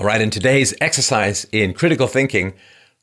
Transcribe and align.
All 0.00 0.06
right, 0.06 0.22
in 0.22 0.30
today's 0.30 0.72
exercise 0.80 1.44
in 1.52 1.74
critical 1.74 2.06
thinking, 2.06 2.54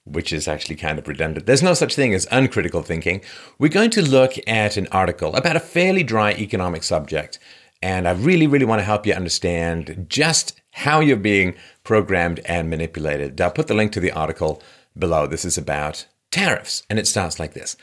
which 0.04 0.34
is 0.34 0.48
actually 0.48 0.78
kind 0.78 0.98
of 0.98 1.08
redundant, 1.08 1.46
there's 1.46 1.62
no 1.62 1.76
such 1.76 1.94
thing 1.94 2.12
as 2.16 2.26
uncritical 2.32 2.82
thinking. 2.82 3.22
We're 3.60 3.70
going 3.70 3.92
to 3.92 4.02
look 4.02 4.34
at 4.48 4.78
an 4.78 4.88
article 4.92 5.36
about 5.36 5.56
a 5.56 5.60
fairly 5.60 6.02
dry 6.02 6.32
economic 6.32 6.82
subject. 6.82 7.38
And 7.84 8.08
I 8.08 8.14
really, 8.14 8.48
really 8.48 8.66
want 8.66 8.80
to 8.80 8.84
help 8.84 9.06
you 9.06 9.14
understand 9.14 10.08
just 10.10 10.60
how 10.72 11.00
you're 11.00 11.18
being 11.18 11.54
programmed 11.84 12.40
and 12.46 12.68
manipulated. 12.68 13.40
I'll 13.40 13.52
put 13.52 13.68
the 13.68 13.76
link 13.76 13.92
to 13.92 14.00
the 14.00 14.12
article 14.12 14.64
below. 14.98 15.28
This 15.28 15.46
is 15.46 15.56
about 15.56 16.08
tariffs. 16.32 16.82
And 16.90 16.98
it 16.98 17.06
starts 17.06 17.40
like 17.40 17.54
this 17.54 17.78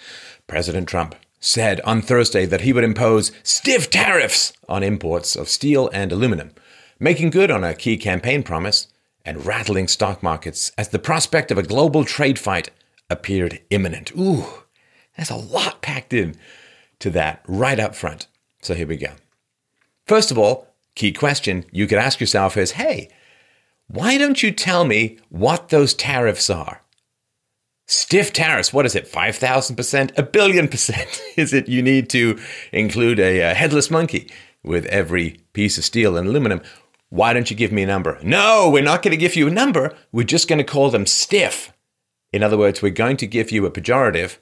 President 0.48 0.88
Trump 0.88 1.14
said 1.38 1.80
on 1.82 2.02
Thursday 2.02 2.46
that 2.46 2.62
he 2.62 2.72
would 2.72 2.82
impose 2.82 3.30
stiff 3.44 3.90
tariffs 3.90 4.54
on 4.68 4.82
imports 4.82 5.36
of 5.36 5.48
steel 5.48 5.88
and 5.92 6.10
aluminum, 6.10 6.50
making 6.98 7.30
good 7.30 7.52
on 7.52 7.62
a 7.62 7.74
key 7.74 7.96
campaign 7.96 8.42
promise 8.42 8.88
and 9.24 9.46
rattling 9.46 9.88
stock 9.88 10.22
markets 10.22 10.72
as 10.76 10.88
the 10.88 10.98
prospect 10.98 11.50
of 11.50 11.58
a 11.58 11.62
global 11.62 12.04
trade 12.04 12.38
fight 12.38 12.70
appeared 13.08 13.60
imminent. 13.70 14.12
Ooh, 14.16 14.44
there's 15.16 15.30
a 15.30 15.36
lot 15.36 15.82
packed 15.82 16.12
in 16.12 16.36
to 17.00 17.10
that 17.10 17.42
right 17.46 17.80
up 17.80 17.94
front. 17.94 18.26
So 18.62 18.74
here 18.74 18.86
we 18.86 18.96
go. 18.96 19.12
First 20.06 20.30
of 20.30 20.38
all, 20.38 20.68
key 20.94 21.12
question 21.12 21.64
you 21.72 21.86
could 21.86 21.98
ask 21.98 22.20
yourself 22.20 22.56
is 22.56 22.72
hey, 22.72 23.08
why 23.86 24.16
don't 24.18 24.42
you 24.42 24.50
tell 24.50 24.84
me 24.84 25.18
what 25.28 25.68
those 25.68 25.94
tariffs 25.94 26.48
are? 26.48 26.82
Stiff 27.86 28.32
tariffs, 28.32 28.72
what 28.72 28.86
is 28.86 28.94
it, 28.94 29.10
5,000%? 29.10 30.16
A 30.16 30.22
billion 30.22 30.68
percent? 30.68 31.20
Is 31.36 31.52
it 31.52 31.68
you 31.68 31.82
need 31.82 32.08
to 32.10 32.38
include 32.72 33.20
a, 33.20 33.40
a 33.40 33.54
headless 33.54 33.90
monkey 33.90 34.30
with 34.62 34.86
every 34.86 35.42
piece 35.52 35.76
of 35.76 35.84
steel 35.84 36.16
and 36.16 36.26
aluminum? 36.26 36.62
Why 37.14 37.32
don't 37.32 37.48
you 37.48 37.54
give 37.56 37.70
me 37.70 37.84
a 37.84 37.86
number? 37.86 38.18
No, 38.24 38.68
we're 38.68 38.82
not 38.82 39.00
going 39.00 39.12
to 39.12 39.16
give 39.16 39.36
you 39.36 39.46
a 39.46 39.50
number. 39.52 39.94
We're 40.10 40.24
just 40.24 40.48
going 40.48 40.58
to 40.58 40.64
call 40.64 40.90
them 40.90 41.06
stiff. 41.06 41.72
In 42.32 42.42
other 42.42 42.58
words, 42.58 42.82
we're 42.82 42.90
going 42.90 43.16
to 43.18 43.26
give 43.28 43.52
you 43.52 43.64
a 43.66 43.70
pejorative 43.70 44.38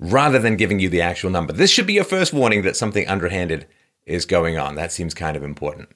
rather 0.00 0.40
than 0.40 0.56
giving 0.56 0.80
you 0.80 0.88
the 0.88 1.00
actual 1.00 1.30
number. 1.30 1.52
This 1.52 1.70
should 1.70 1.86
be 1.86 1.92
your 1.92 2.02
first 2.02 2.32
warning 2.32 2.62
that 2.62 2.74
something 2.74 3.06
underhanded 3.06 3.68
is 4.04 4.26
going 4.26 4.58
on. 4.58 4.74
That 4.74 4.90
seems 4.90 5.14
kind 5.14 5.36
of 5.36 5.44
important. 5.44 5.90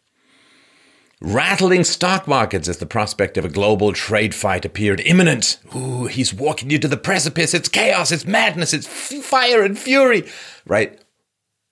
Rattling 1.20 1.83
stock 1.83 2.28
markets 2.28 2.68
as 2.68 2.77
the 2.77 2.86
prospect 2.86 3.36
of 3.36 3.44
a 3.44 3.48
global 3.48 3.92
trade 3.92 4.36
fight 4.36 4.64
appeared 4.64 5.00
imminent. 5.00 5.58
Ooh, 5.74 6.06
he's 6.06 6.33
walking 6.33 6.70
you 6.70 6.78
to 6.78 6.86
the 6.86 6.96
precipice. 6.96 7.52
It's 7.52 7.68
chaos, 7.68 8.12
it's 8.12 8.24
madness, 8.24 8.72
it's 8.72 8.86
f- 8.86 9.24
fire 9.24 9.64
and 9.64 9.77
fury. 9.77 10.24
Right? 10.64 11.02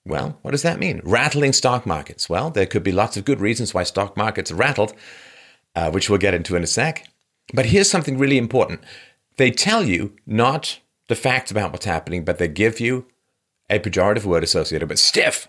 Well, 0.07 0.39
what 0.43 0.53
does 0.53 0.63
that 0.63 0.79
mean? 0.79 1.01
Rattling 1.05 1.53
stock 1.53 1.85
markets. 1.85 2.29
Well, 2.29 2.51
there 2.51 2.65
could 2.65 2.85
be 2.85 2.93
lots 2.93 3.17
of 3.17 3.25
good 3.25 3.41
reasons 3.41 3.75
why 3.75 3.83
stock 3.83 4.17
markets 4.17 4.53
are 4.53 4.57
rattled, 4.57 4.95
uh, 5.75 5.91
which 5.91 6.09
we'll 6.09 6.21
get 6.21 6.33
into 6.33 6.55
in 6.55 6.63
a 6.63 6.67
sec. 6.67 7.09
But 7.53 7.67
here's 7.67 7.91
something 7.91 8.17
really 8.17 8.39
important 8.39 8.81
they 9.37 9.51
tell 9.51 9.83
you 9.83 10.15
not 10.25 10.79
the 11.09 11.17
facts 11.17 11.51
about 11.51 11.73
what's 11.73 11.85
happening, 11.85 12.25
but 12.25 12.39
they 12.39 12.49
give 12.49 12.81
you 12.81 13.07
a 13.69 13.81
pejorative 13.81 14.25
word 14.25 14.45
associated 14.45 14.89
with 14.89 15.01
stiff. 15.01 15.49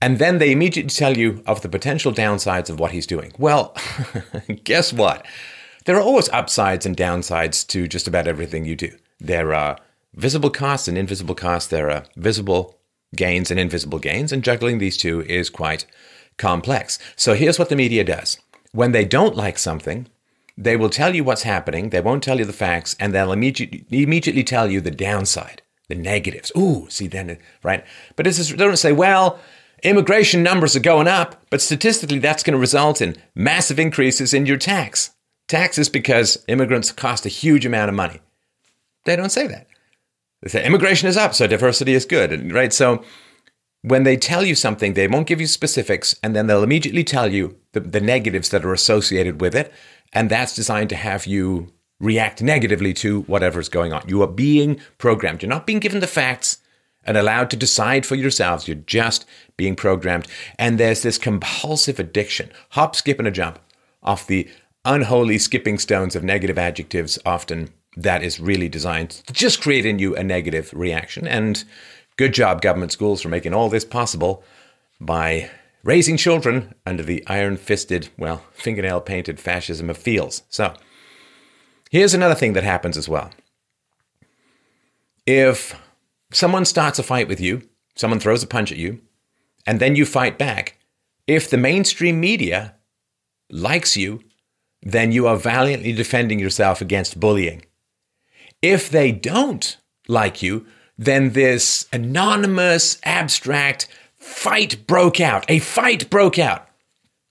And 0.00 0.18
then 0.18 0.38
they 0.38 0.50
immediately 0.50 0.90
tell 0.90 1.16
you 1.16 1.42
of 1.46 1.62
the 1.62 1.68
potential 1.68 2.12
downsides 2.12 2.68
of 2.68 2.80
what 2.80 2.90
he's 2.90 3.06
doing. 3.06 3.32
Well, 3.38 3.76
guess 4.64 4.92
what? 4.92 5.24
There 5.84 5.96
are 5.96 6.02
always 6.02 6.28
upsides 6.30 6.84
and 6.84 6.96
downsides 6.96 7.64
to 7.68 7.86
just 7.86 8.08
about 8.08 8.26
everything 8.26 8.64
you 8.64 8.74
do. 8.74 8.90
There 9.20 9.54
are 9.54 9.78
visible 10.14 10.50
costs 10.50 10.88
and 10.88 10.98
invisible 10.98 11.36
costs. 11.36 11.70
There 11.70 11.90
are 11.90 12.04
visible 12.16 12.80
gains 13.14 13.50
and 13.50 13.60
invisible 13.60 13.98
gains, 13.98 14.32
and 14.32 14.44
juggling 14.44 14.78
these 14.78 14.96
two 14.96 15.22
is 15.22 15.50
quite 15.50 15.86
complex. 16.38 16.98
So 17.16 17.34
here's 17.34 17.58
what 17.58 17.68
the 17.68 17.76
media 17.76 18.04
does 18.04 18.38
when 18.72 18.92
they 18.92 19.04
don't 19.04 19.36
like 19.36 19.58
something, 19.58 20.08
they 20.56 20.76
will 20.76 20.90
tell 20.90 21.14
you 21.14 21.24
what's 21.24 21.42
happening, 21.42 21.90
they 21.90 22.00
won't 22.00 22.22
tell 22.22 22.38
you 22.38 22.44
the 22.44 22.52
facts, 22.52 22.96
and 22.98 23.14
they'll 23.14 23.32
immediately, 23.32 23.84
immediately 23.90 24.44
tell 24.44 24.70
you 24.70 24.80
the 24.80 24.90
downside, 24.90 25.62
the 25.88 25.94
negatives. 25.94 26.52
Ooh, 26.56 26.86
see, 26.88 27.06
then, 27.06 27.38
right? 27.62 27.84
But 28.16 28.24
they 28.24 28.56
don't 28.56 28.76
say, 28.76 28.92
well, 28.92 29.38
immigration 29.82 30.42
numbers 30.42 30.76
are 30.76 30.80
going 30.80 31.08
up, 31.08 31.42
but 31.50 31.60
statistically, 31.60 32.18
that's 32.18 32.42
going 32.42 32.52
to 32.52 32.58
result 32.58 33.00
in 33.00 33.16
massive 33.34 33.78
increases 33.78 34.32
in 34.34 34.46
your 34.46 34.58
tax. 34.58 35.10
Taxes 35.48 35.88
because 35.88 36.42
immigrants 36.48 36.92
cost 36.92 37.26
a 37.26 37.30
huge 37.30 37.66
amount 37.66 37.88
of 37.88 37.94
money. 37.94 38.20
They 39.04 39.16
don't 39.16 39.32
say 39.32 39.46
that. 39.48 39.66
They 40.42 40.48
say 40.48 40.64
immigration 40.64 41.08
is 41.08 41.16
up, 41.16 41.34
so 41.34 41.46
diversity 41.46 41.94
is 41.94 42.04
good, 42.04 42.52
right? 42.52 42.72
So 42.72 43.04
when 43.82 44.02
they 44.02 44.16
tell 44.16 44.44
you 44.44 44.54
something, 44.54 44.94
they 44.94 45.08
won't 45.08 45.26
give 45.26 45.40
you 45.40 45.46
specifics, 45.46 46.14
and 46.22 46.34
then 46.34 46.46
they'll 46.46 46.62
immediately 46.62 47.04
tell 47.04 47.32
you 47.32 47.56
the, 47.72 47.80
the 47.80 48.00
negatives 48.00 48.48
that 48.50 48.64
are 48.64 48.72
associated 48.72 49.40
with 49.40 49.54
it, 49.54 49.72
and 50.12 50.28
that's 50.30 50.54
designed 50.54 50.90
to 50.90 50.96
have 50.96 51.26
you 51.26 51.72
react 52.00 52.42
negatively 52.42 52.92
to 52.92 53.22
whatever's 53.22 53.68
going 53.68 53.92
on. 53.92 54.02
You 54.08 54.22
are 54.22 54.28
being 54.28 54.80
programmed. 54.98 55.42
You're 55.42 55.48
not 55.48 55.66
being 55.66 55.78
given 55.78 56.00
the 56.00 56.06
facts 56.08 56.58
and 57.04 57.16
allowed 57.16 57.50
to 57.50 57.56
decide 57.56 58.04
for 58.04 58.16
yourselves. 58.16 58.66
You're 58.66 58.76
just 58.76 59.24
being 59.56 59.76
programmed. 59.76 60.26
And 60.58 60.78
there's 60.78 61.02
this 61.02 61.18
compulsive 61.18 62.00
addiction, 62.00 62.50
hop, 62.70 62.96
skip, 62.96 63.18
and 63.18 63.28
a 63.28 63.30
jump 63.30 63.60
off 64.02 64.26
the 64.26 64.48
unholy 64.84 65.38
skipping 65.38 65.78
stones 65.78 66.16
of 66.16 66.24
negative 66.24 66.58
adjectives, 66.58 67.18
often 67.24 67.70
that 67.96 68.22
is 68.22 68.40
really 68.40 68.68
designed 68.68 69.10
to 69.10 69.32
just 69.32 69.60
create 69.60 69.86
in 69.86 69.98
you 69.98 70.16
a 70.16 70.24
negative 70.24 70.72
reaction. 70.74 71.26
And 71.26 71.62
good 72.16 72.32
job, 72.32 72.62
government 72.62 72.92
schools, 72.92 73.20
for 73.20 73.28
making 73.28 73.54
all 73.54 73.68
this 73.68 73.84
possible 73.84 74.42
by 75.00 75.50
raising 75.84 76.16
children 76.16 76.74
under 76.86 77.02
the 77.02 77.26
iron 77.26 77.56
fisted, 77.56 78.08
well, 78.16 78.44
fingernail 78.52 79.00
painted 79.00 79.40
fascism 79.40 79.90
of 79.90 79.98
fields. 79.98 80.42
So, 80.48 80.74
here's 81.90 82.14
another 82.14 82.34
thing 82.34 82.52
that 82.54 82.64
happens 82.64 82.96
as 82.96 83.08
well. 83.08 83.30
If 85.26 85.78
someone 86.32 86.64
starts 86.64 86.98
a 86.98 87.02
fight 87.02 87.28
with 87.28 87.40
you, 87.40 87.68
someone 87.94 88.20
throws 88.20 88.42
a 88.42 88.46
punch 88.46 88.72
at 88.72 88.78
you, 88.78 89.00
and 89.66 89.80
then 89.80 89.96
you 89.96 90.04
fight 90.04 90.38
back, 90.38 90.78
if 91.26 91.48
the 91.48 91.56
mainstream 91.56 92.20
media 92.20 92.74
likes 93.50 93.96
you, 93.96 94.22
then 94.82 95.12
you 95.12 95.26
are 95.28 95.36
valiantly 95.36 95.92
defending 95.92 96.40
yourself 96.40 96.80
against 96.80 97.20
bullying. 97.20 97.64
If 98.62 98.88
they 98.88 99.12
don't 99.12 99.76
like 100.08 100.42
you, 100.42 100.66
then 100.96 101.32
this 101.32 101.88
anonymous, 101.92 102.98
abstract 103.04 103.88
fight 104.16 104.86
broke 104.86 105.20
out, 105.20 105.44
a 105.48 105.58
fight 105.58 106.08
broke 106.08 106.38
out, 106.38 106.68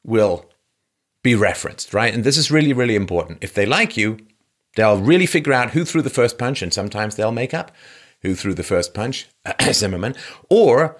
will 0.03 0.45
be 1.23 1.35
referenced, 1.35 1.93
right? 1.93 2.13
And 2.13 2.23
this 2.23 2.37
is 2.37 2.51
really, 2.51 2.73
really 2.73 2.95
important. 2.95 3.39
If 3.41 3.53
they 3.53 3.65
like 3.65 3.95
you, 3.95 4.17
they'll 4.75 4.99
really 4.99 5.25
figure 5.25 5.53
out 5.53 5.71
who 5.71 5.85
threw 5.85 6.01
the 6.01 6.09
first 6.09 6.37
punch, 6.37 6.61
and 6.61 6.73
sometimes 6.73 7.15
they'll 7.15 7.31
make 7.31 7.53
up 7.53 7.71
who 8.21 8.35
threw 8.35 8.53
the 8.53 8.63
first 8.63 8.93
punch, 8.93 9.27
Zimmerman. 9.71 10.15
Or 10.49 10.97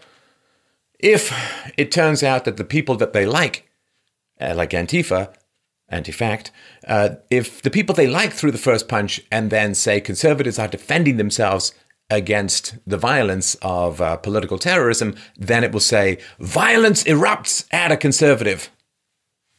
if 1.00 1.32
it 1.78 1.92
turns 1.92 2.24
out 2.24 2.46
that 2.46 2.58
the 2.58 2.64
people 2.64 2.96
that 2.96 3.14
they 3.14 3.26
like, 3.26 3.70
uh, 4.40 4.54
like 4.56 4.72
Antifa, 4.72 5.34
anti-fact. 5.92 6.52
Uh, 6.88 7.10
if 7.30 7.62
the 7.62 7.70
people 7.70 7.94
they 7.94 8.08
like 8.08 8.34
threw 8.34 8.52
the 8.52 8.58
first 8.58 8.88
punch 8.88 9.22
and 9.32 9.50
then 9.50 9.76
say 9.76 10.02
conservatives 10.02 10.58
are 10.58 10.68
defending 10.68 11.18
themselves 11.18 11.74
against 12.10 12.78
the 12.86 12.98
violence 12.98 13.56
of 13.62 14.02
uh, 14.02 14.18
political 14.18 14.58
terrorism, 14.58 15.16
then 15.38 15.64
it 15.64 15.72
will 15.72 15.80
say 15.80 16.18
violence 16.40 17.04
erupts 17.06 17.66
at 17.72 17.92
a 17.92 17.98
conservative 17.98 18.70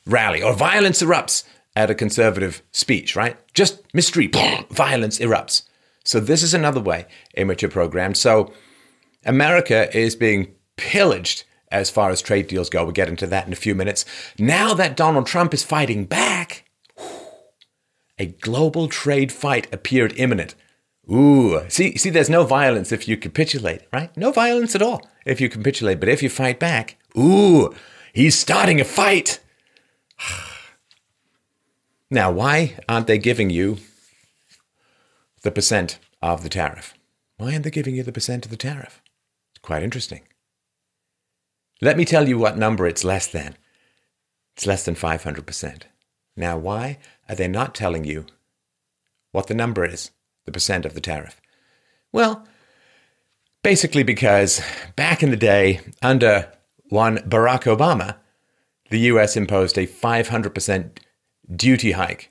rally 0.07 0.43
or 0.43 0.53
violence 0.53 1.03
erupts 1.03 1.45
at 1.75 1.91
a 1.91 1.95
conservative 1.95 2.63
speech, 2.71 3.17
right? 3.17 3.37
Just 3.55 3.83
mystery, 3.95 4.27
violence 4.71 5.19
erupts. 5.19 5.63
So 6.05 6.21
this 6.21 6.43
is 6.43 6.53
another 6.53 6.81
way 6.81 7.07
in 7.35 7.49
which 7.49 7.63
you're 7.63 7.71
programmed. 7.71 8.17
So 8.17 8.53
America 9.25 9.97
is 9.97 10.17
being 10.17 10.55
pillaged 10.77 11.45
as 11.73 11.91
far 11.91 12.11
as 12.11 12.23
trade 12.23 12.47
deals 12.47 12.71
go. 12.71 12.85
We'll 12.85 12.93
get 12.93 13.09
into 13.09 13.27
that 13.27 13.47
in 13.47 13.53
a 13.53 13.57
few 13.57 13.75
minutes. 13.75 14.05
Now 14.39 14.75
that 14.75 14.97
Donald 14.97 15.27
Trump 15.27 15.53
is 15.55 15.65
fighting 15.65 16.05
back, 16.05 16.65
a 18.19 18.27
global 18.27 18.89
trade 18.89 19.33
fight 19.33 19.73
appeared 19.73 20.13
imminent. 20.17 20.55
Ooh, 21.11 21.69
see, 21.69 21.97
see, 21.97 22.11
there's 22.11 22.31
no 22.31 22.45
violence 22.45 22.93
if 22.93 23.09
you 23.09 23.17
capitulate, 23.17 23.83
right? 23.93 24.17
No 24.17 24.31
violence 24.31 24.75
at 24.77 24.83
all 24.83 25.09
if 25.27 25.41
you 25.41 25.49
capitulate. 25.49 25.99
But 25.99 26.09
if 26.09 26.23
you 26.23 26.29
fight 26.29 26.61
back, 26.61 26.97
ooh, 27.19 27.75
he's 28.13 28.39
starting 28.39 28.81
a 28.81 28.85
fight. 28.85 29.41
now, 32.11 32.31
why 32.31 32.79
aren't 32.89 33.09
they 33.09 33.19
giving 33.19 33.51
you 33.51 33.79
the 35.43 35.51
percent 35.51 35.99
of 36.21 36.45
the 36.45 36.49
tariff? 36.49 36.95
Why 37.37 37.53
aren't 37.53 37.65
they 37.65 37.71
giving 37.71 37.97
you 37.97 38.05
the 38.05 38.13
percent 38.13 38.45
of 38.45 38.51
the 38.53 38.57
tariff? 38.57 39.03
It's 39.51 39.61
quite 39.61 39.83
interesting. 39.83 40.23
Let 41.83 41.97
me 41.97 42.05
tell 42.05 42.29
you 42.29 42.39
what 42.39 42.57
number 42.57 42.87
it's 42.87 43.03
less 43.03 43.27
than. 43.27 43.57
It's 44.55 44.67
less 44.67 44.85
than 44.85 44.95
500%. 44.95 45.83
Now, 46.37 46.57
why 46.57 46.99
are 47.29 47.35
they 47.35 47.49
not 47.49 47.75
telling 47.75 48.05
you 48.05 48.27
what 49.33 49.49
the 49.49 49.55
number 49.55 49.85
is, 49.85 50.13
the 50.45 50.53
percent 50.53 50.87
of 50.87 50.95
the 50.95 51.01
tariff? 51.01 51.41
Well, 52.13 52.47
basically 53.65 54.05
because 54.05 54.63
back 54.95 55.25
in 55.25 55.31
the 55.31 55.37
day, 55.37 55.81
under 56.01 56.53
one 56.85 57.19
Barack 57.19 57.65
Obama, 57.65 58.15
the 58.91 59.01
US 59.01 59.37
imposed 59.37 59.77
a 59.77 59.89
500% 59.89 60.99
duty 61.51 61.93
hike 61.93 62.31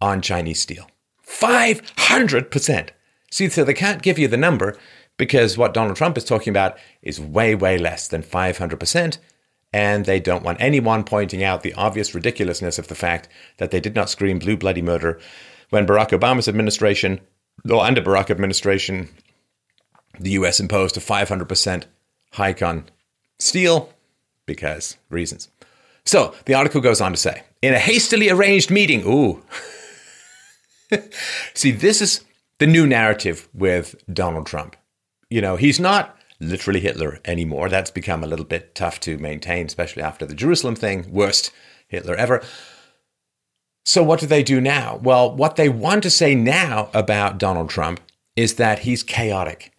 on 0.00 0.22
Chinese 0.22 0.60
steel. 0.60 0.88
500%. 1.26 2.88
See, 3.30 3.50
so 3.50 3.64
they 3.64 3.74
can't 3.74 4.00
give 4.00 4.18
you 4.18 4.28
the 4.28 4.38
number 4.38 4.78
because 5.18 5.58
what 5.58 5.74
Donald 5.74 5.96
Trump 5.96 6.16
is 6.16 6.24
talking 6.24 6.50
about 6.50 6.78
is 7.02 7.20
way, 7.20 7.54
way 7.54 7.76
less 7.76 8.08
than 8.08 8.22
500%. 8.22 9.18
And 9.70 10.06
they 10.06 10.18
don't 10.18 10.44
want 10.44 10.62
anyone 10.62 11.04
pointing 11.04 11.44
out 11.44 11.62
the 11.62 11.74
obvious 11.74 12.14
ridiculousness 12.14 12.78
of 12.78 12.88
the 12.88 12.94
fact 12.94 13.28
that 13.58 13.70
they 13.70 13.80
did 13.80 13.94
not 13.94 14.08
scream 14.08 14.38
blue 14.38 14.56
bloody 14.56 14.80
murder 14.80 15.20
when 15.68 15.86
Barack 15.86 16.18
Obama's 16.18 16.48
administration, 16.48 17.20
or 17.70 17.84
under 17.84 18.00
Barack 18.00 18.30
administration, 18.30 19.10
the 20.18 20.30
US 20.30 20.60
imposed 20.60 20.96
a 20.96 21.00
500% 21.00 21.84
hike 22.32 22.62
on 22.62 22.88
steel 23.38 23.92
because 24.46 24.96
reasons. 25.10 25.48
So 26.04 26.34
the 26.46 26.54
article 26.54 26.80
goes 26.80 27.02
on 27.02 27.12
to 27.12 27.18
say 27.18 27.42
in 27.60 27.74
a 27.74 27.78
hastily 27.78 28.30
arranged 28.30 28.70
meeting, 28.70 29.02
ooh. 29.06 29.42
See, 31.54 31.72
this 31.72 32.00
is 32.00 32.24
the 32.58 32.66
new 32.66 32.86
narrative 32.86 33.48
with 33.52 33.94
Donald 34.10 34.46
Trump. 34.46 34.76
You 35.30 35.40
know, 35.40 35.56
he's 35.56 35.78
not 35.78 36.16
literally 36.40 36.80
Hitler 36.80 37.20
anymore. 37.24 37.68
That's 37.68 37.90
become 37.90 38.22
a 38.22 38.26
little 38.26 38.44
bit 38.44 38.74
tough 38.74 39.00
to 39.00 39.18
maintain, 39.18 39.66
especially 39.66 40.02
after 40.02 40.24
the 40.24 40.34
Jerusalem 40.34 40.76
thing. 40.76 41.10
Worst 41.10 41.50
Hitler 41.88 42.14
ever. 42.14 42.42
So, 43.84 44.02
what 44.02 44.20
do 44.20 44.26
they 44.26 44.42
do 44.42 44.60
now? 44.60 44.96
Well, 45.02 45.34
what 45.34 45.56
they 45.56 45.68
want 45.68 46.02
to 46.02 46.10
say 46.10 46.34
now 46.34 46.90
about 46.92 47.38
Donald 47.38 47.70
Trump 47.70 48.00
is 48.36 48.54
that 48.54 48.80
he's 48.80 49.02
chaotic. 49.02 49.72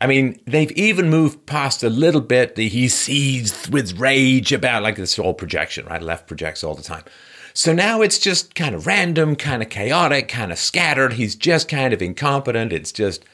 I 0.00 0.06
mean, 0.06 0.40
they've 0.46 0.70
even 0.72 1.10
moved 1.10 1.46
past 1.46 1.82
a 1.82 1.90
little 1.90 2.20
bit 2.20 2.54
the 2.54 2.68
he 2.68 2.88
seethed 2.88 3.72
with 3.72 3.98
rage 3.98 4.52
about 4.52 4.82
like 4.82 4.96
this 4.96 5.16
whole 5.16 5.34
projection, 5.34 5.86
right? 5.86 6.00
Left 6.00 6.26
projects 6.26 6.62
all 6.62 6.74
the 6.74 6.82
time. 6.82 7.04
So 7.52 7.72
now 7.72 8.00
it's 8.02 8.18
just 8.18 8.54
kind 8.54 8.74
of 8.74 8.86
random, 8.86 9.34
kind 9.34 9.62
of 9.62 9.68
chaotic, 9.68 10.28
kind 10.28 10.52
of 10.52 10.58
scattered. 10.58 11.14
He's 11.14 11.34
just 11.34 11.68
kind 11.68 11.92
of 11.92 12.00
incompetent. 12.00 12.72
It's 12.72 12.92
just, 12.92 13.24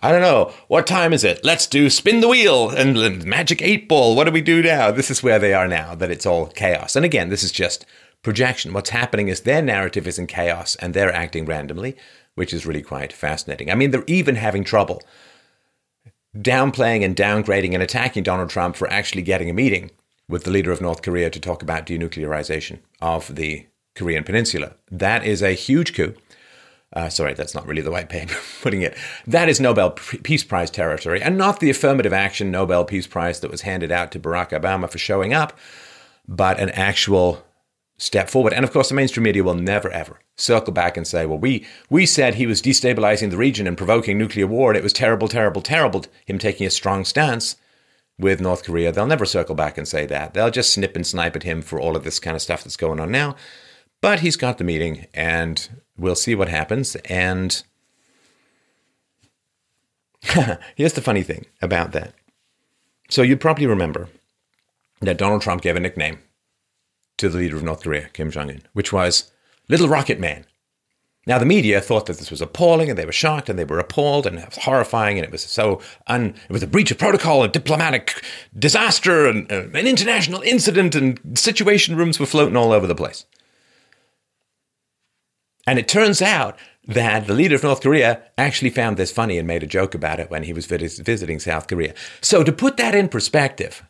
I 0.00 0.12
don't 0.12 0.22
know, 0.22 0.52
what 0.68 0.86
time 0.86 1.12
is 1.12 1.24
it? 1.24 1.44
Let's 1.44 1.66
do 1.66 1.90
spin 1.90 2.20
the 2.20 2.28
wheel 2.28 2.70
and, 2.70 3.24
magic 3.24 3.60
eight 3.62 3.88
ball. 3.88 4.14
What 4.14 4.24
do 4.24 4.30
we 4.30 4.40
do 4.40 4.62
now? 4.62 4.90
This 4.90 5.10
is 5.10 5.22
where 5.22 5.38
they 5.38 5.52
are 5.52 5.66
now, 5.66 5.94
that 5.96 6.10
it's 6.10 6.26
all 6.26 6.46
chaos. 6.46 6.94
And 6.94 7.04
again, 7.04 7.30
this 7.30 7.42
is 7.42 7.50
just 7.50 7.84
projection. 8.22 8.72
What's 8.72 8.90
happening 8.90 9.28
is 9.28 9.40
their 9.40 9.62
narrative 9.62 10.06
is 10.06 10.18
in 10.18 10.26
chaos 10.26 10.76
and 10.76 10.94
they're 10.94 11.12
acting 11.12 11.46
randomly, 11.46 11.96
which 12.36 12.52
is 12.52 12.66
really 12.66 12.82
quite 12.82 13.12
fascinating. 13.12 13.70
I 13.70 13.74
mean, 13.74 13.90
they're 13.90 14.04
even 14.06 14.36
having 14.36 14.62
trouble 14.62 15.02
downplaying 16.36 17.04
and 17.04 17.16
downgrading 17.16 17.74
and 17.74 17.82
attacking 17.82 18.22
Donald 18.22 18.50
Trump 18.50 18.76
for 18.76 18.88
actually 18.92 19.22
getting 19.22 19.50
a 19.50 19.54
meeting 19.54 19.90
with 20.28 20.44
the 20.44 20.50
leader 20.50 20.70
of 20.70 20.80
North 20.80 21.02
Korea 21.02 21.30
to 21.30 21.40
talk 21.40 21.62
about 21.62 21.86
denuclearization 21.86 22.78
of 23.00 23.34
the 23.34 23.66
Korean 23.96 24.22
Peninsula. 24.22 24.76
That 24.90 25.24
is 25.24 25.42
a 25.42 25.52
huge 25.52 25.94
coup. 25.94 26.14
Uh, 26.92 27.08
sorry, 27.08 27.34
that's 27.34 27.54
not 27.54 27.66
really 27.66 27.82
the 27.82 27.90
white 27.90 28.08
paper 28.08 28.36
putting 28.62 28.82
it. 28.82 28.96
That 29.26 29.48
is 29.48 29.60
Nobel 29.60 29.90
Peace 29.90 30.44
Prize 30.44 30.70
territory, 30.70 31.22
and 31.22 31.36
not 31.36 31.60
the 31.60 31.70
affirmative 31.70 32.12
action 32.12 32.50
Nobel 32.50 32.84
Peace 32.84 33.06
Prize 33.06 33.40
that 33.40 33.50
was 33.50 33.62
handed 33.62 33.92
out 33.92 34.12
to 34.12 34.20
Barack 34.20 34.50
Obama 34.50 34.90
for 34.90 34.98
showing 34.98 35.34
up, 35.34 35.58
but 36.26 36.58
an 36.58 36.70
actual 36.70 37.44
step 37.98 38.30
forward. 38.30 38.52
And 38.52 38.64
of 38.64 38.72
course, 38.72 38.88
the 38.88 38.94
mainstream 38.94 39.24
media 39.24 39.44
will 39.44 39.54
never 39.54 39.90
ever 39.90 40.20
circle 40.36 40.72
back 40.72 40.96
and 40.96 41.06
say, 41.06 41.26
well, 41.26 41.38
we, 41.38 41.66
we 41.90 42.06
said 42.06 42.34
he 42.34 42.46
was 42.46 42.62
destabilizing 42.62 43.30
the 43.30 43.36
region 43.36 43.66
and 43.66 43.76
provoking 43.76 44.16
nuclear 44.16 44.46
war, 44.46 44.70
and 44.70 44.78
it 44.78 44.84
was 44.84 44.92
terrible, 44.92 45.28
terrible, 45.28 45.60
terrible, 45.60 46.04
him 46.24 46.38
taking 46.38 46.66
a 46.66 46.70
strong 46.70 47.04
stance 47.04 47.56
with 48.18 48.40
North 48.40 48.64
Korea. 48.64 48.92
They'll 48.92 49.06
never 49.06 49.26
circle 49.26 49.54
back 49.54 49.76
and 49.76 49.86
say 49.86 50.06
that. 50.06 50.34
They'll 50.34 50.50
just 50.50 50.72
snip 50.72 50.96
and 50.96 51.06
snipe 51.06 51.36
at 51.36 51.42
him 51.42 51.60
for 51.60 51.80
all 51.80 51.96
of 51.96 52.04
this 52.04 52.18
kind 52.18 52.34
of 52.34 52.42
stuff 52.42 52.64
that's 52.64 52.76
going 52.76 53.00
on 53.00 53.10
now. 53.10 53.36
But 54.00 54.20
he's 54.20 54.36
got 54.36 54.58
the 54.58 54.64
meeting, 54.64 55.06
and 55.12 55.68
we'll 55.96 56.14
see 56.14 56.34
what 56.34 56.48
happens. 56.48 56.96
And 57.06 57.62
here's 60.76 60.92
the 60.92 61.02
funny 61.02 61.22
thing 61.22 61.46
about 61.60 61.92
that. 61.92 62.14
So 63.10 63.22
you 63.22 63.36
probably 63.36 63.66
remember 63.66 64.08
that 65.00 65.18
Donald 65.18 65.42
Trump 65.42 65.62
gave 65.62 65.76
a 65.76 65.80
nickname 65.80 66.18
to 67.16 67.28
the 67.28 67.38
leader 67.38 67.56
of 67.56 67.62
North 67.62 67.82
Korea, 67.82 68.08
Kim 68.12 68.30
Jong 68.30 68.50
un, 68.50 68.62
which 68.72 68.92
was 68.92 69.32
Little 69.68 69.88
Rocket 69.88 70.20
Man. 70.20 70.44
Now, 71.26 71.38
the 71.38 71.44
media 71.44 71.80
thought 71.80 72.06
that 72.06 72.16
this 72.16 72.30
was 72.30 72.40
appalling 72.40 72.88
and 72.88 72.98
they 72.98 73.04
were 73.04 73.12
shocked 73.12 73.50
and 73.50 73.58
they 73.58 73.64
were 73.64 73.78
appalled 73.78 74.26
and 74.26 74.38
it 74.38 74.46
was 74.46 74.64
horrifying 74.64 75.18
and 75.18 75.26
it 75.26 75.30
was 75.30 75.42
so 75.42 75.80
un, 76.06 76.34
it 76.48 76.52
was 76.52 76.62
a 76.62 76.66
breach 76.66 76.90
of 76.90 76.98
protocol, 76.98 77.42
a 77.42 77.48
diplomatic 77.48 78.22
disaster, 78.58 79.26
and 79.26 79.50
uh, 79.52 79.64
an 79.74 79.86
international 79.86 80.40
incident, 80.40 80.94
and 80.94 81.20
situation 81.38 81.96
rooms 81.96 82.18
were 82.18 82.24
floating 82.24 82.56
all 82.56 82.72
over 82.72 82.86
the 82.86 82.94
place. 82.94 83.26
And 85.68 85.78
it 85.78 85.86
turns 85.86 86.22
out 86.22 86.58
that 86.86 87.26
the 87.26 87.34
leader 87.34 87.54
of 87.54 87.62
North 87.62 87.82
Korea 87.82 88.22
actually 88.38 88.70
found 88.70 88.96
this 88.96 89.12
funny 89.12 89.36
and 89.36 89.46
made 89.46 89.62
a 89.62 89.66
joke 89.66 89.94
about 89.94 90.18
it 90.18 90.30
when 90.30 90.44
he 90.44 90.54
was 90.54 90.64
visiting 90.64 91.38
South 91.38 91.66
Korea. 91.66 91.92
So, 92.22 92.42
to 92.42 92.52
put 92.52 92.78
that 92.78 92.94
in 92.94 93.10
perspective, 93.10 93.82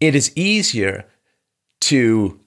it 0.00 0.16
is 0.16 0.36
easier 0.36 1.06
to 1.82 2.40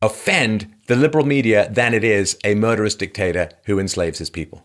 offend 0.00 0.74
the 0.86 0.96
liberal 0.96 1.26
media 1.26 1.68
than 1.70 1.92
it 1.92 2.04
is 2.04 2.38
a 2.42 2.54
murderous 2.54 2.94
dictator 2.94 3.50
who 3.66 3.78
enslaves 3.78 4.18
his 4.18 4.30
people. 4.30 4.64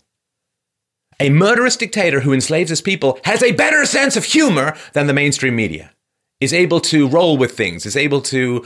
A 1.20 1.30
murderous 1.30 1.76
dictator 1.76 2.22
who 2.22 2.32
enslaves 2.32 2.70
his 2.70 2.82
people 2.82 3.20
has 3.26 3.44
a 3.44 3.52
better 3.52 3.84
sense 3.86 4.16
of 4.16 4.24
humor 4.24 4.78
than 4.94 5.08
the 5.08 5.14
mainstream 5.14 5.58
media, 5.58 5.92
is 6.40 6.54
able 6.54 6.80
to 6.80 7.06
roll 7.10 7.36
with 7.36 7.58
things, 7.58 7.86
is 7.86 7.98
able 7.98 8.22
to 8.22 8.66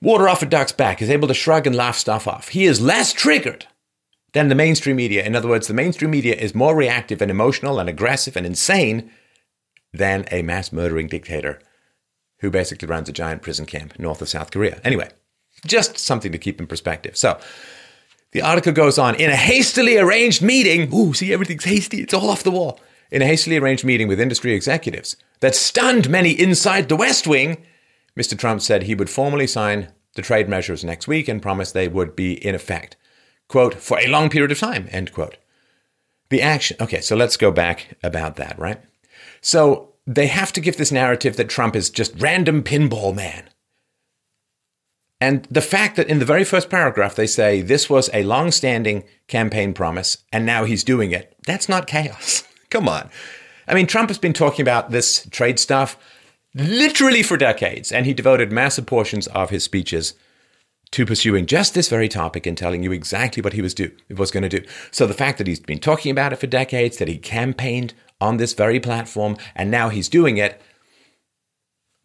water 0.00 0.28
off 0.28 0.42
a 0.42 0.46
duck's 0.46 0.72
back, 0.72 1.00
is 1.00 1.10
able 1.10 1.28
to 1.28 1.34
shrug 1.34 1.66
and 1.66 1.76
laugh 1.76 1.96
stuff 1.96 2.26
off. 2.26 2.48
He 2.48 2.64
is 2.64 2.80
less 2.80 3.12
triggered 3.12 3.66
than 4.32 4.48
the 4.48 4.54
mainstream 4.54 4.96
media. 4.96 5.24
In 5.24 5.34
other 5.34 5.48
words, 5.48 5.66
the 5.66 5.74
mainstream 5.74 6.10
media 6.10 6.34
is 6.34 6.54
more 6.54 6.74
reactive 6.74 7.22
and 7.22 7.30
emotional 7.30 7.78
and 7.78 7.88
aggressive 7.88 8.36
and 8.36 8.44
insane 8.44 9.10
than 9.92 10.26
a 10.30 10.42
mass 10.42 10.72
murdering 10.72 11.06
dictator 11.06 11.60
who 12.40 12.50
basically 12.50 12.88
runs 12.88 13.08
a 13.08 13.12
giant 13.12 13.42
prison 13.42 13.64
camp 13.64 13.98
north 13.98 14.20
of 14.20 14.28
South 14.28 14.50
Korea. 14.50 14.80
Anyway, 14.84 15.08
just 15.64 15.98
something 15.98 16.32
to 16.32 16.38
keep 16.38 16.60
in 16.60 16.66
perspective. 16.66 17.16
So, 17.16 17.38
the 18.32 18.42
article 18.42 18.72
goes 18.72 18.98
on 18.98 19.14
in 19.14 19.30
a 19.30 19.36
hastily 19.36 19.96
arranged 19.96 20.42
meeting. 20.42 20.92
Ooh, 20.92 21.14
see, 21.14 21.32
everything's 21.32 21.64
hasty, 21.64 22.00
it's 22.00 22.12
all 22.12 22.28
off 22.28 22.42
the 22.42 22.50
wall. 22.50 22.80
In 23.12 23.22
a 23.22 23.26
hastily 23.26 23.56
arranged 23.56 23.84
meeting 23.84 24.08
with 24.08 24.18
industry 24.18 24.54
executives 24.54 25.16
that 25.38 25.54
stunned 25.54 26.10
many 26.10 26.32
inside 26.32 26.88
the 26.88 26.96
West 26.96 27.28
Wing, 27.28 27.64
Mr. 28.18 28.38
Trump 28.38 28.62
said 28.62 28.84
he 28.84 28.94
would 28.94 29.10
formally 29.10 29.46
sign 29.46 29.88
the 30.14 30.22
trade 30.22 30.48
measures 30.48 30.84
next 30.84 31.08
week 31.08 31.28
and 31.28 31.42
promised 31.42 31.74
they 31.74 31.88
would 31.88 32.14
be 32.14 32.34
in 32.44 32.54
effect, 32.54 32.96
quote, 33.48 33.74
for 33.74 33.98
a 33.98 34.06
long 34.06 34.30
period 34.30 34.52
of 34.52 34.58
time, 34.58 34.88
end 34.90 35.12
quote. 35.12 35.36
The 36.30 36.40
action, 36.40 36.76
okay, 36.80 37.00
so 37.00 37.16
let's 37.16 37.36
go 37.36 37.50
back 37.50 37.96
about 38.02 38.36
that, 38.36 38.58
right? 38.58 38.80
So 39.40 39.94
they 40.06 40.26
have 40.28 40.52
to 40.52 40.60
give 40.60 40.76
this 40.76 40.92
narrative 40.92 41.36
that 41.36 41.48
Trump 41.48 41.76
is 41.76 41.90
just 41.90 42.20
random 42.20 42.62
pinball 42.62 43.14
man. 43.14 43.50
And 45.20 45.46
the 45.50 45.62
fact 45.62 45.96
that 45.96 46.08
in 46.08 46.18
the 46.18 46.24
very 46.24 46.44
first 46.44 46.68
paragraph 46.68 47.14
they 47.14 47.26
say 47.26 47.62
this 47.62 47.88
was 47.88 48.10
a 48.12 48.24
long 48.24 48.50
standing 48.50 49.04
campaign 49.26 49.72
promise 49.72 50.18
and 50.32 50.44
now 50.44 50.64
he's 50.64 50.84
doing 50.84 51.12
it, 51.12 51.36
that's 51.46 51.68
not 51.68 51.86
chaos. 51.86 52.46
Come 52.70 52.88
on. 52.88 53.08
I 53.66 53.74
mean, 53.74 53.86
Trump 53.86 54.10
has 54.10 54.18
been 54.18 54.34
talking 54.34 54.62
about 54.62 54.90
this 54.90 55.26
trade 55.30 55.58
stuff 55.58 55.96
literally 56.54 57.22
for 57.22 57.36
decades, 57.36 57.90
and 57.90 58.06
he 58.06 58.14
devoted 58.14 58.52
massive 58.52 58.86
portions 58.86 59.26
of 59.28 59.50
his 59.50 59.64
speeches 59.64 60.14
to 60.92 61.04
pursuing 61.04 61.46
just 61.46 61.74
this 61.74 61.88
very 61.88 62.08
topic 62.08 62.46
and 62.46 62.56
telling 62.56 62.82
you 62.84 62.92
exactly 62.92 63.42
what 63.42 63.52
he 63.52 63.62
was 63.62 63.74
do 63.74 63.90
was 64.10 64.30
going 64.30 64.48
to 64.48 64.60
do. 64.60 64.64
So 64.92 65.06
the 65.06 65.14
fact 65.14 65.38
that 65.38 65.46
he's 65.48 65.58
been 65.58 65.80
talking 65.80 66.12
about 66.12 66.32
it 66.32 66.36
for 66.36 66.46
decades, 66.46 66.98
that 66.98 67.08
he 67.08 67.18
campaigned 67.18 67.94
on 68.20 68.36
this 68.36 68.52
very 68.52 68.78
platform, 68.78 69.36
and 69.56 69.70
now 69.70 69.88
he's 69.88 70.08
doing 70.08 70.36
it. 70.36 70.60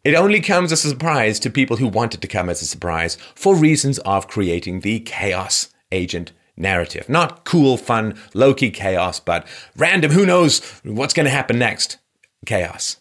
It 0.02 0.14
only 0.14 0.40
comes 0.40 0.72
as 0.72 0.84
a 0.84 0.88
surprise 0.88 1.38
to 1.40 1.50
people 1.50 1.76
who 1.76 1.86
want 1.86 2.14
it 2.14 2.20
to 2.22 2.26
come 2.26 2.48
as 2.48 2.62
a 2.62 2.66
surprise 2.66 3.16
for 3.34 3.54
reasons 3.54 3.98
of 4.00 4.26
creating 4.26 4.80
the 4.80 5.00
chaos 5.00 5.68
agent 5.92 6.32
narrative. 6.56 7.08
Not 7.08 7.44
cool, 7.44 7.76
fun, 7.76 8.18
low 8.34 8.54
key 8.54 8.70
chaos, 8.70 9.20
but 9.20 9.46
random, 9.76 10.10
who 10.10 10.26
knows 10.26 10.60
what's 10.82 11.14
going 11.14 11.24
to 11.24 11.30
happen 11.30 11.58
next 11.58 11.98
chaos. 12.44 12.96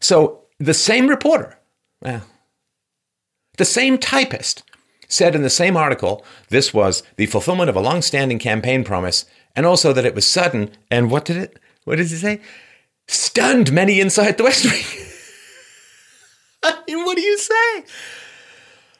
So 0.00 0.41
the 0.64 0.74
same 0.74 1.08
reporter, 1.08 1.58
well, 2.00 2.22
the 3.56 3.64
same 3.64 3.98
typist 3.98 4.62
said 5.08 5.34
in 5.34 5.42
the 5.42 5.50
same 5.50 5.76
article 5.76 6.24
this 6.48 6.72
was 6.72 7.02
the 7.16 7.26
fulfillment 7.26 7.68
of 7.68 7.76
a 7.76 7.80
long 7.80 8.00
standing 8.00 8.38
campaign 8.38 8.82
promise 8.84 9.26
and 9.54 9.66
also 9.66 9.92
that 9.92 10.06
it 10.06 10.14
was 10.14 10.26
sudden. 10.26 10.70
And 10.90 11.10
what 11.10 11.24
did 11.24 11.36
it? 11.36 11.58
what 11.84 11.96
does 11.96 12.10
he 12.10 12.16
say? 12.16 12.40
Stunned 13.08 13.72
many 13.72 14.00
inside 14.00 14.38
the 14.38 14.44
West 14.44 14.64
Wing. 14.64 14.84
I 16.62 16.80
mean, 16.86 17.04
what 17.04 17.16
do 17.16 17.22
you 17.22 17.36
say? 17.38 17.84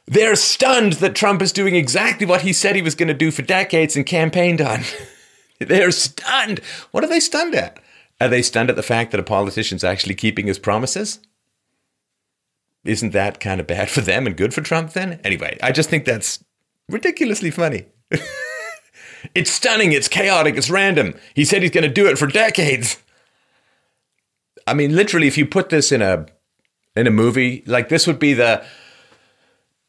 They're 0.06 0.34
stunned 0.34 0.94
that 0.94 1.14
Trump 1.14 1.40
is 1.40 1.52
doing 1.52 1.76
exactly 1.76 2.26
what 2.26 2.42
he 2.42 2.52
said 2.52 2.74
he 2.74 2.82
was 2.82 2.96
going 2.96 3.06
to 3.08 3.14
do 3.14 3.30
for 3.30 3.42
decades 3.42 3.94
and 3.94 4.04
campaigned 4.04 4.60
on. 4.60 4.80
They're 5.60 5.92
stunned. 5.92 6.58
What 6.90 7.04
are 7.04 7.08
they 7.08 7.20
stunned 7.20 7.54
at? 7.54 7.78
Are 8.20 8.28
they 8.28 8.42
stunned 8.42 8.68
at 8.68 8.74
the 8.74 8.82
fact 8.82 9.12
that 9.12 9.20
a 9.20 9.24
politician's 9.24 9.84
actually 9.84 10.16
keeping 10.16 10.48
his 10.48 10.58
promises? 10.58 11.20
Isn't 12.84 13.12
that 13.12 13.40
kind 13.40 13.60
of 13.60 13.66
bad 13.66 13.90
for 13.90 14.00
them 14.00 14.26
and 14.26 14.36
good 14.36 14.52
for 14.52 14.60
Trump 14.60 14.92
then? 14.92 15.20
Anyway, 15.24 15.58
I 15.62 15.72
just 15.72 15.88
think 15.88 16.04
that's 16.04 16.44
ridiculously 16.88 17.50
funny. 17.50 17.86
it's 19.34 19.50
stunning, 19.50 19.92
it's 19.92 20.08
chaotic, 20.08 20.56
it's 20.56 20.70
random. 20.70 21.14
He 21.34 21.44
said 21.44 21.62
he's 21.62 21.70
going 21.70 21.82
to 21.84 21.90
do 21.90 22.06
it 22.06 22.18
for 22.18 22.26
decades. 22.26 22.98
I 24.66 24.74
mean, 24.74 24.94
literally, 24.94 25.26
if 25.26 25.38
you 25.38 25.46
put 25.46 25.70
this 25.70 25.92
in 25.92 26.02
a 26.02 26.26
in 26.94 27.06
a 27.06 27.10
movie, 27.10 27.62
like 27.66 27.88
this 27.88 28.06
would 28.06 28.18
be 28.18 28.34
the 28.34 28.64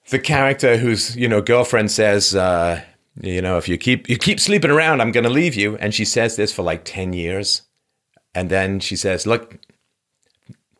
the 0.09 0.19
character 0.19 0.77
whose 0.77 1.15
you 1.15 1.27
know 1.27 1.41
girlfriend 1.41 1.91
says, 1.91 2.35
uh, 2.35 2.81
you 3.21 3.41
know, 3.41 3.57
if 3.57 3.67
you 3.67 3.77
keep 3.77 4.09
you 4.09 4.17
keep 4.17 4.39
sleeping 4.39 4.71
around, 4.71 5.01
I'm 5.01 5.11
going 5.11 5.25
to 5.25 5.29
leave 5.29 5.55
you, 5.55 5.77
and 5.77 5.93
she 5.93 6.05
says 6.05 6.35
this 6.35 6.51
for 6.51 6.63
like 6.63 6.85
ten 6.85 7.13
years, 7.13 7.63
and 8.33 8.49
then 8.49 8.79
she 8.79 8.95
says, 8.95 9.27
look, 9.27 9.59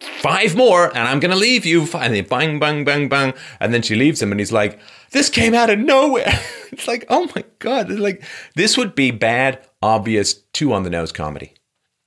five 0.03 0.55
more 0.55 0.87
and 0.87 1.07
I'm 1.07 1.19
going 1.19 1.31
to 1.31 1.37
leave 1.37 1.65
you. 1.65 1.87
And 1.93 2.13
then 2.13 2.25
bang, 2.25 2.59
bang, 2.59 2.83
bang, 2.83 3.09
bang. 3.09 3.33
And 3.59 3.73
then 3.73 3.81
she 3.81 3.95
leaves 3.95 4.21
him 4.21 4.31
and 4.31 4.39
he's 4.39 4.51
like, 4.51 4.79
this 5.11 5.29
came 5.29 5.53
out 5.53 5.69
of 5.69 5.79
nowhere. 5.79 6.39
it's 6.71 6.87
like, 6.87 7.05
oh 7.09 7.29
my 7.35 7.43
God. 7.59 7.91
It's 7.91 7.99
like, 7.99 8.23
this 8.55 8.77
would 8.77 8.95
be 8.95 9.11
bad, 9.11 9.65
obvious, 9.81 10.33
two 10.53 10.73
on 10.73 10.83
the 10.83 10.89
nose 10.89 11.11
comedy. 11.11 11.53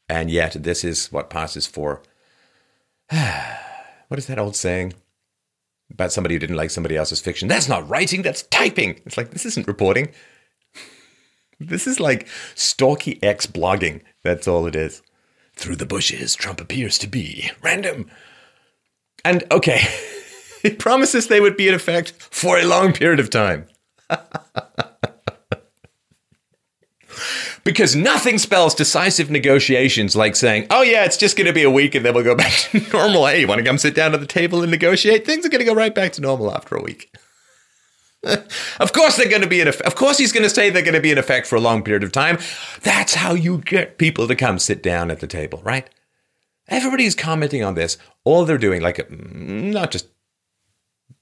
And 0.08 0.30
yet, 0.30 0.56
this 0.62 0.84
is 0.84 1.10
what 1.10 1.30
passes 1.30 1.66
for. 1.66 2.02
what 3.10 4.18
is 4.18 4.26
that 4.26 4.38
old 4.38 4.56
saying? 4.56 4.94
About 5.90 6.12
somebody 6.12 6.34
who 6.34 6.38
didn't 6.38 6.56
like 6.56 6.70
somebody 6.70 6.96
else's 6.96 7.20
fiction. 7.20 7.48
That's 7.48 7.68
not 7.68 7.88
writing, 7.88 8.22
that's 8.22 8.42
typing. 8.42 9.00
It's 9.04 9.16
like, 9.16 9.30
this 9.30 9.46
isn't 9.46 9.68
reporting. 9.68 10.10
this 11.60 11.86
is 11.86 12.00
like 12.00 12.28
stalky 12.54 13.22
X 13.22 13.46
blogging. 13.46 14.02
That's 14.22 14.48
all 14.48 14.66
it 14.66 14.76
is. 14.76 15.02
Through 15.56 15.76
the 15.76 15.86
bushes, 15.86 16.34
Trump 16.34 16.60
appears 16.60 16.98
to 16.98 17.06
be 17.06 17.50
random. 17.62 18.10
And 19.24 19.42
okay, 19.50 19.80
he 20.62 20.70
promises 20.70 21.26
they 21.26 21.40
would 21.40 21.56
be 21.56 21.68
in 21.68 21.74
effect 21.74 22.12
for 22.12 22.58
a 22.58 22.64
long 22.64 22.92
period 22.92 23.20
of 23.20 23.30
time. 23.30 23.66
because 27.64 27.96
nothing 27.96 28.38
spells 28.38 28.74
decisive 28.74 29.30
negotiations 29.30 30.14
like 30.14 30.36
saying, 30.36 30.66
oh, 30.70 30.82
yeah, 30.82 31.04
it's 31.04 31.16
just 31.16 31.36
going 31.36 31.46
to 31.48 31.52
be 31.52 31.64
a 31.64 31.70
week 31.70 31.94
and 31.94 32.06
then 32.06 32.14
we'll 32.14 32.22
go 32.22 32.36
back 32.36 32.52
to 32.70 32.80
normal. 32.92 33.26
Hey, 33.26 33.40
you 33.40 33.48
want 33.48 33.58
to 33.58 33.64
come 33.64 33.78
sit 33.78 33.94
down 33.94 34.14
at 34.14 34.20
the 34.20 34.26
table 34.26 34.62
and 34.62 34.70
negotiate? 34.70 35.26
Things 35.26 35.44
are 35.44 35.48
going 35.48 35.58
to 35.58 35.64
go 35.64 35.74
right 35.74 35.94
back 35.94 36.12
to 36.12 36.20
normal 36.20 36.54
after 36.54 36.76
a 36.76 36.82
week. 36.82 37.14
of 38.80 38.92
course 38.92 39.16
they're 39.16 39.28
going 39.28 39.42
to 39.42 39.48
be 39.48 39.60
in 39.60 39.68
effect. 39.68 39.86
Of 39.86 39.94
course 39.94 40.18
he's 40.18 40.32
going 40.32 40.42
to 40.42 40.50
say 40.50 40.70
they're 40.70 40.82
going 40.82 40.94
to 40.94 41.00
be 41.00 41.12
in 41.12 41.18
effect 41.18 41.46
for 41.46 41.56
a 41.56 41.60
long 41.60 41.82
period 41.82 42.02
of 42.02 42.12
time. 42.12 42.38
That's 42.82 43.14
how 43.14 43.34
you 43.34 43.58
get 43.58 43.98
people 43.98 44.26
to 44.28 44.34
come 44.34 44.58
sit 44.58 44.82
down 44.82 45.10
at 45.10 45.20
the 45.20 45.26
table, 45.26 45.60
right? 45.64 45.88
Everybody's 46.68 47.14
commenting 47.14 47.62
on 47.62 47.74
this. 47.74 47.96
All 48.24 48.44
they're 48.44 48.58
doing, 48.58 48.82
like 48.82 48.96
mm, 48.96 49.72
not 49.72 49.90
just 49.90 50.08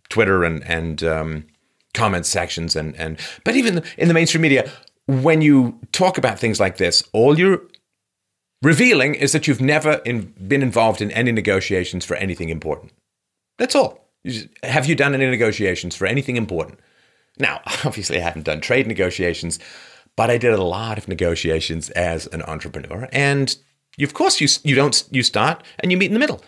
Twitter 0.08 0.44
and 0.44 0.64
and 0.64 1.02
um, 1.02 1.46
comment 1.92 2.26
sections 2.26 2.75
and 2.76 2.96
and 2.96 3.18
but 3.44 3.56
even 3.56 3.82
in 3.99 4.08
the 4.08 4.14
mainstream 4.14 4.42
media, 4.42 4.70
when 5.06 5.42
you 5.42 5.78
talk 5.92 6.16
about 6.16 6.38
things 6.38 6.58
like 6.58 6.78
this, 6.78 7.02
all 7.12 7.38
you're 7.38 7.62
revealing 8.62 9.14
is 9.14 9.32
that 9.32 9.46
you've 9.46 9.61
never 9.61 10.00
in, 10.06 10.32
been 10.49 10.62
involved 10.62 11.02
in 11.02 11.11
any 11.11 11.32
negotiations 11.32 12.04
for 12.04 12.16
anything 12.16 12.49
important. 12.49 12.92
That's 13.58 13.75
all. 13.75 14.08
Have 14.62 14.87
you 14.87 14.94
done 14.94 15.14
any 15.14 15.26
negotiations 15.26 15.94
for 15.94 16.06
anything 16.06 16.37
important? 16.37 16.80
Now, 17.38 17.61
obviously, 17.85 18.19
I 18.19 18.23
haven't 18.23 18.45
done 18.45 18.61
trade 18.61 18.87
negotiations, 18.87 19.59
but 20.17 20.31
I 20.31 20.38
did 20.38 20.53
a 20.53 20.62
lot 20.62 20.99
of 20.99 21.09
negotiations 21.09 21.91
as 21.91 22.26
an 22.29 22.43
entrepreneur. 22.43 23.09
And 23.12 23.57
you, 23.97 24.07
of 24.07 24.14
course, 24.14 24.41
you, 24.41 24.49
you 24.62 24.75
don't 24.75 25.05
you 25.11 25.23
start 25.23 25.62
and 25.81 25.91
you 25.91 25.99
meet 25.99 26.07
in 26.07 26.14
the 26.14 26.21
middle, 26.21 26.43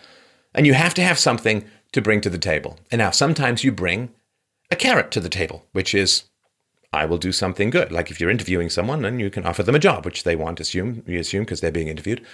and 0.53 0.65
you 0.65 0.73
have 0.73 0.93
to 0.95 1.01
have 1.01 1.19
something 1.19 1.65
to 1.91 2.01
bring 2.01 2.21
to 2.21 2.29
the 2.29 2.37
table. 2.37 2.77
And 2.91 2.99
now, 2.99 3.11
sometimes 3.11 3.63
you 3.63 3.71
bring 3.71 4.09
a 4.69 4.75
carrot 4.75 5.11
to 5.11 5.19
the 5.19 5.29
table, 5.29 5.65
which 5.71 5.95
is 5.95 6.23
I 6.93 7.05
will 7.05 7.17
do 7.17 7.31
something 7.31 7.69
good. 7.69 7.91
Like 7.91 8.11
if 8.11 8.19
you're 8.19 8.29
interviewing 8.29 8.69
someone, 8.69 9.03
and 9.05 9.19
you 9.19 9.29
can 9.29 9.45
offer 9.45 9.63
them 9.63 9.75
a 9.75 9.79
job, 9.79 10.05
which 10.05 10.23
they 10.23 10.35
want. 10.35 10.59
Assume 10.59 11.03
you 11.05 11.19
assume 11.19 11.43
because 11.43 11.61
they're 11.61 11.71
being 11.71 11.89
interviewed. 11.89 12.25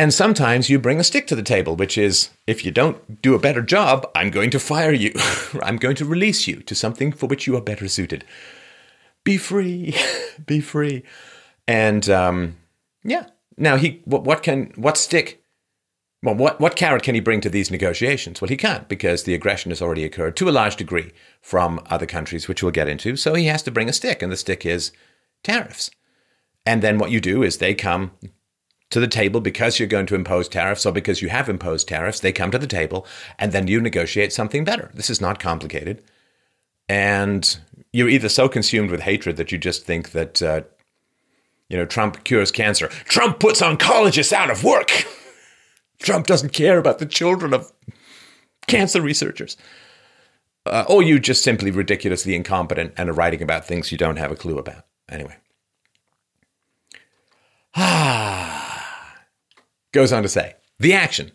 And 0.00 0.14
sometimes 0.14 0.70
you 0.70 0.78
bring 0.78 0.98
a 0.98 1.04
stick 1.04 1.26
to 1.26 1.36
the 1.36 1.42
table, 1.42 1.76
which 1.76 1.98
is 1.98 2.30
if 2.46 2.64
you 2.64 2.70
don't 2.70 3.20
do 3.20 3.34
a 3.34 3.38
better 3.38 3.60
job, 3.60 4.10
I'm 4.14 4.30
going 4.30 4.48
to 4.48 4.58
fire 4.58 4.94
you. 4.94 5.12
I'm 5.62 5.76
going 5.76 5.94
to 5.96 6.06
release 6.06 6.46
you 6.46 6.62
to 6.62 6.74
something 6.74 7.12
for 7.12 7.26
which 7.26 7.46
you 7.46 7.54
are 7.54 7.60
better 7.60 7.86
suited. 7.86 8.24
Be 9.24 9.36
free, 9.36 9.94
be 10.46 10.62
free. 10.62 11.02
And 11.68 12.08
um, 12.08 12.56
yeah, 13.04 13.26
now 13.58 13.76
he 13.76 14.00
what, 14.06 14.24
what 14.24 14.42
can 14.42 14.72
what 14.74 14.96
stick? 14.96 15.44
Well, 16.22 16.34
what 16.34 16.60
what 16.60 16.76
carrot 16.76 17.02
can 17.02 17.14
he 17.14 17.20
bring 17.20 17.42
to 17.42 17.50
these 17.50 17.70
negotiations? 17.70 18.40
Well, 18.40 18.48
he 18.48 18.56
can't 18.56 18.88
because 18.88 19.24
the 19.24 19.34
aggression 19.34 19.70
has 19.70 19.82
already 19.82 20.04
occurred 20.04 20.34
to 20.36 20.48
a 20.48 20.50
large 20.50 20.76
degree 20.76 21.12
from 21.42 21.78
other 21.90 22.06
countries, 22.06 22.48
which 22.48 22.62
we'll 22.62 22.72
get 22.72 22.88
into. 22.88 23.16
So 23.16 23.34
he 23.34 23.44
has 23.48 23.62
to 23.64 23.70
bring 23.70 23.90
a 23.90 23.92
stick, 23.92 24.22
and 24.22 24.32
the 24.32 24.38
stick 24.38 24.64
is 24.64 24.92
tariffs. 25.44 25.90
And 26.64 26.80
then 26.80 26.96
what 26.96 27.10
you 27.10 27.20
do 27.20 27.42
is 27.42 27.58
they 27.58 27.74
come 27.74 28.12
to 28.90 29.00
the 29.00 29.08
table 29.08 29.40
because 29.40 29.78
you're 29.78 29.88
going 29.88 30.06
to 30.06 30.14
impose 30.14 30.48
tariffs 30.48 30.84
or 30.84 30.92
because 30.92 31.22
you 31.22 31.28
have 31.28 31.48
imposed 31.48 31.88
tariffs. 31.88 32.20
They 32.20 32.32
come 32.32 32.50
to 32.50 32.58
the 32.58 32.66
table 32.66 33.06
and 33.38 33.52
then 33.52 33.68
you 33.68 33.80
negotiate 33.80 34.32
something 34.32 34.64
better. 34.64 34.90
This 34.94 35.08
is 35.08 35.20
not 35.20 35.38
complicated. 35.38 36.02
And 36.88 37.58
you're 37.92 38.08
either 38.08 38.28
so 38.28 38.48
consumed 38.48 38.90
with 38.90 39.02
hatred 39.02 39.36
that 39.36 39.52
you 39.52 39.58
just 39.58 39.86
think 39.86 40.10
that, 40.10 40.42
uh, 40.42 40.62
you 41.68 41.76
know, 41.76 41.86
Trump 41.86 42.24
cures 42.24 42.50
cancer. 42.50 42.88
Trump 43.04 43.38
puts 43.38 43.60
oncologists 43.60 44.32
out 44.32 44.50
of 44.50 44.64
work. 44.64 45.06
Trump 46.00 46.26
doesn't 46.26 46.52
care 46.52 46.78
about 46.78 46.98
the 46.98 47.06
children 47.06 47.54
of 47.54 47.72
cancer 48.66 49.00
researchers. 49.00 49.56
Uh, 50.66 50.84
or 50.88 51.02
you 51.02 51.18
just 51.20 51.44
simply 51.44 51.70
ridiculously 51.70 52.34
incompetent 52.34 52.92
and 52.96 53.08
are 53.08 53.14
writing 53.14 53.40
about 53.40 53.64
things 53.64 53.92
you 53.92 53.98
don't 53.98 54.18
have 54.18 54.32
a 54.32 54.36
clue 54.36 54.58
about. 54.58 54.84
Anyway. 55.08 55.36
Ah 57.76 58.59
goes 59.92 60.12
on 60.12 60.22
to 60.22 60.28
say 60.28 60.54
the 60.78 60.92
action, 60.92 61.32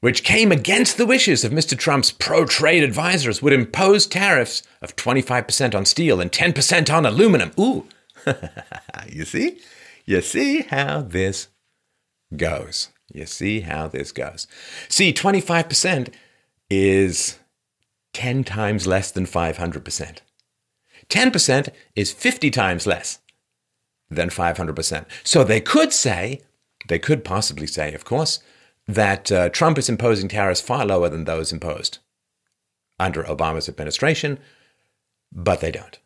which 0.00 0.24
came 0.24 0.52
against 0.52 0.96
the 0.96 1.06
wishes 1.06 1.44
of 1.44 1.52
Mr. 1.52 1.76
Trump's 1.76 2.12
pro 2.12 2.44
trade 2.44 2.82
advisors, 2.82 3.42
would 3.42 3.52
impose 3.52 4.06
tariffs 4.06 4.62
of 4.82 4.96
25% 4.96 5.74
on 5.74 5.84
steel 5.84 6.20
and 6.20 6.30
10% 6.30 6.94
on 6.94 7.06
aluminum. 7.06 7.52
Ooh, 7.58 7.86
you 9.08 9.24
see? 9.24 9.60
You 10.04 10.20
see 10.20 10.62
how 10.62 11.02
this 11.02 11.48
goes. 12.36 12.90
You 13.12 13.26
see 13.26 13.60
how 13.60 13.88
this 13.88 14.12
goes. 14.12 14.46
See, 14.88 15.12
25% 15.12 16.12
is 16.70 17.38
10 18.12 18.44
times 18.44 18.86
less 18.86 19.10
than 19.10 19.26
500%. 19.26 20.18
10% 21.08 21.68
is 21.94 22.12
50 22.12 22.50
times 22.50 22.86
less 22.86 23.20
than 24.10 24.28
500%. 24.28 25.04
So 25.24 25.44
they 25.44 25.60
could 25.60 25.92
say 25.92 26.42
they 26.88 26.98
could 26.98 27.24
possibly 27.24 27.66
say, 27.66 27.94
of 27.94 28.04
course, 28.04 28.40
that 28.86 29.32
uh, 29.32 29.48
Trump 29.48 29.78
is 29.78 29.88
imposing 29.88 30.28
tariffs 30.28 30.60
far 30.60 30.86
lower 30.86 31.08
than 31.08 31.24
those 31.24 31.52
imposed 31.52 31.98
under 32.98 33.22
Obama's 33.24 33.68
administration, 33.68 34.38
but 35.32 35.60
they 35.60 35.70
don't. 35.70 35.98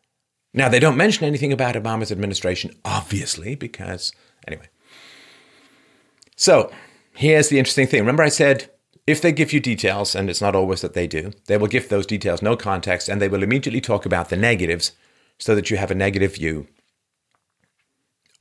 Now, 0.53 0.67
they 0.67 0.79
don't 0.79 0.97
mention 0.97 1.25
anything 1.25 1.53
about 1.53 1.75
Obama's 1.75 2.11
administration, 2.11 2.75
obviously, 2.83 3.55
because, 3.55 4.11
anyway. 4.47 4.67
So, 6.35 6.71
here's 7.13 7.49
the 7.49 7.59
interesting 7.59 7.87
thing. 7.87 8.01
Remember, 8.01 8.23
I 8.23 8.29
said 8.29 8.69
if 9.07 9.21
they 9.21 9.31
give 9.31 9.51
you 9.51 9.59
details, 9.59 10.15
and 10.15 10.29
it's 10.29 10.41
not 10.41 10.55
always 10.55 10.81
that 10.81 10.93
they 10.93 11.07
do, 11.07 11.31
they 11.47 11.57
will 11.57 11.67
give 11.67 11.89
those 11.89 12.05
details 12.05 12.41
no 12.41 12.55
context 12.55 13.09
and 13.09 13.21
they 13.21 13.29
will 13.29 13.43
immediately 13.43 13.81
talk 13.81 14.05
about 14.05 14.29
the 14.29 14.37
negatives 14.37 14.91
so 15.39 15.55
that 15.55 15.71
you 15.71 15.77
have 15.77 15.91
a 15.91 15.95
negative 15.95 16.35
view 16.35 16.67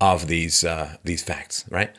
of 0.01 0.29
these, 0.29 0.65
uh, 0.65 0.97
these 1.05 1.23
facts, 1.23 1.65
right? 1.71 1.95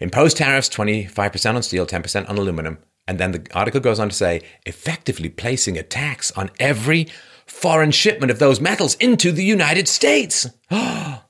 Impose 0.00 0.34
tariffs 0.34 0.68
25% 0.68 1.54
on 1.54 1.62
steel, 1.62 1.86
10% 1.86 2.28
on 2.28 2.38
aluminum. 2.38 2.78
And 3.06 3.18
then 3.18 3.32
the 3.32 3.46
article 3.54 3.80
goes 3.80 4.00
on 4.00 4.08
to 4.08 4.14
say, 4.14 4.42
effectively 4.64 5.28
placing 5.28 5.76
a 5.76 5.82
tax 5.82 6.32
on 6.32 6.50
every 6.58 7.08
foreign 7.46 7.90
shipment 7.90 8.30
of 8.30 8.38
those 8.38 8.60
metals 8.60 8.94
into 8.96 9.32
the 9.32 9.44
United 9.44 9.88
States. 9.88 10.46
wow, 10.70 11.22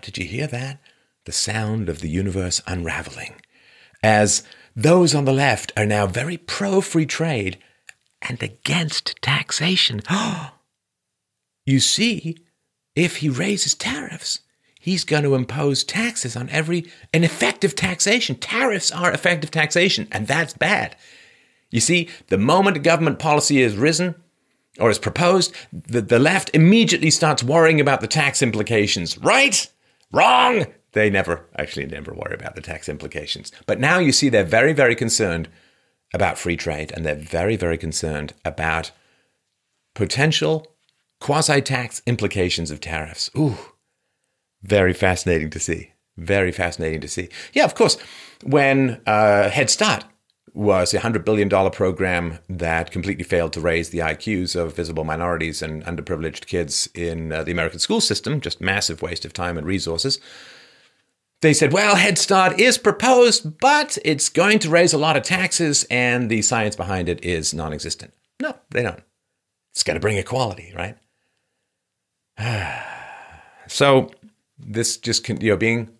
did 0.00 0.16
you 0.16 0.24
hear 0.24 0.46
that? 0.46 0.80
The 1.24 1.32
sound 1.32 1.88
of 1.88 2.00
the 2.00 2.08
universe 2.08 2.62
unraveling. 2.66 3.34
As 4.02 4.44
those 4.74 5.14
on 5.14 5.24
the 5.24 5.32
left 5.32 5.72
are 5.76 5.86
now 5.86 6.06
very 6.06 6.36
pro 6.36 6.80
free 6.80 7.06
trade 7.06 7.58
and 8.22 8.42
against 8.42 9.20
taxation. 9.20 10.00
you 11.66 11.80
see, 11.80 12.36
if 12.94 13.16
he 13.16 13.28
raises 13.28 13.74
tariffs, 13.74 14.40
he's 14.86 15.02
going 15.02 15.24
to 15.24 15.34
impose 15.34 15.82
taxes 15.82 16.36
on 16.36 16.48
every 16.50 16.86
an 17.12 17.24
effective 17.24 17.74
taxation. 17.74 18.36
Tariffs 18.36 18.92
are 18.92 19.12
effective 19.12 19.50
taxation, 19.50 20.06
and 20.12 20.28
that's 20.28 20.54
bad. 20.54 20.94
You 21.72 21.80
see, 21.80 22.08
the 22.28 22.38
moment 22.38 22.76
a 22.76 22.80
government 22.80 23.18
policy 23.18 23.60
is 23.60 23.76
risen 23.76 24.14
or 24.78 24.88
is 24.88 25.00
proposed, 25.00 25.52
the, 25.72 26.00
the 26.00 26.20
left 26.20 26.50
immediately 26.54 27.10
starts 27.10 27.42
worrying 27.42 27.80
about 27.80 28.00
the 28.00 28.06
tax 28.06 28.42
implications. 28.42 29.18
Right? 29.18 29.68
Wrong. 30.12 30.66
They 30.92 31.10
never 31.10 31.44
actually 31.58 31.86
never 31.86 32.14
worry 32.14 32.34
about 32.34 32.54
the 32.54 32.62
tax 32.62 32.88
implications. 32.88 33.50
But 33.66 33.80
now 33.80 33.98
you 33.98 34.12
see 34.12 34.28
they're 34.28 34.44
very, 34.44 34.72
very 34.72 34.94
concerned 34.94 35.48
about 36.14 36.38
free 36.38 36.56
trade, 36.56 36.92
and 36.94 37.04
they're 37.04 37.16
very, 37.16 37.56
very 37.56 37.76
concerned 37.76 38.34
about 38.44 38.92
potential 39.94 40.76
quasi 41.20 41.60
tax 41.60 42.02
implications 42.06 42.70
of 42.70 42.80
tariffs. 42.80 43.32
Ooh, 43.36 43.58
very 44.66 44.92
fascinating 44.92 45.50
to 45.50 45.60
see. 45.60 45.92
Very 46.16 46.52
fascinating 46.52 47.00
to 47.02 47.08
see. 47.08 47.28
Yeah, 47.52 47.64
of 47.64 47.74
course, 47.74 47.98
when 48.42 49.00
uh, 49.06 49.50
Head 49.50 49.70
Start 49.70 50.04
was 50.54 50.94
a 50.94 50.98
$100 50.98 51.24
billion 51.24 51.50
program 51.70 52.38
that 52.48 52.90
completely 52.90 53.24
failed 53.24 53.52
to 53.52 53.60
raise 53.60 53.90
the 53.90 53.98
IQs 53.98 54.56
of 54.56 54.74
visible 54.74 55.04
minorities 55.04 55.60
and 55.60 55.84
underprivileged 55.84 56.46
kids 56.46 56.88
in 56.94 57.30
uh, 57.30 57.44
the 57.44 57.52
American 57.52 57.78
school 57.78 58.00
system, 58.00 58.40
just 58.40 58.60
massive 58.60 59.02
waste 59.02 59.26
of 59.26 59.34
time 59.34 59.58
and 59.58 59.66
resources. 59.66 60.18
They 61.42 61.52
said, 61.52 61.74
well, 61.74 61.96
Head 61.96 62.16
Start 62.16 62.58
is 62.58 62.78
proposed, 62.78 63.60
but 63.60 63.98
it's 64.02 64.30
going 64.30 64.58
to 64.60 64.70
raise 64.70 64.94
a 64.94 64.98
lot 64.98 65.18
of 65.18 65.22
taxes, 65.22 65.86
and 65.90 66.30
the 66.30 66.40
science 66.40 66.74
behind 66.74 67.10
it 67.10 67.22
is 67.22 67.52
non 67.52 67.74
existent. 67.74 68.14
No, 68.40 68.56
they 68.70 68.82
don't. 68.82 69.02
It's 69.72 69.82
going 69.82 69.96
to 69.96 70.00
bring 70.00 70.16
equality, 70.16 70.72
right? 70.74 70.96
so 73.68 74.10
this 74.58 74.96
just, 74.96 75.24
can, 75.24 75.40
you 75.40 75.50
know, 75.50 75.56
being, 75.56 75.90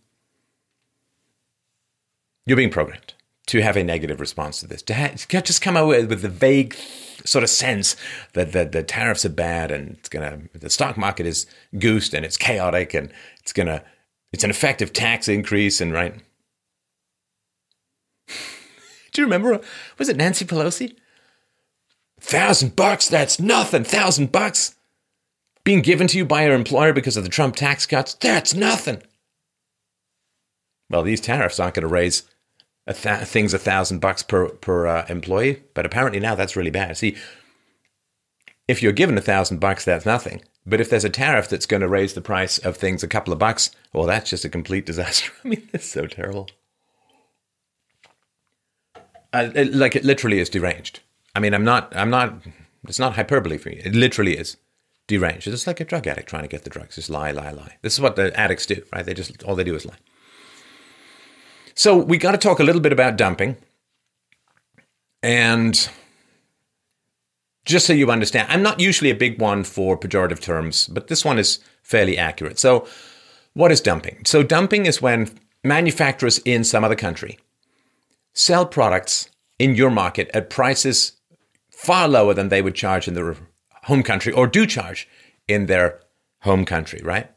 you're 2.46 2.56
being 2.56 2.70
programmed 2.70 3.14
to 3.46 3.62
have 3.62 3.76
a 3.76 3.84
negative 3.84 4.20
response 4.20 4.60
to 4.60 4.66
this. 4.66 4.82
To 4.82 4.94
have, 4.94 5.26
just 5.28 5.62
come 5.62 5.76
out 5.76 5.88
with, 5.88 6.08
with 6.08 6.22
the 6.22 6.28
vague 6.28 6.74
sort 7.24 7.42
of 7.42 7.50
sense 7.50 7.96
that 8.34 8.52
the, 8.52 8.64
the 8.64 8.82
tariffs 8.82 9.24
are 9.24 9.30
bad 9.30 9.70
and 9.70 9.92
it's 9.92 10.08
gonna 10.08 10.40
the 10.54 10.70
stock 10.70 10.96
market 10.96 11.26
is 11.26 11.46
goosed 11.78 12.14
and 12.14 12.24
it's 12.24 12.36
chaotic 12.36 12.94
and 12.94 13.12
it's 13.40 13.52
gonna 13.52 13.82
it's 14.32 14.44
an 14.44 14.50
effective 14.50 14.92
tax 14.92 15.28
increase 15.28 15.80
and 15.80 15.92
right. 15.92 16.14
Do 19.12 19.22
you 19.22 19.26
remember? 19.26 19.60
Was 19.98 20.08
it 20.08 20.16
Nancy 20.16 20.44
Pelosi? 20.44 20.96
Thousand 22.20 22.76
bucks, 22.76 23.08
that's 23.08 23.40
nothing. 23.40 23.84
Thousand 23.84 24.32
bucks 24.32 24.75
being 25.66 25.82
given 25.82 26.06
to 26.06 26.16
you 26.16 26.24
by 26.24 26.44
your 26.44 26.54
employer 26.54 26.92
because 26.92 27.16
of 27.16 27.24
the 27.24 27.28
Trump 27.28 27.56
tax 27.56 27.86
cuts, 27.86 28.14
that's 28.14 28.54
nothing. 28.54 29.02
Well, 30.88 31.02
these 31.02 31.20
tariffs 31.20 31.58
aren't 31.58 31.74
going 31.74 31.82
to 31.82 31.88
raise 31.88 32.22
a 32.86 32.94
th- 32.94 33.24
things 33.24 33.52
a 33.52 33.58
thousand 33.58 33.98
bucks 33.98 34.22
per 34.22 34.48
per 34.48 34.86
uh, 34.86 35.06
employee, 35.08 35.64
but 35.74 35.84
apparently 35.84 36.20
now 36.20 36.36
that's 36.36 36.54
really 36.54 36.70
bad. 36.70 36.96
See, 36.96 37.16
if 38.68 38.80
you're 38.80 38.92
given 38.92 39.18
a 39.18 39.20
thousand 39.20 39.58
bucks, 39.58 39.84
that's 39.84 40.06
nothing. 40.06 40.40
But 40.64 40.80
if 40.80 40.88
there's 40.88 41.04
a 41.04 41.10
tariff 41.10 41.48
that's 41.48 41.66
going 41.66 41.80
to 41.80 41.88
raise 41.88 42.14
the 42.14 42.20
price 42.20 42.58
of 42.58 42.76
things 42.76 43.02
a 43.02 43.08
couple 43.08 43.32
of 43.32 43.40
bucks, 43.40 43.72
well, 43.92 44.06
that's 44.06 44.30
just 44.30 44.44
a 44.44 44.48
complete 44.48 44.86
disaster. 44.86 45.32
I 45.44 45.48
mean, 45.48 45.68
it's 45.72 45.86
so 45.86 46.06
terrible. 46.06 46.48
Uh, 49.32 49.50
it, 49.52 49.74
like 49.74 49.96
it 49.96 50.04
literally 50.04 50.38
is 50.38 50.48
deranged. 50.48 51.00
I 51.34 51.40
mean, 51.40 51.54
I'm 51.54 51.64
not. 51.64 51.92
I'm 51.96 52.10
not. 52.10 52.34
It's 52.86 53.00
not 53.00 53.16
hyperbole 53.16 53.58
for 53.58 53.70
you. 53.70 53.82
It 53.84 53.96
literally 53.96 54.38
is 54.38 54.56
deranged. 55.06 55.46
It's 55.46 55.66
like 55.66 55.80
a 55.80 55.84
drug 55.84 56.06
addict 56.06 56.28
trying 56.28 56.42
to 56.42 56.48
get 56.48 56.64
the 56.64 56.70
drugs. 56.70 56.96
Just 56.96 57.10
lie, 57.10 57.30
lie, 57.30 57.50
lie. 57.50 57.76
This 57.82 57.94
is 57.94 58.00
what 58.00 58.16
the 58.16 58.38
addicts 58.38 58.66
do, 58.66 58.82
right? 58.92 59.04
They 59.04 59.14
just 59.14 59.42
all 59.44 59.54
they 59.54 59.64
do 59.64 59.74
is 59.74 59.86
lie. 59.86 59.98
So 61.74 61.96
we 61.96 62.18
got 62.18 62.32
to 62.32 62.38
talk 62.38 62.58
a 62.58 62.64
little 62.64 62.80
bit 62.80 62.92
about 62.92 63.16
dumping. 63.16 63.56
And 65.22 65.88
just 67.64 67.86
so 67.86 67.92
you 67.92 68.10
understand, 68.10 68.48
I'm 68.50 68.62
not 68.62 68.80
usually 68.80 69.10
a 69.10 69.14
big 69.14 69.40
one 69.40 69.64
for 69.64 69.98
pejorative 69.98 70.40
terms, 70.40 70.86
but 70.86 71.08
this 71.08 71.24
one 71.24 71.38
is 71.38 71.58
fairly 71.82 72.16
accurate. 72.16 72.58
So, 72.58 72.86
what 73.54 73.72
is 73.72 73.80
dumping? 73.80 74.24
So, 74.24 74.42
dumping 74.42 74.86
is 74.86 75.02
when 75.02 75.30
manufacturers 75.64 76.38
in 76.38 76.62
some 76.62 76.84
other 76.84 76.94
country 76.94 77.38
sell 78.34 78.66
products 78.66 79.30
in 79.58 79.74
your 79.74 79.90
market 79.90 80.30
at 80.32 80.50
prices 80.50 81.12
far 81.70 82.06
lower 82.08 82.34
than 82.34 82.48
they 82.48 82.62
would 82.62 82.74
charge 82.74 83.08
in 83.08 83.14
their 83.14 83.36
home 83.86 84.02
country 84.02 84.32
or 84.32 84.46
do 84.46 84.66
charge 84.66 85.08
in 85.48 85.66
their 85.66 86.00
home 86.42 86.64
country, 86.64 87.00
right? 87.02 87.30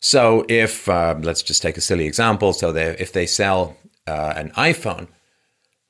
So 0.00 0.46
if 0.48 0.88
uh, 0.88 1.16
let's 1.20 1.42
just 1.42 1.62
take 1.62 1.76
a 1.76 1.82
silly 1.82 2.06
example, 2.06 2.52
so 2.52 2.72
they, 2.72 2.96
if 2.98 3.12
they 3.12 3.26
sell 3.26 3.76
uh, 4.06 4.32
an 4.36 4.50
iPhone 4.52 5.08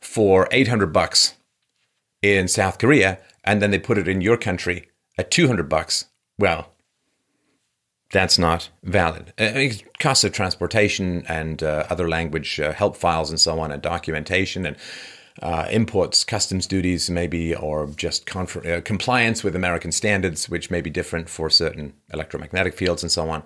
for 0.00 0.48
800 0.50 0.92
bucks 0.92 1.34
in 2.22 2.48
South 2.48 2.78
Korea 2.78 3.18
and 3.44 3.62
then 3.62 3.70
they 3.70 3.78
put 3.78 3.98
it 3.98 4.08
in 4.08 4.20
your 4.20 4.36
country 4.36 4.88
at 5.16 5.30
200 5.30 5.68
bucks, 5.68 6.06
well, 6.38 6.72
that's 8.12 8.38
not 8.38 8.70
valid. 8.82 9.32
Uh, 9.38 9.68
costs 9.98 10.24
of 10.24 10.32
transportation 10.32 11.24
and 11.28 11.62
uh, 11.62 11.86
other 11.88 12.08
language 12.08 12.58
uh, 12.58 12.72
help 12.72 12.96
files 12.96 13.30
and 13.30 13.40
so 13.40 13.60
on, 13.60 13.70
and 13.70 13.82
documentation 13.82 14.66
and 14.66 14.76
uh, 15.42 15.66
imports, 15.70 16.24
customs 16.24 16.66
duties, 16.66 17.08
maybe, 17.10 17.54
or 17.54 17.86
just 17.96 18.26
conf- 18.26 18.64
uh, 18.64 18.80
compliance 18.82 19.42
with 19.42 19.56
American 19.56 19.92
standards, 19.92 20.48
which 20.48 20.70
may 20.70 20.80
be 20.80 20.90
different 20.90 21.28
for 21.28 21.48
certain 21.48 21.94
electromagnetic 22.12 22.74
fields 22.74 23.02
and 23.02 23.12
so 23.12 23.30
on 23.30 23.42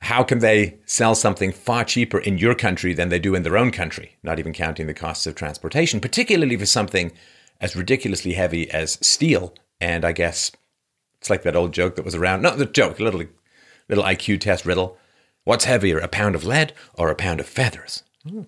how 0.00 0.22
can 0.22 0.38
they 0.38 0.78
sell 0.84 1.14
something 1.14 1.52
far 1.52 1.84
cheaper 1.84 2.18
in 2.18 2.38
your 2.38 2.54
country 2.54 2.92
than 2.92 3.08
they 3.08 3.18
do 3.18 3.34
in 3.34 3.42
their 3.42 3.56
own 3.56 3.70
country, 3.70 4.16
not 4.22 4.38
even 4.38 4.52
counting 4.52 4.86
the 4.86 4.94
costs 4.94 5.26
of 5.26 5.34
transportation, 5.34 6.00
particularly 6.00 6.56
for 6.56 6.66
something 6.66 7.12
as 7.60 7.74
ridiculously 7.74 8.34
heavy 8.34 8.70
as 8.70 8.98
steel? 9.06 9.54
And 9.80 10.04
I 10.04 10.12
guess 10.12 10.52
it's 11.18 11.30
like 11.30 11.42
that 11.42 11.56
old 11.56 11.72
joke 11.72 11.96
that 11.96 12.04
was 12.04 12.14
around, 12.14 12.42
not 12.42 12.58
the 12.58 12.66
joke, 12.66 13.00
a 13.00 13.02
little, 13.02 13.24
little 13.88 14.04
IQ 14.04 14.40
test 14.40 14.66
riddle. 14.66 14.98
What's 15.44 15.64
heavier, 15.64 15.98
a 15.98 16.08
pound 16.08 16.34
of 16.34 16.44
lead 16.44 16.72
or 16.94 17.10
a 17.10 17.14
pound 17.14 17.40
of 17.40 17.46
feathers? 17.46 18.02
Hmm. 18.22 18.42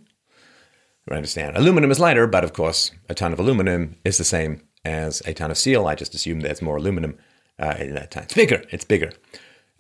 I 1.11 1.17
understand. 1.17 1.57
Aluminum 1.57 1.91
is 1.91 2.01
lighter, 2.01 2.27
but 2.27 2.45
of 2.45 2.53
course, 2.53 2.91
a 3.09 3.15
ton 3.15 3.33
of 3.33 3.39
aluminum 3.39 3.97
is 4.05 4.19
the 4.19 4.25
same 4.25 4.63
as 4.85 5.21
a 5.27 5.35
ton 5.35 5.51
of 5.51 5.59
steel. 5.59 5.87
I 5.87 5.95
just 5.95 6.15
assume 6.15 6.41
there's 6.41 6.63
more 6.63 6.77
aluminum 6.77 7.19
uh, 7.59 7.75
in 7.79 7.95
that 7.95 8.11
ton. 8.11 8.25
It's 8.25 8.35
bigger. 8.35 8.63
It's 8.71 8.85
bigger. 8.85 9.13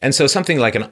And 0.01 0.15
so 0.15 0.27
something 0.27 0.59
like 0.59 0.75
an 0.75 0.91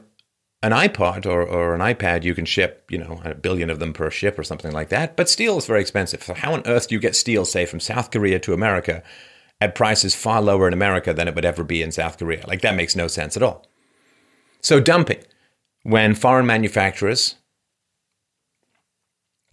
an 0.63 0.73
iPod 0.73 1.27
or, 1.27 1.43
or 1.43 1.75
an 1.75 1.81
iPad, 1.81 2.25
you 2.25 2.35
can 2.35 2.47
ship, 2.47 2.87
you 2.91 2.99
know, 2.99 3.21
a 3.25 3.35
billion 3.35 3.71
of 3.71 3.79
them 3.79 3.93
per 3.93 4.11
ship 4.11 4.39
or 4.39 4.43
something 4.43 4.73
like 4.73 4.89
that. 4.89 5.15
But 5.17 5.29
steel 5.29 5.59
is 5.59 5.67
very 5.67 5.81
expensive. 5.81 6.25
So 6.25 6.35
how 6.35 6.55
on 6.55 6.67
earth 6.67 6.89
do 6.89 6.95
you 6.95 7.01
get 7.01 7.15
steel, 7.15 7.45
say, 7.45 7.67
from 7.67 7.79
South 7.79 8.11
Korea 8.11 8.39
to 8.41 8.55
America 8.55 9.03
at 9.61 9.75
prices 9.75 10.15
far 10.15 10.41
lower 10.41 10.67
in 10.67 10.73
America 10.73 11.13
than 11.13 11.29
it 11.29 11.35
would 11.35 11.45
ever 11.45 11.63
be 11.63 11.83
in 11.83 11.93
South 11.93 12.19
Korea? 12.19 12.45
Like 12.47 12.63
that 12.63 12.75
makes 12.75 12.97
no 12.97 13.07
sense 13.07 13.37
at 13.37 13.43
all. 13.43 13.67
So 14.61 14.81
dumping, 14.81 15.23
when 15.83 16.15
foreign 16.15 16.47
manufacturers 16.47 17.37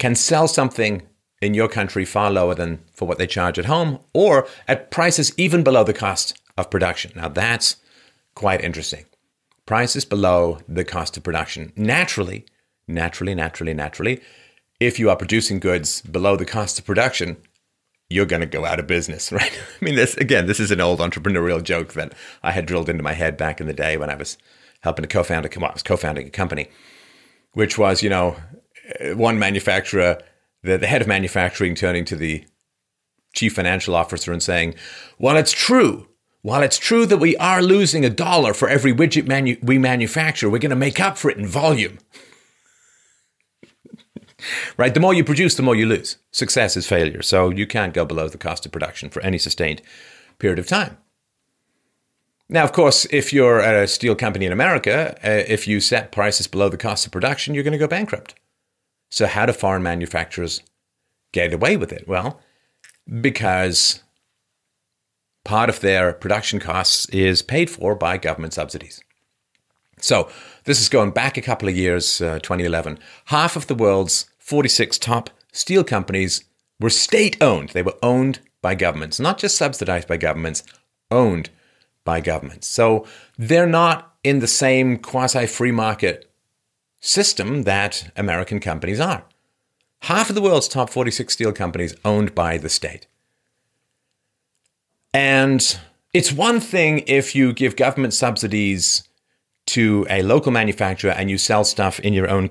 can 0.03 0.15
sell 0.15 0.49
something 0.49 1.01
in 1.41 1.53
your 1.53 1.69
country 1.69 2.03
far 2.03 2.29
lower 2.29 2.53
than 2.53 2.77
for 2.93 3.07
what 3.07 3.17
they 3.17 3.25
charge 3.25 3.57
at 3.57 3.63
home 3.63 3.97
or 4.13 4.45
at 4.67 4.91
prices 4.91 5.31
even 5.37 5.63
below 5.63 5.81
the 5.81 5.93
cost 5.93 6.37
of 6.57 6.69
production. 6.69 7.13
Now 7.15 7.29
that's 7.29 7.77
quite 8.35 8.59
interesting 8.59 9.05
prices 9.65 10.03
below 10.03 10.57
the 10.67 10.83
cost 10.83 11.15
of 11.15 11.23
production. 11.23 11.71
Naturally, 11.77 12.45
naturally, 12.85 13.33
naturally, 13.33 13.73
naturally, 13.73 14.19
if 14.77 14.99
you 14.99 15.09
are 15.09 15.15
producing 15.15 15.61
goods 15.61 16.01
below 16.01 16.35
the 16.35 16.43
cost 16.43 16.77
of 16.79 16.83
production, 16.85 17.37
you're 18.09 18.25
going 18.25 18.41
to 18.41 18.57
go 18.57 18.65
out 18.65 18.81
of 18.81 18.87
business, 18.87 19.31
right? 19.39 19.57
I 19.81 19.85
mean, 19.85 19.95
this 19.95 20.17
again, 20.17 20.47
this 20.47 20.59
is 20.59 20.71
an 20.71 20.81
old 20.81 20.99
entrepreneurial 20.99 21.63
joke 21.63 21.93
that 21.93 22.13
I 22.43 22.51
had 22.51 22.65
drilled 22.65 22.89
into 22.89 23.03
my 23.03 23.13
head 23.13 23.37
back 23.37 23.61
in 23.61 23.67
the 23.67 23.73
day 23.73 23.95
when 23.95 24.09
I 24.09 24.15
was 24.15 24.37
helping 24.81 25.03
to 25.03 25.07
co-found 25.07 25.45
a, 25.45 25.59
well, 25.61 25.69
I 25.69 25.73
was 25.73 25.81
co-founding 25.81 26.27
a 26.27 26.29
company, 26.29 26.67
which 27.53 27.77
was, 27.77 28.03
you 28.03 28.09
know, 28.09 28.35
one 29.15 29.39
manufacturer, 29.39 30.21
the, 30.61 30.77
the 30.77 30.87
head 30.87 31.01
of 31.01 31.07
manufacturing 31.07 31.75
turning 31.75 32.05
to 32.05 32.15
the 32.15 32.45
chief 33.33 33.55
financial 33.55 33.95
officer 33.95 34.31
and 34.31 34.43
saying, 34.43 34.75
"Well, 35.17 35.37
it's 35.37 35.51
true 35.51 36.07
while 36.43 36.61
it's 36.61 36.77
true 36.77 37.05
that 37.05 37.17
we 37.17 37.37
are 37.37 37.61
losing 37.61 38.03
a 38.03 38.09
dollar 38.09 38.53
for 38.53 38.67
every 38.67 38.93
widget 38.93 39.25
manu- 39.25 39.57
we 39.61 39.77
manufacture, 39.77 40.49
we're 40.49 40.59
going 40.59 40.69
to 40.71 40.75
make 40.75 40.99
up 40.99 41.17
for 41.17 41.31
it 41.31 41.37
in 41.37 41.47
volume. 41.47 41.99
right? 44.77 44.93
The 44.93 44.99
more 44.99 45.13
you 45.13 45.23
produce, 45.23 45.55
the 45.55 45.63
more 45.63 45.75
you 45.75 45.85
lose. 45.85 46.17
Success 46.31 46.75
is 46.75 46.85
failure. 46.85 47.21
So 47.21 47.49
you 47.49 47.65
can't 47.65 47.93
go 47.93 48.03
below 48.03 48.27
the 48.27 48.37
cost 48.37 48.65
of 48.65 48.73
production 48.73 49.09
for 49.09 49.21
any 49.21 49.37
sustained 49.37 49.81
period 50.37 50.59
of 50.59 50.67
time. 50.67 50.97
Now, 52.49 52.65
of 52.65 52.73
course, 52.73 53.05
if 53.05 53.31
you're 53.31 53.59
a 53.59 53.87
steel 53.87 54.13
company 54.13 54.45
in 54.45 54.51
America, 54.51 55.17
uh, 55.23 55.45
if 55.47 55.65
you 55.65 55.79
set 55.79 56.11
prices 56.11 56.47
below 56.47 56.67
the 56.67 56.77
cost 56.77 57.05
of 57.05 57.13
production, 57.13 57.53
you're 57.53 57.63
going 57.63 57.71
to 57.71 57.77
go 57.77 57.87
bankrupt. 57.87 58.35
So, 59.13 59.27
how 59.27 59.45
do 59.45 59.53
foreign 59.53 59.83
manufacturers 59.83 60.59
get 61.33 61.53
away 61.53 61.77
with 61.77 61.93
it? 61.93 62.07
Well, 62.07 62.39
because 63.21 64.01
part 65.45 65.69
of 65.69 65.81
their 65.81 66.13
production 66.13 66.59
costs 66.59 67.07
is 67.09 67.43
paid 67.43 67.69
for 67.69 67.93
by 67.93 68.17
government 68.17 68.53
subsidies. 68.53 69.03
So, 69.99 70.31
this 70.63 70.81
is 70.81 70.89
going 70.89 71.11
back 71.11 71.37
a 71.37 71.43
couple 71.43 71.69
of 71.69 71.77
years, 71.77 72.21
uh, 72.21 72.39
2011. 72.39 72.97
Half 73.25 73.55
of 73.55 73.67
the 73.67 73.75
world's 73.75 74.25
46 74.39 74.97
top 74.97 75.29
steel 75.51 75.83
companies 75.83 76.43
were 76.79 76.89
state 76.89 77.37
owned. 77.39 77.69
They 77.69 77.83
were 77.83 77.99
owned 78.01 78.39
by 78.63 78.73
governments, 78.73 79.19
not 79.19 79.37
just 79.37 79.57
subsidized 79.57 80.07
by 80.07 80.17
governments, 80.17 80.63
owned 81.11 81.51
by 82.03 82.19
governments. 82.19 82.65
So, 82.65 83.05
they're 83.37 83.67
not 83.67 84.15
in 84.23 84.39
the 84.39 84.47
same 84.47 84.97
quasi 84.97 85.45
free 85.45 85.71
market 85.71 86.32
system 87.03 87.63
that 87.63 88.09
American 88.15 88.61
companies 88.61 88.99
are. 88.99 89.25
Half 90.03 90.29
of 90.29 90.35
the 90.35 90.41
world's 90.41 90.69
top 90.69 90.89
46 90.89 91.33
steel 91.33 91.51
companies 91.51 91.93
owned 92.05 92.33
by 92.33 92.57
the 92.57 92.69
state. 92.69 93.07
And 95.13 95.79
it's 96.13 96.31
one 96.31 96.61
thing 96.61 97.03
if 97.05 97.35
you 97.35 97.51
give 97.51 97.75
government 97.75 98.13
subsidies 98.13 99.03
to 99.67 100.07
a 100.09 100.23
local 100.23 100.51
manufacturer 100.51 101.11
and 101.11 101.29
you 101.29 101.37
sell 101.37 101.65
stuff 101.65 101.99
in 101.99 102.13
your 102.13 102.29
own 102.29 102.49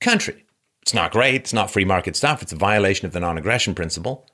country. 0.00 0.44
It's 0.82 0.94
not 0.94 1.10
great. 1.10 1.36
It's 1.36 1.52
not 1.54 1.70
free 1.70 1.84
market 1.86 2.14
stuff. 2.14 2.42
It's 2.42 2.52
a 2.52 2.56
violation 2.56 3.06
of 3.06 3.12
the 3.12 3.20
non 3.20 3.38
aggression 3.38 3.74
principle. 3.74 4.26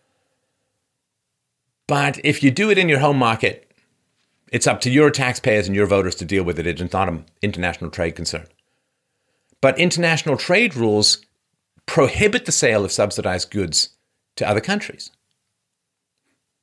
But 1.87 2.19
if 2.25 2.43
you 2.43 2.51
do 2.51 2.71
it 2.71 2.79
in 2.79 2.89
your 2.89 2.99
home 2.99 3.19
market, 3.19 3.71
it's 4.51 4.67
up 4.67 4.81
to 4.83 4.91
your 4.91 5.11
taxpayers 5.11 5.69
and 5.69 5.77
your 5.77 5.87
voters 5.87 6.17
to 6.17 6.25
deal 6.25 6.43
with 6.43 6.59
it. 6.59 6.67
It's 6.67 6.93
not 6.93 7.09
an 7.09 7.25
international 7.41 7.91
trade 7.91 8.17
concern. 8.17 8.47
But 9.63 9.79
international 9.79 10.37
trade 10.37 10.77
rules 10.77 11.25
prohibit 11.87 12.45
the 12.45 12.53
sale 12.53 12.85
of 12.85 12.93
subsidized 12.93 13.51
goods 13.51 13.91
to 14.37 14.47
other 14.47 14.61
countries. 14.61 15.11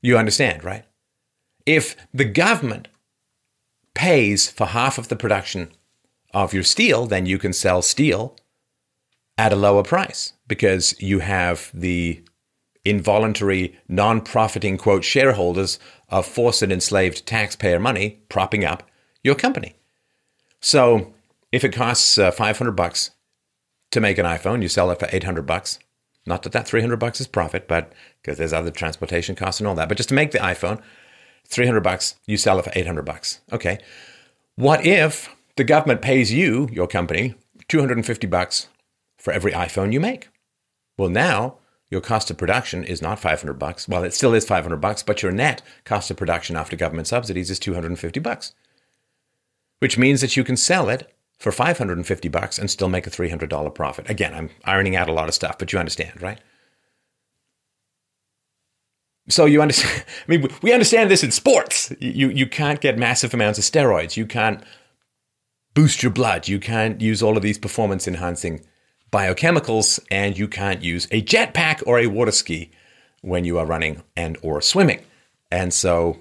You 0.01 0.17
understand, 0.17 0.63
right? 0.63 0.85
If 1.65 1.95
the 2.13 2.25
government 2.25 2.87
pays 3.95 4.49
for 4.49 4.67
half 4.67 4.97
of 4.97 5.07
the 5.07 5.15
production 5.15 5.71
of 6.33 6.53
your 6.53 6.63
steel, 6.63 7.05
then 7.05 7.25
you 7.25 7.39
can 7.39 7.53
sell 7.53 7.81
steel 7.81 8.35
at 9.37 9.53
a 9.53 9.57
lower 9.57 9.83
price 9.83 10.33
because 10.47 10.99
you 11.01 11.19
have 11.19 11.71
the 11.73 12.21
involuntary, 12.85 13.77
non 13.87 14.21
profiting, 14.21 14.77
quote, 14.77 15.03
shareholders 15.03 15.79
of 16.09 16.25
forced 16.25 16.61
and 16.61 16.71
enslaved 16.71 17.25
taxpayer 17.25 17.79
money 17.79 18.21
propping 18.29 18.65
up 18.65 18.83
your 19.23 19.35
company. 19.35 19.75
So 20.59 21.13
if 21.51 21.63
it 21.63 21.73
costs 21.73 22.17
uh, 22.17 22.31
500 22.31 22.71
bucks 22.71 23.11
to 23.91 23.99
make 23.99 24.17
an 24.17 24.25
iPhone, 24.25 24.61
you 24.61 24.67
sell 24.67 24.91
it 24.91 24.99
for 24.99 25.09
800 25.11 25.43
bucks. 25.43 25.79
Not 26.25 26.43
that 26.43 26.51
that 26.51 26.67
300 26.67 26.97
bucks 26.97 27.19
is 27.19 27.27
profit, 27.27 27.67
but 27.67 27.93
because 28.21 28.37
there's 28.37 28.53
other 28.53 28.71
transportation 28.71 29.35
costs 29.35 29.59
and 29.59 29.67
all 29.67 29.75
that. 29.75 29.89
But 29.89 29.97
just 29.97 30.09
to 30.09 30.15
make 30.15 30.31
the 30.31 30.39
iPhone, 30.39 30.81
300 31.47 31.81
bucks, 31.81 32.15
you 32.27 32.37
sell 32.37 32.59
it 32.59 32.65
for 32.65 32.71
800 32.75 33.03
bucks. 33.03 33.41
Okay. 33.51 33.79
What 34.55 34.85
if 34.85 35.35
the 35.55 35.63
government 35.63 36.01
pays 36.01 36.31
you, 36.31 36.69
your 36.71 36.87
company, 36.87 37.35
250 37.67 38.27
bucks 38.27 38.67
for 39.17 39.33
every 39.33 39.53
iPhone 39.53 39.91
you 39.91 39.99
make? 39.99 40.29
Well, 40.97 41.09
now 41.09 41.57
your 41.89 42.01
cost 42.01 42.29
of 42.29 42.37
production 42.37 42.83
is 42.83 43.01
not 43.01 43.19
500 43.19 43.53
bucks. 43.53 43.87
Well, 43.87 44.03
it 44.03 44.13
still 44.13 44.33
is 44.33 44.45
500 44.45 44.77
bucks, 44.77 45.01
but 45.01 45.23
your 45.23 45.31
net 45.31 45.61
cost 45.85 46.11
of 46.11 46.17
production 46.17 46.55
after 46.55 46.75
government 46.75 47.07
subsidies 47.07 47.49
is 47.49 47.57
250 47.57 48.19
bucks. 48.19 48.53
Which 49.79 49.97
means 49.97 50.21
that 50.21 50.37
you 50.37 50.43
can 50.43 50.57
sell 50.57 50.89
it 50.89 51.11
for 51.39 51.51
550 51.51 52.27
bucks 52.29 52.59
and 52.59 52.69
still 52.69 52.89
make 52.89 53.07
a 53.07 53.09
$300 53.09 53.73
profit. 53.73 54.09
Again, 54.09 54.33
I'm 54.33 54.49
ironing 54.65 54.95
out 54.95 55.09
a 55.09 55.13
lot 55.13 55.29
of 55.29 55.33
stuff, 55.33 55.57
but 55.57 55.71
you 55.73 55.79
understand, 55.79 56.21
right? 56.21 56.39
So 59.29 59.45
you 59.45 59.61
understand. 59.61 60.03
I 60.27 60.31
mean, 60.31 60.47
we 60.61 60.73
understand 60.73 61.09
this 61.09 61.23
in 61.23 61.31
sports. 61.31 61.93
You 61.99 62.29
you 62.29 62.47
can't 62.47 62.81
get 62.81 62.97
massive 62.97 63.33
amounts 63.33 63.59
of 63.59 63.65
steroids. 63.65 64.17
You 64.17 64.25
can't 64.25 64.61
boost 65.73 66.03
your 66.03 66.11
blood. 66.11 66.47
You 66.47 66.59
can't 66.59 66.99
use 66.99 67.23
all 67.23 67.37
of 67.37 67.43
these 67.43 67.57
performance 67.57 68.07
enhancing 68.07 68.65
biochemicals, 69.11 69.99
and 70.11 70.37
you 70.37 70.47
can't 70.47 70.83
use 70.83 71.07
a 71.11 71.21
jetpack 71.21 71.83
or 71.85 71.99
a 71.99 72.07
water 72.07 72.31
ski 72.31 72.71
when 73.21 73.45
you 73.45 73.59
are 73.59 73.65
running 73.65 74.01
and 74.15 74.37
or 74.41 74.61
swimming. 74.61 75.03
And 75.51 75.73
so, 75.73 76.19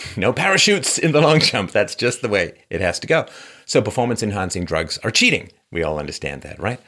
no 0.16 0.32
parachutes 0.32 0.98
in 0.98 1.12
the 1.12 1.20
long 1.20 1.40
jump. 1.40 1.70
That's 1.70 1.94
just 1.94 2.22
the 2.22 2.28
way 2.28 2.54
it 2.70 2.80
has 2.80 2.98
to 3.00 3.06
go. 3.06 3.26
So, 3.66 3.82
performance 3.82 4.22
enhancing 4.22 4.64
drugs 4.64 4.98
are 4.98 5.10
cheating. 5.10 5.50
We 5.70 5.82
all 5.82 5.98
understand 5.98 6.42
that, 6.42 6.58
right? 6.60 6.80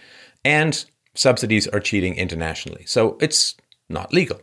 And 0.45 0.85
subsidies 1.15 1.67
are 1.69 1.81
cheating 1.81 2.15
internationally. 2.17 2.85
So, 2.87 3.17
it's 3.21 3.55
not 3.89 4.13
legal. 4.13 4.41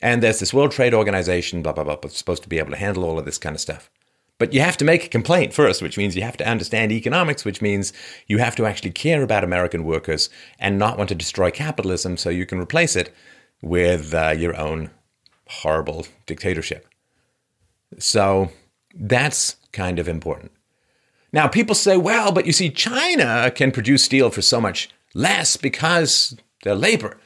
And 0.00 0.22
there's 0.22 0.38
this 0.38 0.54
World 0.54 0.70
Trade 0.70 0.94
Organization, 0.94 1.62
blah, 1.62 1.72
blah, 1.72 1.84
blah, 1.84 1.96
that's 1.96 2.16
supposed 2.16 2.44
to 2.44 2.48
be 2.48 2.58
able 2.58 2.70
to 2.70 2.76
handle 2.76 3.04
all 3.04 3.18
of 3.18 3.24
this 3.24 3.38
kind 3.38 3.56
of 3.56 3.60
stuff. 3.60 3.90
But 4.38 4.52
you 4.52 4.60
have 4.60 4.76
to 4.76 4.84
make 4.84 5.04
a 5.04 5.08
complaint 5.08 5.52
first, 5.52 5.82
which 5.82 5.98
means 5.98 6.14
you 6.14 6.22
have 6.22 6.36
to 6.36 6.48
understand 6.48 6.92
economics, 6.92 7.44
which 7.44 7.60
means 7.60 7.92
you 8.28 8.38
have 8.38 8.54
to 8.56 8.66
actually 8.66 8.92
care 8.92 9.22
about 9.24 9.42
American 9.42 9.82
workers 9.82 10.30
and 10.60 10.78
not 10.78 10.96
want 10.96 11.08
to 11.08 11.16
destroy 11.16 11.50
capitalism 11.50 12.16
so 12.16 12.30
you 12.30 12.46
can 12.46 12.60
replace 12.60 12.94
it 12.94 13.12
with 13.60 14.14
uh, 14.14 14.32
your 14.36 14.56
own 14.56 14.90
horrible 15.48 16.06
dictatorship. 16.26 16.87
So 17.98 18.50
that's 18.94 19.56
kind 19.72 19.98
of 19.98 20.08
important. 20.08 20.52
Now, 21.32 21.46
people 21.46 21.74
say, 21.74 21.96
well, 21.96 22.32
but 22.32 22.46
you 22.46 22.52
see, 22.52 22.70
China 22.70 23.50
can 23.50 23.70
produce 23.70 24.04
steel 24.04 24.30
for 24.30 24.42
so 24.42 24.60
much 24.60 24.88
less 25.14 25.56
because 25.56 26.36
their 26.64 26.74
labor 26.74 27.18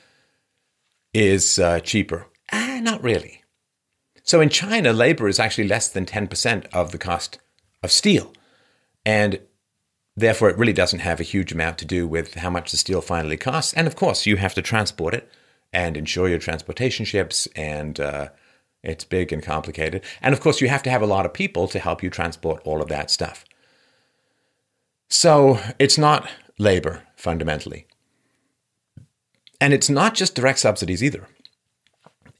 is 1.15 1.59
uh, 1.59 1.81
cheaper. 1.81 2.27
Ah, 2.53 2.81
not 2.83 3.03
really. 3.03 3.43
So 4.25 4.41
in 4.41 4.49
China, 4.49 4.93
labor 4.93 5.29
is 5.29 5.39
actually 5.39 5.69
less 5.69 5.89
than 5.89 6.07
10% 6.07 6.67
of 6.73 6.93
the 6.93 6.99
cost 6.99 7.39
of 7.83 7.93
steel. 7.93 8.33
And 9.05 9.41
therefore, 10.17 10.51
it 10.51 10.59
really 10.59 10.73
doesn't 10.73 11.01
have 11.01 11.21
a 11.21 11.25
huge 11.25 11.53
amount 11.53 11.79
to 11.79 11.85
do 11.85 12.07
with 12.07 12.35
how 12.35 12.51
much 12.51 12.71
the 12.71 12.77
steel 12.77 13.01
finally 13.01 13.37
costs. 13.37 13.73
And 13.75 13.87
of 13.87 13.97
course, 13.97 14.27
you 14.27 14.37
have 14.37 14.55
to 14.55 14.63
transport 14.63 15.15
it 15.15 15.31
and 15.73 15.97
insure 15.97 16.29
your 16.29 16.39
transportation 16.39 17.07
ships, 17.07 17.49
and 17.57 17.99
uh, 17.99 18.29
it's 18.83 19.05
big 19.05 19.33
and 19.33 19.43
complicated. 19.43 20.03
And 20.21 20.33
of 20.33 20.41
course, 20.41 20.61
you 20.61 20.69
have 20.69 20.83
to 20.85 20.91
have 20.91 21.03
a 21.03 21.07
lot 21.07 21.27
of 21.27 21.33
people 21.33 21.69
to 21.69 21.79
help 21.79 22.03
you 22.03 22.11
transport 22.11 22.63
all 22.65 22.83
of 22.83 22.89
that 22.89 23.11
stuff. 23.11 23.45
So 25.09 25.61
it's 25.79 25.99
not 25.99 26.29
labor 26.59 27.03
fundamentally. 27.17 27.87
And 29.61 29.73
it's 29.73 29.91
not 29.91 30.15
just 30.15 30.35
direct 30.35 30.59
subsidies 30.59 31.05
either 31.05 31.29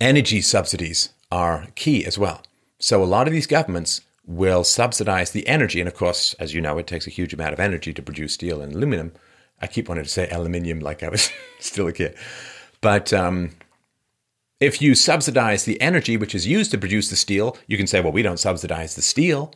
energy 0.03 0.41
subsidies 0.41 1.11
are 1.31 1.69
key 1.77 2.05
as 2.05 2.19
well. 2.19 2.43
So 2.81 3.03
a 3.03 3.07
lot 3.07 3.29
of 3.29 3.33
these 3.33 3.47
governments 3.47 4.01
will 4.27 4.65
subsidize 4.65 5.31
the 5.31 5.47
energy. 5.47 5.81
And 5.81 5.89
of 5.89 5.95
course, 5.95 6.35
as 6.35 6.53
you 6.53 6.61
know, 6.61 6.77
it 6.79 6.89
takes 6.89 7.07
a 7.07 7.11
huge 7.11 7.33
amount 7.33 7.53
of 7.53 7.61
energy 7.61 7.93
to 7.95 8.03
produce 8.03 8.35
steel 8.35 8.61
and 8.61 8.75
aluminum. 8.75 9.13
I 9.61 9.69
keep 9.69 9.89
wanting 9.89 10.05
to 10.05 10.11
say 10.11 10.29
aluminium 10.29 10.81
like 10.81 11.05
I 11.05 11.09
was 11.09 11.31
still 11.61 11.87
a 11.87 11.93
kid. 11.93 12.17
But 12.81 13.13
um, 13.13 13.51
if 14.63 14.81
you 14.81 14.95
subsidize 14.95 15.65
the 15.65 15.81
energy 15.81 16.17
which 16.17 16.37
is 16.37 16.47
used 16.47 16.71
to 16.71 16.79
produce 16.79 17.11
the 17.11 17.17
steel, 17.17 17.57
you 17.67 17.77
can 17.77 17.89
say, 17.89 18.01
well, 18.01 18.13
we 18.13 18.23
don't 18.23 18.39
subsidize 18.39 18.95
the 18.95 19.03
steel. 19.03 19.53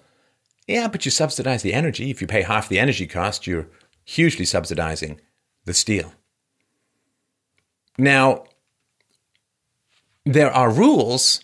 Yeah, 0.66 0.88
but 0.88 1.04
you 1.04 1.12
subsidize 1.12 1.62
the 1.62 1.74
energy. 1.74 2.10
If 2.10 2.20
you 2.20 2.26
pay 2.26 2.42
half 2.42 2.68
the 2.68 2.80
energy 2.80 3.06
cost, 3.06 3.46
you're 3.46 3.68
hugely 4.04 4.44
subsidizing 4.44 5.20
the 5.64 5.74
steel. 5.74 6.12
Now, 7.96 8.46
there 10.24 10.50
are 10.50 10.72
rules 10.72 11.40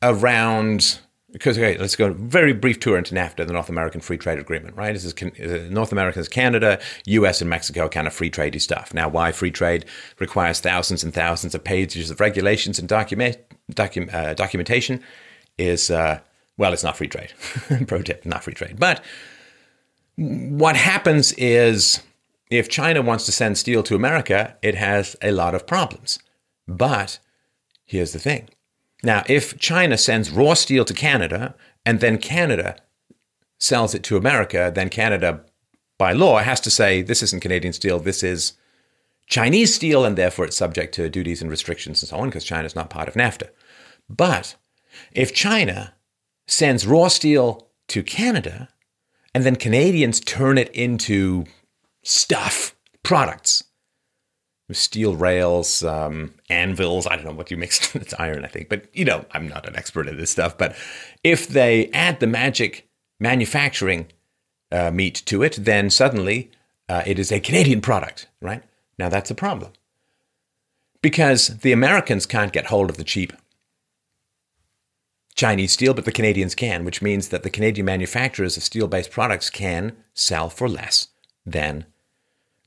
around 0.00 1.00
because 1.32 1.56
okay, 1.56 1.76
let's 1.78 1.96
go 1.96 2.12
very 2.12 2.52
brief 2.52 2.80
tour 2.80 2.98
into 2.98 3.14
NAFTA, 3.14 3.46
the 3.46 3.52
North 3.52 3.68
American 3.68 4.00
Free 4.00 4.18
Trade 4.18 4.38
Agreement, 4.38 4.76
right? 4.76 4.92
This 4.92 5.04
is 5.04 5.14
uh, 5.14 5.68
North 5.70 5.92
America 5.92 6.18
is 6.18 6.28
Canada, 6.28 6.80
U.S. 7.06 7.40
and 7.40 7.48
Mexico, 7.48 7.88
kind 7.88 8.06
of 8.06 8.12
free 8.12 8.30
tradey 8.30 8.60
stuff. 8.60 8.92
Now, 8.94 9.08
why 9.08 9.32
free 9.32 9.50
trade 9.50 9.84
requires 10.18 10.60
thousands 10.60 11.04
and 11.04 11.14
thousands 11.14 11.54
of 11.54 11.62
pages 11.62 12.10
of 12.10 12.20
regulations 12.20 12.78
and 12.78 12.88
document 12.88 13.38
docu- 13.72 14.12
uh, 14.12 14.34
documentation 14.34 15.02
is 15.58 15.90
uh, 15.90 16.20
well, 16.56 16.72
it's 16.72 16.84
not 16.84 16.96
free 16.96 17.08
trade. 17.08 17.32
Pro 17.86 18.02
tip, 18.02 18.24
not 18.26 18.44
free 18.44 18.54
trade. 18.54 18.78
But 18.78 19.04
what 20.16 20.76
happens 20.76 21.32
is 21.34 22.02
if 22.50 22.68
China 22.68 23.02
wants 23.02 23.24
to 23.26 23.32
send 23.32 23.56
steel 23.56 23.82
to 23.84 23.94
America, 23.94 24.56
it 24.62 24.74
has 24.74 25.16
a 25.22 25.30
lot 25.30 25.54
of 25.54 25.66
problems. 25.66 26.18
But 26.66 27.18
Here's 27.90 28.12
the 28.12 28.20
thing. 28.20 28.48
Now, 29.02 29.24
if 29.26 29.58
China 29.58 29.96
sends 29.96 30.30
raw 30.30 30.54
steel 30.54 30.84
to 30.84 30.94
Canada 30.94 31.54
and 31.86 32.00
then 32.00 32.18
Canada 32.18 32.76
sells 33.58 33.94
it 33.94 34.02
to 34.04 34.16
America, 34.16 34.70
then 34.74 34.88
Canada, 34.88 35.44
by 35.98 36.12
law, 36.12 36.38
has 36.38 36.60
to 36.60 36.70
say 36.70 37.02
this 37.02 37.22
isn't 37.22 37.42
Canadian 37.42 37.72
steel, 37.72 37.98
this 37.98 38.22
is 38.22 38.54
Chinese 39.26 39.74
steel, 39.74 40.04
and 40.04 40.16
therefore 40.16 40.44
it's 40.44 40.56
subject 40.56 40.94
to 40.94 41.08
duties 41.08 41.40
and 41.40 41.50
restrictions 41.50 42.02
and 42.02 42.08
so 42.08 42.16
on 42.16 42.28
because 42.28 42.44
China 42.44 42.66
is 42.66 42.74
not 42.74 42.90
part 42.90 43.08
of 43.08 43.14
NAFTA. 43.14 43.48
But 44.08 44.56
if 45.12 45.32
China 45.32 45.94
sends 46.46 46.86
raw 46.86 47.08
steel 47.08 47.68
to 47.88 48.02
Canada 48.02 48.68
and 49.34 49.44
then 49.44 49.56
Canadians 49.56 50.20
turn 50.20 50.58
it 50.58 50.68
into 50.70 51.44
stuff, 52.02 52.74
products, 53.02 53.64
steel 54.72 55.16
rails, 55.16 55.82
um, 55.84 56.34
anvils. 56.48 57.06
I 57.06 57.16
don't 57.16 57.24
know 57.24 57.32
what 57.32 57.50
you 57.50 57.56
mix. 57.56 57.94
it's 57.94 58.14
iron, 58.18 58.44
I 58.44 58.48
think. 58.48 58.68
But, 58.68 58.86
you 58.92 59.04
know, 59.04 59.24
I'm 59.32 59.48
not 59.48 59.66
an 59.68 59.76
expert 59.76 60.08
at 60.08 60.16
this 60.16 60.30
stuff. 60.30 60.56
But 60.56 60.76
if 61.24 61.48
they 61.48 61.88
add 61.92 62.20
the 62.20 62.26
magic 62.26 62.88
manufacturing 63.18 64.06
uh, 64.72 64.90
meat 64.90 65.22
to 65.26 65.42
it, 65.42 65.58
then 65.60 65.90
suddenly 65.90 66.50
uh, 66.88 67.02
it 67.06 67.18
is 67.18 67.30
a 67.30 67.40
Canadian 67.40 67.80
product, 67.80 68.28
right? 68.40 68.62
Now 68.98 69.08
that's 69.08 69.30
a 69.30 69.34
problem. 69.34 69.72
Because 71.02 71.48
the 71.58 71.72
Americans 71.72 72.26
can't 72.26 72.52
get 72.52 72.66
hold 72.66 72.90
of 72.90 72.96
the 72.96 73.04
cheap 73.04 73.32
Chinese 75.34 75.72
steel, 75.72 75.94
but 75.94 76.04
the 76.04 76.12
Canadians 76.12 76.54
can, 76.54 76.84
which 76.84 77.00
means 77.00 77.28
that 77.28 77.42
the 77.42 77.48
Canadian 77.48 77.86
manufacturers 77.86 78.56
of 78.56 78.62
steel 78.62 78.86
based 78.86 79.10
products 79.10 79.48
can 79.48 79.96
sell 80.12 80.50
for 80.50 80.68
less 80.68 81.08
than 81.46 81.86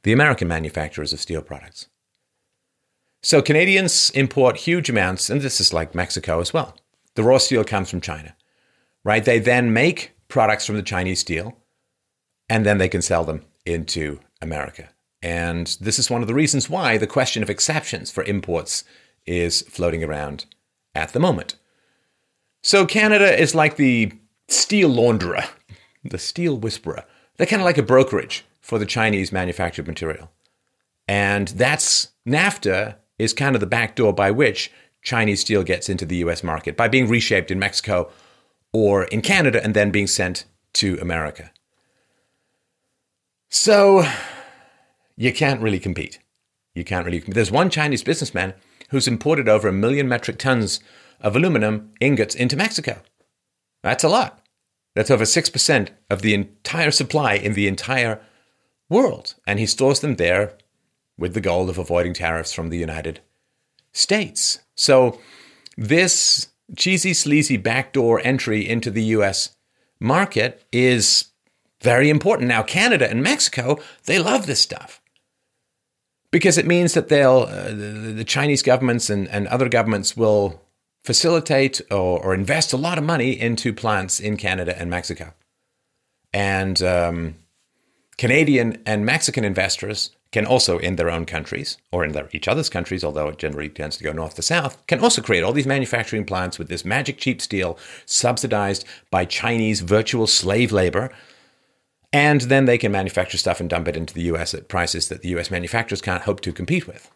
the 0.03 0.11
American 0.11 0.47
manufacturers 0.47 1.13
of 1.13 1.19
steel 1.19 1.41
products. 1.41 1.87
So 3.25 3.41
Canadians 3.41 4.09
import 4.09 4.57
huge 4.57 4.89
amounts, 4.89 5.29
and 5.29 5.41
this 5.41 5.61
is 5.61 5.71
like 5.71 5.95
Mexico 5.95 6.41
as 6.41 6.53
well. 6.53 6.75
The 7.15 7.23
raw 7.23 7.37
steel 7.37 7.63
comes 7.63 7.89
from 7.89 8.01
China, 8.01 8.35
right? 9.05 9.23
They 9.23 9.39
then 9.39 9.71
make 9.71 10.11
products 10.27 10.65
from 10.65 10.75
the 10.75 10.83
Chinese 10.83 11.21
steel, 11.21 11.57
and 12.49 12.65
then 12.65 12.79
they 12.79 12.89
can 12.89 13.01
sell 13.01 13.23
them 13.23 13.45
into 13.65 14.19
America. 14.41 14.89
And 15.21 15.77
this 15.79 15.99
is 15.99 16.11
one 16.11 16.21
of 16.21 16.27
the 16.27 16.33
reasons 16.33 16.69
why 16.69 16.97
the 16.97 17.07
question 17.07 17.41
of 17.41 17.49
exceptions 17.49 18.11
for 18.11 18.25
imports 18.25 18.83
is 19.25 19.61
floating 19.61 20.03
around 20.03 20.45
at 20.93 21.13
the 21.13 21.19
moment. 21.19 21.55
So 22.61 22.85
Canada 22.85 23.39
is 23.39 23.55
like 23.55 23.77
the 23.77 24.11
steel 24.49 24.89
launderer, 24.89 25.47
the 26.03 26.17
steel 26.17 26.57
whisperer. 26.57 27.05
They're 27.37 27.47
kind 27.47 27.61
of 27.61 27.65
like 27.65 27.77
a 27.77 27.83
brokerage 27.83 28.43
for 28.59 28.77
the 28.77 28.85
Chinese 28.85 29.31
manufactured 29.31 29.87
material. 29.87 30.29
And 31.07 31.47
that's 31.49 32.09
NAFTA 32.27 32.95
is 33.17 33.33
kind 33.33 33.55
of 33.55 33.59
the 33.59 33.67
back 33.67 33.95
door 33.95 34.13
by 34.13 34.31
which 34.31 34.71
Chinese 35.01 35.41
steel 35.41 35.63
gets 35.63 35.89
into 35.89 36.05
the 36.05 36.17
US 36.17 36.43
market 36.43 36.77
by 36.77 36.87
being 36.87 37.07
reshaped 37.07 37.51
in 37.51 37.59
Mexico 37.59 38.09
or 38.71 39.03
in 39.05 39.21
Canada 39.21 39.63
and 39.63 39.73
then 39.73 39.91
being 39.91 40.07
sent 40.07 40.45
to 40.73 40.97
America. 41.01 41.51
So 43.49 44.05
you 45.15 45.31
can't 45.31 45.61
really 45.61 45.79
compete. 45.79 46.19
You 46.73 46.83
can't 46.83 47.05
really 47.05 47.19
compete. 47.19 47.35
There's 47.35 47.51
one 47.51 47.69
Chinese 47.69 48.03
businessman 48.03 48.53
who's 48.89 49.07
imported 49.07 49.47
over 49.47 49.67
a 49.67 49.73
million 49.73 50.07
metric 50.07 50.39
tons 50.39 50.79
of 51.21 51.35
aluminum 51.35 51.91
ingots 51.99 52.35
into 52.35 52.57
Mexico. 52.57 53.01
That's 53.83 54.03
a 54.03 54.09
lot. 54.09 54.39
That's 54.95 55.11
over 55.11 55.23
6% 55.23 55.89
of 56.09 56.21
the 56.21 56.33
entire 56.33 56.91
supply 56.91 57.33
in 57.33 57.53
the 57.53 57.67
entire 57.67 58.21
world. 58.89 59.35
And 59.45 59.59
he 59.59 59.65
stores 59.65 59.99
them 59.99 60.15
there 60.15 60.57
with 61.17 61.33
the 61.33 61.41
goal 61.41 61.69
of 61.69 61.77
avoiding 61.77 62.13
tariffs 62.13 62.53
from 62.53 62.69
the 62.69 62.77
United 62.77 63.19
States. 63.91 64.59
So, 64.75 65.19
this 65.77 66.47
cheesy, 66.75 67.13
sleazy 67.13 67.57
backdoor 67.57 68.19
entry 68.21 68.67
into 68.67 68.89
the 68.89 69.03
US 69.03 69.55
market 69.99 70.63
is 70.71 71.25
very 71.81 72.09
important. 72.09 72.47
Now, 72.47 72.63
Canada 72.63 73.09
and 73.09 73.21
Mexico, 73.21 73.79
they 74.05 74.19
love 74.19 74.45
this 74.45 74.61
stuff 74.61 75.01
because 76.31 76.57
it 76.57 76.65
means 76.65 76.93
that 76.93 77.09
they'll, 77.09 77.47
uh, 77.49 77.69
the, 77.69 78.13
the, 78.15 78.23
Chinese 78.23 78.63
governments 78.63 79.09
and, 79.09 79.27
and 79.27 79.47
other 79.47 79.69
governments 79.69 80.17
will 80.17 80.61
facilitate 81.03 81.81
or, 81.91 82.23
or, 82.23 82.33
invest 82.33 82.73
a 82.73 82.77
lot 82.77 82.97
of 82.97 83.03
money 83.03 83.39
into 83.39 83.73
plants 83.73 84.19
in 84.19 84.37
Canada 84.37 84.77
and 84.79 84.89
Mexico. 84.89 85.33
And 86.33 86.81
um, 86.81 87.35
Canadian 88.17 88.81
and 88.85 89.05
Mexican 89.05 89.43
investors 89.43 90.11
can 90.33 90.47
also, 90.47 90.79
in 90.79 90.95
their 90.95 91.11
own 91.11 91.25
countries 91.25 91.77
or 91.91 92.03
in 92.03 92.11
their, 92.11 92.27
each 92.33 92.47
other's 92.47 92.67
countries, 92.67 93.03
although 93.03 93.27
it 93.27 93.37
generally 93.37 93.69
tends 93.69 93.95
to 93.97 94.03
go 94.03 94.11
north 94.11 94.33
to 94.33 94.41
south, 94.41 94.83
can 94.87 94.99
also 94.99 95.21
create 95.21 95.43
all 95.43 95.53
these 95.53 95.67
manufacturing 95.67 96.25
plants 96.25 96.57
with 96.57 96.69
this 96.69 96.83
magic 96.83 97.19
cheap 97.19 97.39
steel 97.39 97.77
subsidized 98.07 98.83
by 99.11 99.25
Chinese 99.25 99.81
virtual 99.81 100.25
slave 100.25 100.71
labor. 100.71 101.11
And 102.11 102.41
then 102.41 102.65
they 102.65 102.79
can 102.79 102.91
manufacture 102.91 103.37
stuff 103.37 103.59
and 103.59 103.69
dump 103.69 103.87
it 103.87 103.95
into 103.95 104.13
the 104.13 104.23
US 104.33 104.55
at 104.55 104.67
prices 104.67 105.07
that 105.09 105.21
the 105.21 105.29
US 105.37 105.51
manufacturers 105.51 106.01
can't 106.01 106.23
hope 106.23 106.41
to 106.41 106.51
compete 106.51 106.87
with. 106.87 107.11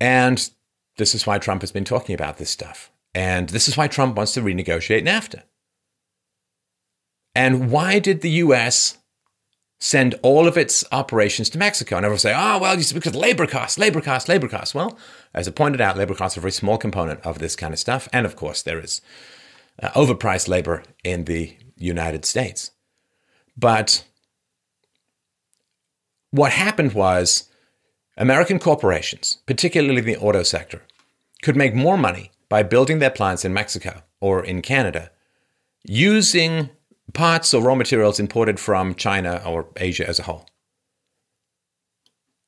And 0.00 0.50
this 0.96 1.14
is 1.14 1.24
why 1.24 1.38
Trump 1.38 1.62
has 1.62 1.70
been 1.70 1.84
talking 1.84 2.16
about 2.16 2.38
this 2.38 2.50
stuff. 2.50 2.90
And 3.14 3.48
this 3.50 3.68
is 3.68 3.76
why 3.76 3.86
Trump 3.86 4.16
wants 4.16 4.34
to 4.34 4.40
renegotiate 4.42 5.06
NAFTA. 5.06 5.42
And 7.36 7.70
why 7.70 8.00
did 8.00 8.22
the 8.22 8.30
US 8.30 8.98
send 9.82 10.14
all 10.22 10.46
of 10.46 10.56
its 10.56 10.84
operations 10.92 11.50
to 11.50 11.58
Mexico. 11.58 11.96
And 11.96 12.06
everyone 12.06 12.20
say, 12.20 12.32
oh, 12.32 12.58
well, 12.58 12.78
it's 12.78 12.92
because 12.92 13.16
labor 13.16 13.48
costs, 13.48 13.78
labor 13.78 14.00
costs, 14.00 14.28
labor 14.28 14.46
costs. 14.46 14.76
Well, 14.76 14.96
as 15.34 15.48
I 15.48 15.50
pointed 15.50 15.80
out, 15.80 15.96
labor 15.96 16.14
costs 16.14 16.36
are 16.36 16.40
a 16.40 16.42
very 16.42 16.52
small 16.52 16.78
component 16.78 17.20
of 17.22 17.40
this 17.40 17.56
kind 17.56 17.72
of 17.72 17.80
stuff. 17.80 18.08
And 18.12 18.24
of 18.24 18.36
course, 18.36 18.62
there 18.62 18.78
is 18.78 19.00
uh, 19.82 19.88
overpriced 19.88 20.46
labor 20.46 20.84
in 21.02 21.24
the 21.24 21.56
United 21.76 22.24
States. 22.24 22.70
But 23.56 24.04
what 26.30 26.52
happened 26.52 26.92
was 26.92 27.50
American 28.16 28.60
corporations, 28.60 29.38
particularly 29.46 30.00
the 30.00 30.16
auto 30.16 30.44
sector, 30.44 30.82
could 31.42 31.56
make 31.56 31.74
more 31.74 31.98
money 31.98 32.30
by 32.48 32.62
building 32.62 33.00
their 33.00 33.10
plants 33.10 33.44
in 33.44 33.52
Mexico 33.52 34.04
or 34.20 34.44
in 34.44 34.62
Canada 34.62 35.10
using 35.82 36.70
parts 37.12 37.52
or 37.54 37.62
raw 37.62 37.74
materials 37.74 38.20
imported 38.20 38.58
from 38.58 38.94
China 38.94 39.42
or 39.44 39.68
Asia 39.76 40.08
as 40.08 40.18
a 40.18 40.24
whole. 40.24 40.46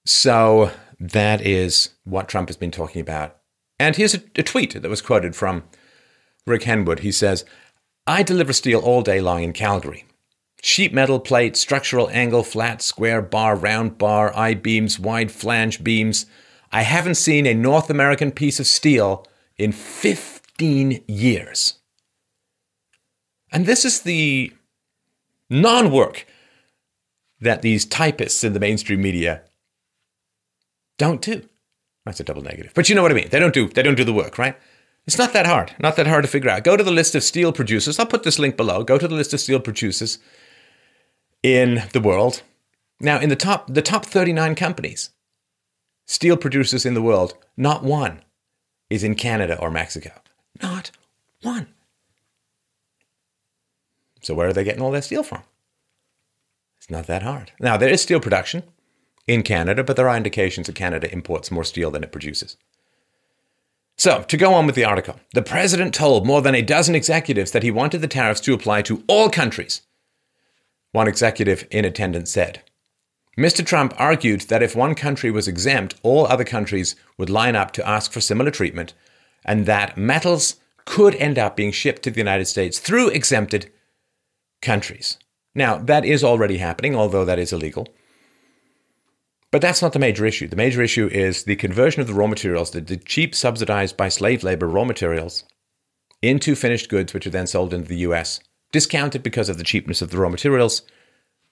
So 0.06 0.70
that 1.00 1.40
is 1.40 1.90
what 2.04 2.28
Trump 2.28 2.48
has 2.48 2.56
been 2.56 2.70
talking 2.70 3.00
about. 3.00 3.36
And 3.78 3.96
here's 3.96 4.14
a, 4.14 4.22
a 4.36 4.42
tweet 4.42 4.80
that 4.80 4.88
was 4.88 5.02
quoted 5.02 5.34
from 5.34 5.64
Rick 6.46 6.62
Henwood. 6.62 7.00
He 7.00 7.12
says, 7.12 7.44
I 8.06 8.22
deliver 8.22 8.52
steel 8.52 8.80
all 8.80 9.02
day 9.02 9.20
long 9.20 9.42
in 9.42 9.52
Calgary. 9.52 10.04
Sheet 10.62 10.94
metal 10.94 11.20
plate, 11.20 11.56
structural 11.56 12.08
angle, 12.10 12.42
flat, 12.42 12.80
square, 12.80 13.20
bar, 13.20 13.56
round 13.56 13.98
bar, 13.98 14.34
I 14.36 14.54
beams, 14.54 14.98
wide 14.98 15.30
flange 15.30 15.82
beams. 15.82 16.26
I 16.72 16.82
haven't 16.82 17.16
seen 17.16 17.46
a 17.46 17.54
North 17.54 17.90
American 17.90 18.30
piece 18.30 18.58
of 18.60 18.66
steel 18.66 19.26
in 19.56 19.72
15 19.72 21.04
years. 21.06 21.80
And 23.54 23.66
this 23.66 23.84
is 23.84 24.02
the 24.02 24.52
non 25.48 25.92
work 25.92 26.26
that 27.40 27.62
these 27.62 27.84
typists 27.84 28.42
in 28.42 28.52
the 28.52 28.60
mainstream 28.60 29.00
media 29.00 29.42
don't 30.98 31.22
do. 31.22 31.48
That's 32.04 32.20
a 32.20 32.24
double 32.24 32.42
negative. 32.42 32.72
But 32.74 32.88
you 32.88 32.96
know 32.96 33.02
what 33.02 33.12
I 33.12 33.14
mean. 33.14 33.28
They 33.30 33.38
don't 33.38 33.54
do 33.54 33.68
they 33.68 33.82
don't 33.82 33.94
do 33.94 34.04
the 34.04 34.12
work, 34.12 34.38
right? 34.38 34.56
It's 35.06 35.18
not 35.18 35.32
that 35.34 35.46
hard. 35.46 35.74
Not 35.78 35.96
that 35.96 36.08
hard 36.08 36.24
to 36.24 36.30
figure 36.30 36.50
out. 36.50 36.64
Go 36.64 36.76
to 36.76 36.82
the 36.82 36.90
list 36.90 37.14
of 37.14 37.22
steel 37.22 37.52
producers. 37.52 37.98
I'll 37.98 38.06
put 38.06 38.24
this 38.24 38.38
link 38.38 38.56
below. 38.56 38.82
Go 38.82 38.98
to 38.98 39.06
the 39.06 39.14
list 39.14 39.32
of 39.32 39.40
steel 39.40 39.60
producers 39.60 40.18
in 41.42 41.84
the 41.92 42.00
world. 42.00 42.42
Now, 43.00 43.20
in 43.20 43.28
the 43.28 43.36
top 43.36 43.72
the 43.72 43.82
top 43.82 44.04
39 44.04 44.56
companies, 44.56 45.10
steel 46.06 46.36
producers 46.36 46.84
in 46.84 46.94
the 46.94 47.02
world, 47.02 47.34
not 47.56 47.84
one 47.84 48.22
is 48.90 49.04
in 49.04 49.14
Canada 49.14 49.58
or 49.60 49.70
Mexico. 49.70 50.10
Not 50.60 50.90
one. 51.42 51.73
So 54.24 54.34
where 54.34 54.48
are 54.48 54.52
they 54.52 54.64
getting 54.64 54.82
all 54.82 54.90
that 54.92 55.04
steel 55.04 55.22
from? 55.22 55.42
It's 56.78 56.90
not 56.90 57.06
that 57.06 57.22
hard. 57.22 57.52
Now, 57.60 57.76
there 57.76 57.90
is 57.90 58.00
steel 58.00 58.20
production 58.20 58.62
in 59.26 59.42
Canada, 59.42 59.84
but 59.84 59.96
there 59.96 60.08
are 60.08 60.16
indications 60.16 60.66
that 60.66 60.76
Canada 60.76 61.12
imports 61.12 61.50
more 61.50 61.64
steel 61.64 61.90
than 61.90 62.02
it 62.02 62.12
produces. 62.12 62.56
So, 63.96 64.22
to 64.22 64.36
go 64.36 64.54
on 64.54 64.66
with 64.66 64.74
the 64.74 64.84
article, 64.84 65.20
the 65.34 65.42
president 65.42 65.94
told 65.94 66.26
more 66.26 66.42
than 66.42 66.54
a 66.54 66.62
dozen 66.62 66.94
executives 66.94 67.52
that 67.52 67.62
he 67.62 67.70
wanted 67.70 68.00
the 68.00 68.08
tariffs 68.08 68.40
to 68.42 68.54
apply 68.54 68.82
to 68.82 69.04
all 69.06 69.30
countries. 69.30 69.82
One 70.92 71.06
executive 71.06 71.66
in 71.70 71.84
attendance 71.84 72.30
said, 72.30 72.62
Mr. 73.38 73.64
Trump 73.64 73.94
argued 73.98 74.42
that 74.42 74.62
if 74.62 74.76
one 74.76 74.94
country 74.94 75.30
was 75.30 75.48
exempt, 75.48 75.94
all 76.02 76.26
other 76.26 76.44
countries 76.44 76.96
would 77.18 77.30
line 77.30 77.56
up 77.56 77.72
to 77.72 77.88
ask 77.88 78.10
for 78.10 78.20
similar 78.20 78.50
treatment, 78.50 78.94
and 79.44 79.66
that 79.66 79.96
metals 79.96 80.56
could 80.84 81.14
end 81.16 81.38
up 81.38 81.56
being 81.56 81.72
shipped 81.72 82.02
to 82.02 82.10
the 82.10 82.20
United 82.20 82.46
States 82.46 82.78
through 82.78 83.08
exempted 83.08 83.70
countries. 84.64 85.18
Now, 85.54 85.76
that 85.78 86.04
is 86.04 86.24
already 86.24 86.58
happening, 86.58 86.96
although 86.96 87.24
that 87.24 87.38
is 87.38 87.52
illegal. 87.52 87.86
But 89.52 89.62
that's 89.62 89.82
not 89.82 89.92
the 89.92 90.00
major 90.00 90.26
issue. 90.26 90.48
The 90.48 90.56
major 90.56 90.82
issue 90.82 91.06
is 91.06 91.44
the 91.44 91.54
conversion 91.54 92.00
of 92.00 92.08
the 92.08 92.14
raw 92.14 92.26
materials, 92.26 92.72
the, 92.72 92.80
the 92.80 92.96
cheap, 92.96 93.36
subsidized 93.36 93.96
by 93.96 94.08
slave 94.08 94.42
labor 94.42 94.66
raw 94.66 94.84
materials, 94.84 95.44
into 96.20 96.56
finished 96.56 96.88
goods, 96.88 97.14
which 97.14 97.26
are 97.26 97.30
then 97.30 97.46
sold 97.46 97.72
into 97.72 97.88
the 97.88 97.98
US, 97.98 98.40
discounted 98.72 99.22
because 99.22 99.48
of 99.48 99.56
the 99.56 99.62
cheapness 99.62 100.02
of 100.02 100.10
the 100.10 100.18
raw 100.18 100.28
materials, 100.28 100.82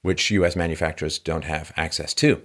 which 0.00 0.32
US 0.32 0.56
manufacturers 0.56 1.20
don't 1.20 1.44
have 1.44 1.72
access 1.76 2.12
to. 2.14 2.42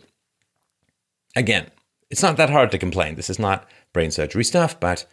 Again, 1.36 1.72
it's 2.12 2.22
not 2.22 2.38
that 2.38 2.52
hard 2.52 2.70
to 2.72 2.78
complain. 2.78 3.16
This 3.16 3.30
is 3.30 3.40
not 3.40 3.68
brain 3.94 4.12
surgery 4.12 4.44
stuff, 4.44 4.80
but 4.80 5.08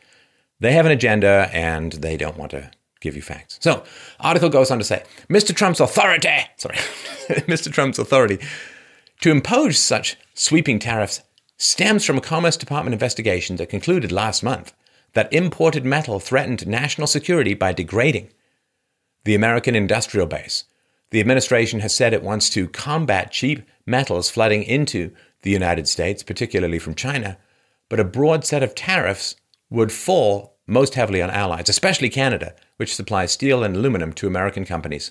they 0.60 0.72
have 0.72 0.84
an 0.86 0.92
agenda 0.92 1.48
and 1.52 1.92
they 1.92 2.18
don't 2.18 2.36
want 2.36 2.50
to 2.50 2.70
give 3.04 3.14
you 3.14 3.22
facts. 3.22 3.58
So, 3.60 3.84
article 4.18 4.48
goes 4.48 4.70
on 4.70 4.78
to 4.78 4.84
say, 4.84 5.04
Mr. 5.28 5.54
Trump's 5.54 5.78
authority, 5.78 6.28
sorry, 6.56 6.76
Mr. 7.46 7.72
Trump's 7.72 7.98
authority 7.98 8.38
to 9.20 9.30
impose 9.30 9.78
such 9.78 10.16
sweeping 10.34 10.78
tariffs 10.78 11.22
stems 11.56 12.04
from 12.04 12.18
a 12.18 12.22
Commerce 12.22 12.56
Department 12.56 12.94
investigation 12.94 13.56
that 13.56 13.68
concluded 13.68 14.10
last 14.10 14.42
month 14.42 14.72
that 15.12 15.32
imported 15.32 15.84
metal 15.84 16.18
threatened 16.18 16.66
national 16.66 17.06
security 17.06 17.54
by 17.54 17.72
degrading 17.72 18.30
the 19.24 19.34
American 19.34 19.76
industrial 19.76 20.26
base. 20.26 20.64
The 21.10 21.20
administration 21.20 21.80
has 21.80 21.94
said 21.94 22.12
it 22.12 22.22
wants 22.22 22.50
to 22.50 22.68
combat 22.68 23.30
cheap 23.30 23.62
metals 23.86 24.30
flooding 24.30 24.64
into 24.64 25.12
the 25.42 25.50
United 25.50 25.86
States, 25.86 26.22
particularly 26.22 26.78
from 26.78 26.94
China, 26.94 27.36
but 27.88 28.00
a 28.00 28.04
broad 28.04 28.44
set 28.44 28.62
of 28.62 28.74
tariffs 28.74 29.36
would 29.70 29.92
fall 29.92 30.53
most 30.66 30.94
heavily 30.94 31.20
on 31.20 31.30
allies, 31.30 31.68
especially 31.68 32.08
Canada, 32.08 32.54
which 32.76 32.94
supplies 32.94 33.32
steel 33.32 33.62
and 33.62 33.76
aluminum 33.76 34.12
to 34.14 34.26
American 34.26 34.64
companies, 34.64 35.10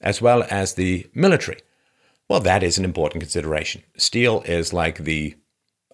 as 0.00 0.22
well 0.22 0.46
as 0.50 0.74
the 0.74 1.06
military. 1.14 1.60
Well, 2.28 2.40
that 2.40 2.62
is 2.62 2.78
an 2.78 2.84
important 2.84 3.22
consideration. 3.22 3.82
Steel 3.96 4.42
is 4.46 4.72
like 4.72 4.98
the 4.98 5.34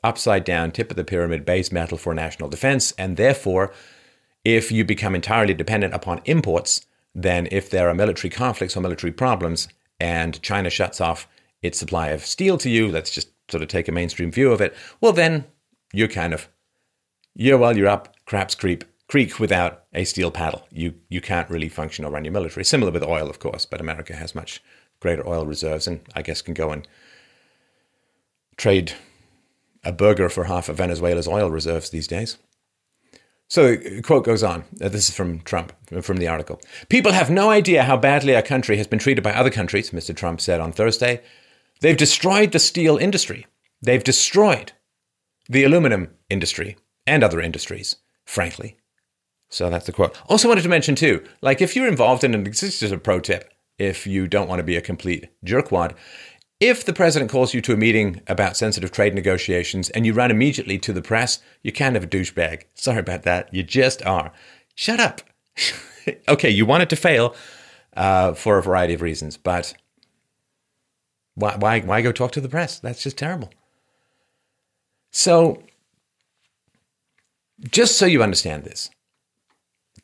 upside 0.05 0.45
down, 0.45 0.71
tip 0.71 0.91
of 0.91 0.97
the 0.97 1.05
pyramid 1.05 1.45
base 1.45 1.73
metal 1.73 1.99
for 1.99 2.15
national 2.15 2.49
defense. 2.49 2.93
And 2.93 3.17
therefore, 3.17 3.73
if 4.45 4.71
you 4.71 4.85
become 4.85 5.15
entirely 5.15 5.55
dependent 5.55 5.95
upon 5.95 6.21
imports, 6.25 6.87
then 7.15 7.49
if 7.51 7.71
there 7.71 7.89
are 7.89 7.95
military 7.95 8.31
conflicts 8.31 8.77
or 8.77 8.81
military 8.81 9.13
problems 9.13 9.69
and 9.99 10.41
China 10.43 10.71
shuts 10.71 11.01
off 11.01 11.27
its 11.63 11.79
supply 11.79 12.09
of 12.09 12.25
steel 12.25 12.59
to 12.59 12.71
you, 12.71 12.89
let's 12.89 13.11
just 13.11 13.31
sort 13.51 13.63
of 13.63 13.69
take 13.69 13.89
a 13.89 13.93
mainstream 13.93 14.31
view 14.31 14.53
of 14.53 14.61
it, 14.61 14.77
well, 15.01 15.13
then 15.13 15.47
you're 15.93 16.09
kind 16.09 16.35
of, 16.35 16.49
you're 17.35 17.59
well, 17.59 17.77
you're 17.77 17.89
up, 17.89 18.16
craps 18.27 18.55
creep, 18.55 18.85
creek 19.09 19.39
without 19.39 19.85
a 19.95 20.05
steel 20.05 20.31
paddle. 20.31 20.67
You, 20.71 20.95
you 21.09 21.21
can't 21.21 21.49
really 21.49 21.69
function 21.69 22.05
or 22.05 22.11
run 22.11 22.25
your 22.25 22.33
military. 22.33 22.65
Similar 22.65 22.93
with 22.93 23.03
oil, 23.03 23.31
of 23.31 23.39
course, 23.39 23.65
but 23.65 23.81
America 23.81 24.15
has 24.15 24.35
much 24.35 24.63
greater 25.01 25.27
oil 25.27 25.47
reserves 25.47 25.87
and 25.87 26.01
I 26.15 26.23
guess 26.23 26.43
can 26.43 26.55
go 26.55 26.71
and 26.71 26.87
trade 28.57 28.93
a 29.85 29.93
burger 29.93 30.29
for 30.29 30.45
half 30.45 30.69
of 30.69 30.77
Venezuela's 30.77 31.29
oil 31.29 31.51
reserves 31.51 31.91
these 31.91 32.09
days. 32.09 32.39
So 33.49 33.77
the 33.77 34.03
quote 34.03 34.25
goes 34.25 34.43
on. 34.43 34.65
Uh, 34.81 34.89
this 34.89 35.09
is 35.09 35.15
from 35.15 35.41
Trump, 35.41 35.73
from 36.03 36.17
the 36.17 36.27
article. 36.27 36.61
People 36.89 37.13
have 37.13 37.31
no 37.31 37.49
idea 37.49 37.85
how 37.85 37.97
badly 37.97 38.35
our 38.35 38.43
country 38.43 38.77
has 38.77 38.89
been 38.89 38.99
treated 38.99 39.23
by 39.23 39.33
other 39.33 39.51
countries, 39.51 39.91
Mr. 39.91 40.15
Trump 40.15 40.41
said 40.41 40.61
on 40.61 40.73
Thursday. 40.73 41.23
They've 41.81 41.97
destroyed 41.97 42.53
the 42.53 42.59
steel 42.59 42.97
industry. 42.97 43.47
They've 43.81 44.03
destroyed 44.03 44.73
the 45.49 45.63
aluminum 45.63 46.09
industry 46.29 46.77
and 47.07 47.23
other 47.23 47.41
industries, 47.41 47.97
frankly. 48.27 48.77
So 49.49 49.71
that's 49.71 49.87
the 49.87 49.93
quote. 49.93 50.21
Also 50.29 50.49
wanted 50.49 50.63
to 50.63 50.69
mention 50.69 50.95
too, 50.95 51.25
like 51.41 51.63
if 51.63 51.75
you're 51.75 51.89
involved 51.89 52.25
in 52.25 52.35
an, 52.35 52.45
this 52.45 52.83
is 52.83 52.93
a 52.93 52.99
pro 52.99 53.21
tip, 53.21 53.53
if 53.79 54.07
you 54.07 54.27
don't 54.27 54.49
want 54.49 54.59
to 54.59 54.65
be 54.65 54.77
a 54.77 54.83
complete 54.83 55.29
jerkwad, 55.45 55.95
if 56.59 56.85
the 56.85 56.93
president 56.93 57.31
calls 57.31 57.53
you 57.53 57.61
to 57.63 57.75
a 57.75 57.77
meeting 57.77 58.23
about 58.27 58.57
sensitive 58.57 58.91
trade 58.91 59.15
negotiations 59.15 59.91
and 59.91 60.07
you 60.07 60.15
run 60.15 60.31
immediately 60.31 60.79
to 60.79 60.93
the 60.93 61.03
press, 61.03 61.39
you're 61.63 61.73
kind 61.73 61.97
of 61.97 62.05
a 62.05 62.07
douchebag. 62.07 62.63
Sorry 62.75 62.99
about 62.99 63.23
that. 63.25 63.53
You 63.53 63.63
just 63.63 64.05
are. 64.05 64.33
Shut 64.75 64.99
up. 64.99 65.21
okay, 66.29 66.51
you 66.51 66.65
want 66.65 66.83
it 66.83 66.91
to 66.91 66.97
fail 66.97 67.35
uh, 67.97 68.33
for 68.33 68.59
a 68.59 68.63
variety 68.63 68.95
of 68.95 69.03
reasons, 69.03 69.37
but 69.37 69.75
why, 71.35 71.57
why, 71.57 71.81
why 71.81 72.01
go 72.01 72.11
talk 72.11 72.33
to 72.33 72.41
the 72.41 72.49
press? 72.49 72.79
That's 72.79 73.03
just 73.03 73.19
terrible. 73.19 73.51
So, 75.11 75.63
just 77.61 77.97
so 77.97 78.07
you 78.07 78.23
understand 78.23 78.65
this, 78.65 78.91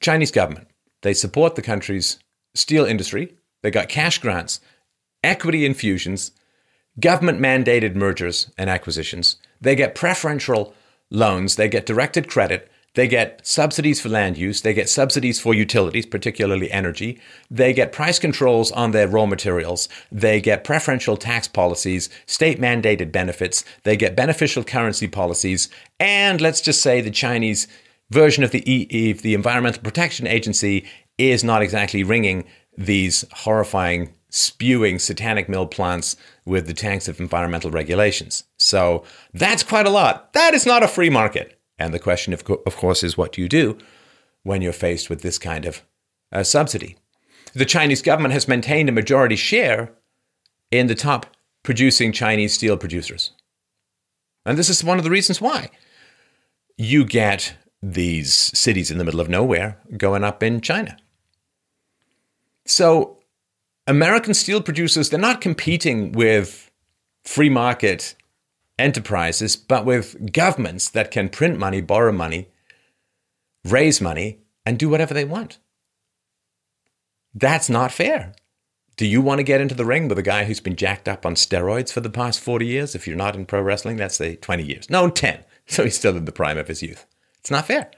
Chinese 0.00 0.30
government, 0.30 0.68
they 1.02 1.14
support 1.14 1.54
the 1.54 1.62
country's 1.62 2.18
steel 2.54 2.84
industry. 2.84 3.36
They 3.62 3.70
got 3.70 3.88
cash 3.88 4.18
grants, 4.18 4.60
equity 5.22 5.64
infusions, 5.64 6.32
government 6.98 7.40
mandated 7.40 7.94
mergers 7.94 8.50
and 8.58 8.68
acquisitions. 8.68 9.36
They 9.60 9.76
get 9.76 9.94
preferential 9.94 10.74
loans, 11.10 11.56
they 11.56 11.68
get 11.68 11.86
directed 11.86 12.28
credit, 12.28 12.70
they 12.94 13.08
get 13.08 13.46
subsidies 13.46 14.00
for 14.00 14.08
land 14.08 14.36
use, 14.36 14.60
they 14.60 14.74
get 14.74 14.88
subsidies 14.88 15.40
for 15.40 15.54
utilities, 15.54 16.06
particularly 16.06 16.70
energy, 16.70 17.20
they 17.50 17.72
get 17.72 17.92
price 17.92 18.18
controls 18.18 18.70
on 18.72 18.90
their 18.90 19.08
raw 19.08 19.26
materials, 19.26 19.88
they 20.10 20.40
get 20.40 20.64
preferential 20.64 21.16
tax 21.16 21.48
policies, 21.48 22.10
state 22.26 22.60
mandated 22.60 23.10
benefits, 23.10 23.64
they 23.84 23.96
get 23.96 24.16
beneficial 24.16 24.62
currency 24.62 25.08
policies, 25.08 25.68
and 25.98 26.40
let's 26.40 26.60
just 26.60 26.82
say 26.82 27.00
the 27.00 27.10
Chinese 27.10 27.66
version 28.10 28.44
of 28.44 28.50
the 28.50 28.70
EE, 28.70 29.12
the 29.14 29.34
Environmental 29.34 29.82
Protection 29.82 30.26
Agency, 30.26 30.84
is 31.16 31.42
not 31.42 31.62
exactly 31.62 32.02
ringing 32.02 32.44
these 32.76 33.24
horrifying 33.32 34.12
spewing 34.28 34.98
satanic 34.98 35.48
mill 35.48 35.66
plants 35.66 36.16
with 36.44 36.66
the 36.66 36.74
tanks 36.74 37.06
of 37.06 37.20
environmental 37.20 37.70
regulations. 37.70 38.44
So 38.58 39.04
that's 39.34 39.62
quite 39.62 39.86
a 39.86 39.90
lot. 39.90 40.32
That 40.32 40.54
is 40.54 40.64
not 40.64 40.82
a 40.82 40.88
free 40.88 41.10
market. 41.10 41.58
And 41.82 41.92
the 41.92 41.98
question, 41.98 42.32
of, 42.32 42.44
co- 42.44 42.62
of 42.64 42.76
course, 42.76 43.02
is 43.02 43.18
what 43.18 43.32
do 43.32 43.42
you 43.42 43.48
do 43.48 43.76
when 44.44 44.62
you're 44.62 44.72
faced 44.72 45.10
with 45.10 45.22
this 45.22 45.36
kind 45.36 45.66
of 45.66 45.82
uh, 46.30 46.44
subsidy? 46.44 46.96
The 47.54 47.64
Chinese 47.64 48.02
government 48.02 48.34
has 48.34 48.46
maintained 48.46 48.88
a 48.88 48.92
majority 48.92 49.34
share 49.34 49.92
in 50.70 50.86
the 50.86 50.94
top 50.94 51.26
producing 51.64 52.12
Chinese 52.12 52.54
steel 52.54 52.76
producers. 52.76 53.32
And 54.46 54.56
this 54.56 54.68
is 54.68 54.84
one 54.84 54.98
of 54.98 55.04
the 55.04 55.10
reasons 55.10 55.40
why. 55.40 55.70
You 56.78 57.04
get 57.04 57.56
these 57.82 58.32
cities 58.32 58.92
in 58.92 58.98
the 58.98 59.04
middle 59.04 59.20
of 59.20 59.28
nowhere 59.28 59.78
going 59.96 60.22
up 60.22 60.40
in 60.40 60.60
China. 60.60 60.96
So 62.64 63.18
American 63.88 64.34
steel 64.34 64.62
producers, 64.62 65.10
they're 65.10 65.18
not 65.18 65.40
competing 65.40 66.12
with 66.12 66.70
free 67.24 67.50
market 67.50 68.14
enterprises, 68.78 69.56
but 69.56 69.84
with 69.84 70.32
governments 70.32 70.88
that 70.90 71.10
can 71.10 71.28
print 71.28 71.58
money, 71.58 71.80
borrow 71.80 72.12
money, 72.12 72.48
raise 73.64 74.00
money, 74.00 74.40
and 74.64 74.78
do 74.78 74.88
whatever 74.88 75.14
they 75.14 75.24
want. 75.24 75.58
That's 77.34 77.70
not 77.70 77.92
fair. 77.92 78.34
Do 78.96 79.06
you 79.06 79.22
want 79.22 79.38
to 79.38 79.44
get 79.44 79.60
into 79.60 79.74
the 79.74 79.84
ring 79.84 80.08
with 80.08 80.18
a 80.18 80.22
guy 80.22 80.44
who's 80.44 80.60
been 80.60 80.76
jacked 80.76 81.08
up 81.08 81.24
on 81.24 81.34
steroids 81.34 81.92
for 81.92 82.00
the 82.00 82.10
past 82.10 82.40
40 82.40 82.66
years? 82.66 82.94
If 82.94 83.06
you're 83.06 83.16
not 83.16 83.34
in 83.34 83.46
pro 83.46 83.62
wrestling, 83.62 83.96
that's 83.96 84.16
say 84.16 84.36
20 84.36 84.62
years. 84.62 84.90
No, 84.90 85.08
10. 85.10 85.44
So 85.64 85.84
he's 85.84 85.96
still 85.96 86.16
in 86.16 86.24
the 86.24 86.32
prime 86.32 86.58
of 86.58 86.66
his 86.66 86.82
youth. 86.82 87.06
It's 87.38 87.50
not 87.50 87.66
fair. 87.66 87.88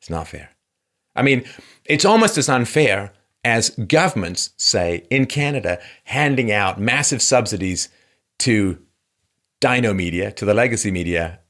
It's 0.00 0.08
not 0.08 0.26
fair. 0.26 0.50
I 1.14 1.20
mean, 1.20 1.44
it's 1.84 2.06
almost 2.06 2.38
as 2.38 2.48
unfair 2.48 3.12
as 3.44 3.70
governments, 3.70 4.50
say, 4.56 5.06
in 5.10 5.26
Canada, 5.26 5.78
handing 6.04 6.50
out 6.50 6.80
massive 6.80 7.20
subsidies 7.20 7.90
to 8.38 8.78
dino 9.64 9.94
media, 9.94 10.30
to 10.30 10.44
the 10.44 10.52
legacy 10.52 10.90
media. 10.90 11.40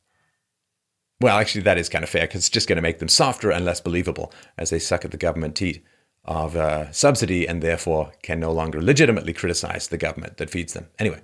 Well, 1.20 1.37
actually, 1.37 1.62
that 1.62 1.79
is 1.79 1.88
kind 1.88 2.05
of 2.05 2.09
fair 2.09 2.29
because 2.29 2.42
it's 2.42 2.48
just 2.48 2.68
going 2.68 2.77
to 2.77 2.83
make 2.83 3.00
them 3.00 3.09
softer 3.09 3.50
and 3.50 3.64
less 3.64 3.81
believable 3.81 4.33
as 4.57 4.70
they 4.70 4.79
suck 4.79 5.05
at 5.05 5.11
the 5.11 5.16
government 5.16 5.57
teat 5.57 5.85
of 6.24 6.55
uh, 6.55 6.92
subsidy 6.92 7.44
and 7.44 7.61
therefore 7.61 8.12
can 8.22 8.38
no 8.38 8.53
longer 8.53 8.81
legitimately 8.81 9.33
criticize 9.33 9.88
the 9.88 9.98
government 9.98 10.37
that 10.37 10.48
feeds 10.48 10.74
them. 10.74 10.87
Anyway. 10.96 11.22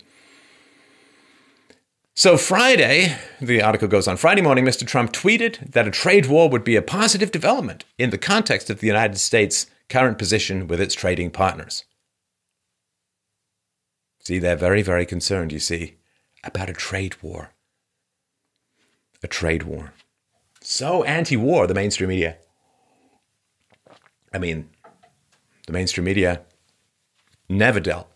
So, 2.17 2.37
Friday, 2.37 3.17
the 3.41 3.63
article 3.63 3.87
goes 3.87 4.09
on 4.09 4.17
Friday 4.17 4.43
morning, 4.43 4.65
Mr. 4.65 4.85
Trump 4.85 5.13
tweeted 5.13 5.71
that 5.71 5.87
a 5.87 5.93
trade 5.93 6.27
war 6.27 6.49
would 6.49 6.65
be 6.65 6.75
a 6.75 6.83
positive 6.83 7.31
development 7.31 7.85
in 7.99 8.11
the 8.11 8.19
context 8.19 8.69
of 8.69 8.81
the 8.81 8.89
United 8.89 9.19
States 9.19 9.67
current 9.89 10.19
position 10.19 10.67
with 10.67 10.81
its 10.81 10.97
trading 10.97 11.31
partners. 11.31 11.85
See, 14.25 14.41
they're 14.41 14.57
very, 14.57 14.83
very 14.83 15.07
concerned, 15.07 15.53
you 15.53 15.61
see, 15.61 16.00
about 16.45 16.71
a 16.71 16.75
trade 16.75 17.17
war. 17.23 17.51
A 19.23 19.29
trade 19.29 19.65
war. 19.65 19.93
So 20.63 21.05
anti 21.05 21.37
war, 21.37 21.67
the 21.67 21.75
mainstream 21.75 22.09
media. 22.09 22.37
I 24.33 24.39
mean, 24.39 24.71
the 25.67 25.73
mainstream 25.73 26.05
media 26.05 26.43
never 27.49 27.81
dealt 27.81 28.09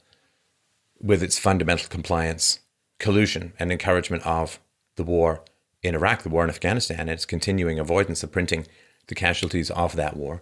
with 1.01 1.23
its 1.23 1.39
fundamental 1.39 1.89
compliance, 1.89 2.61
collusion, 2.99 3.53
and 3.59 3.71
encouragement 3.71 4.25
of 4.27 4.61
the 4.97 5.05
war 5.05 5.45
in 5.83 5.95
Iraq, 5.95 6.23
the 6.23 6.29
war 6.29 6.45
in 6.45 6.51
Afghanistan, 6.51 7.01
and 7.01 7.11
its 7.11 7.27
continuing 7.27 7.79
avoidance 7.79 8.23
of 8.23 8.33
printing 8.33 8.67
the 9.09 9.15
casualties 9.15 9.71
of 9.71 9.97
that 9.97 10.17
war 10.17 10.41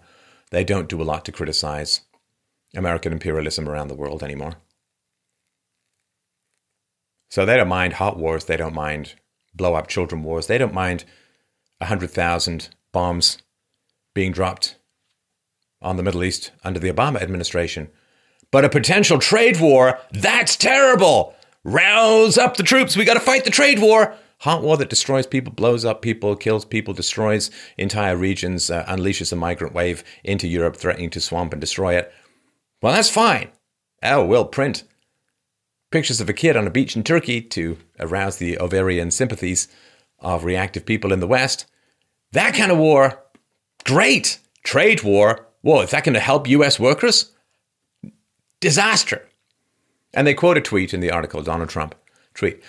they 0.52 0.62
don't 0.64 0.88
do 0.88 1.00
a 1.00 1.02
lot 1.02 1.24
to 1.24 1.32
criticize 1.32 2.02
American 2.76 3.10
imperialism 3.10 3.68
around 3.68 3.88
the 3.88 3.94
world 3.94 4.22
anymore. 4.22 4.56
So 7.32 7.46
they 7.46 7.56
don't 7.56 7.68
mind 7.68 7.94
hot 7.94 8.18
wars. 8.18 8.44
They 8.44 8.58
don't 8.58 8.74
mind 8.74 9.14
blow 9.54 9.74
up 9.74 9.86
children 9.86 10.22
wars. 10.22 10.48
They 10.48 10.58
don't 10.58 10.74
mind 10.74 11.06
100,000 11.78 12.68
bombs 12.92 13.38
being 14.14 14.32
dropped 14.32 14.76
on 15.80 15.96
the 15.96 16.02
Middle 16.02 16.24
East 16.24 16.52
under 16.62 16.78
the 16.78 16.92
Obama 16.92 17.22
administration. 17.22 17.88
But 18.50 18.66
a 18.66 18.68
potential 18.68 19.18
trade 19.18 19.58
war, 19.60 19.98
that's 20.10 20.56
terrible. 20.56 21.34
Rouse 21.64 22.36
up 22.36 22.58
the 22.58 22.62
troops. 22.62 22.98
We 22.98 23.06
got 23.06 23.14
to 23.14 23.20
fight 23.20 23.44
the 23.44 23.50
trade 23.50 23.78
war. 23.78 24.14
Hot 24.40 24.62
war 24.62 24.76
that 24.76 24.90
destroys 24.90 25.26
people, 25.26 25.54
blows 25.54 25.86
up 25.86 26.02
people, 26.02 26.36
kills 26.36 26.66
people, 26.66 26.92
destroys 26.92 27.50
entire 27.78 28.14
regions, 28.14 28.70
uh, 28.70 28.84
unleashes 28.84 29.32
a 29.32 29.36
migrant 29.36 29.72
wave 29.72 30.04
into 30.22 30.46
Europe, 30.46 30.76
threatening 30.76 31.08
to 31.08 31.20
swamp 31.20 31.54
and 31.54 31.62
destroy 31.62 31.96
it. 31.96 32.12
Well, 32.82 32.92
that's 32.92 33.08
fine. 33.08 33.48
Oh, 34.02 34.22
we'll 34.22 34.44
print 34.44 34.84
pictures 35.92 36.20
of 36.20 36.28
a 36.28 36.32
kid 36.32 36.56
on 36.56 36.66
a 36.66 36.70
beach 36.70 36.96
in 36.96 37.04
Turkey 37.04 37.40
to 37.40 37.78
arouse 38.00 38.38
the 38.38 38.58
ovarian 38.58 39.10
sympathies 39.10 39.68
of 40.18 40.44
reactive 40.44 40.86
people 40.86 41.12
in 41.12 41.20
the 41.20 41.26
West. 41.26 41.66
That 42.32 42.54
kind 42.54 42.72
of 42.72 42.78
war, 42.78 43.22
great. 43.84 44.38
Trade 44.64 45.02
war, 45.02 45.46
whoa, 45.60 45.82
is 45.82 45.90
that 45.90 46.04
going 46.04 46.14
to 46.14 46.20
help 46.20 46.48
US 46.48 46.80
workers? 46.80 47.32
Disaster. 48.60 49.28
And 50.14 50.26
they 50.26 50.34
quote 50.34 50.56
a 50.56 50.60
tweet 50.60 50.94
in 50.94 51.00
the 51.00 51.10
article, 51.10 51.42
Donald 51.42 51.68
Trump 51.68 51.94
tweet. 52.34 52.62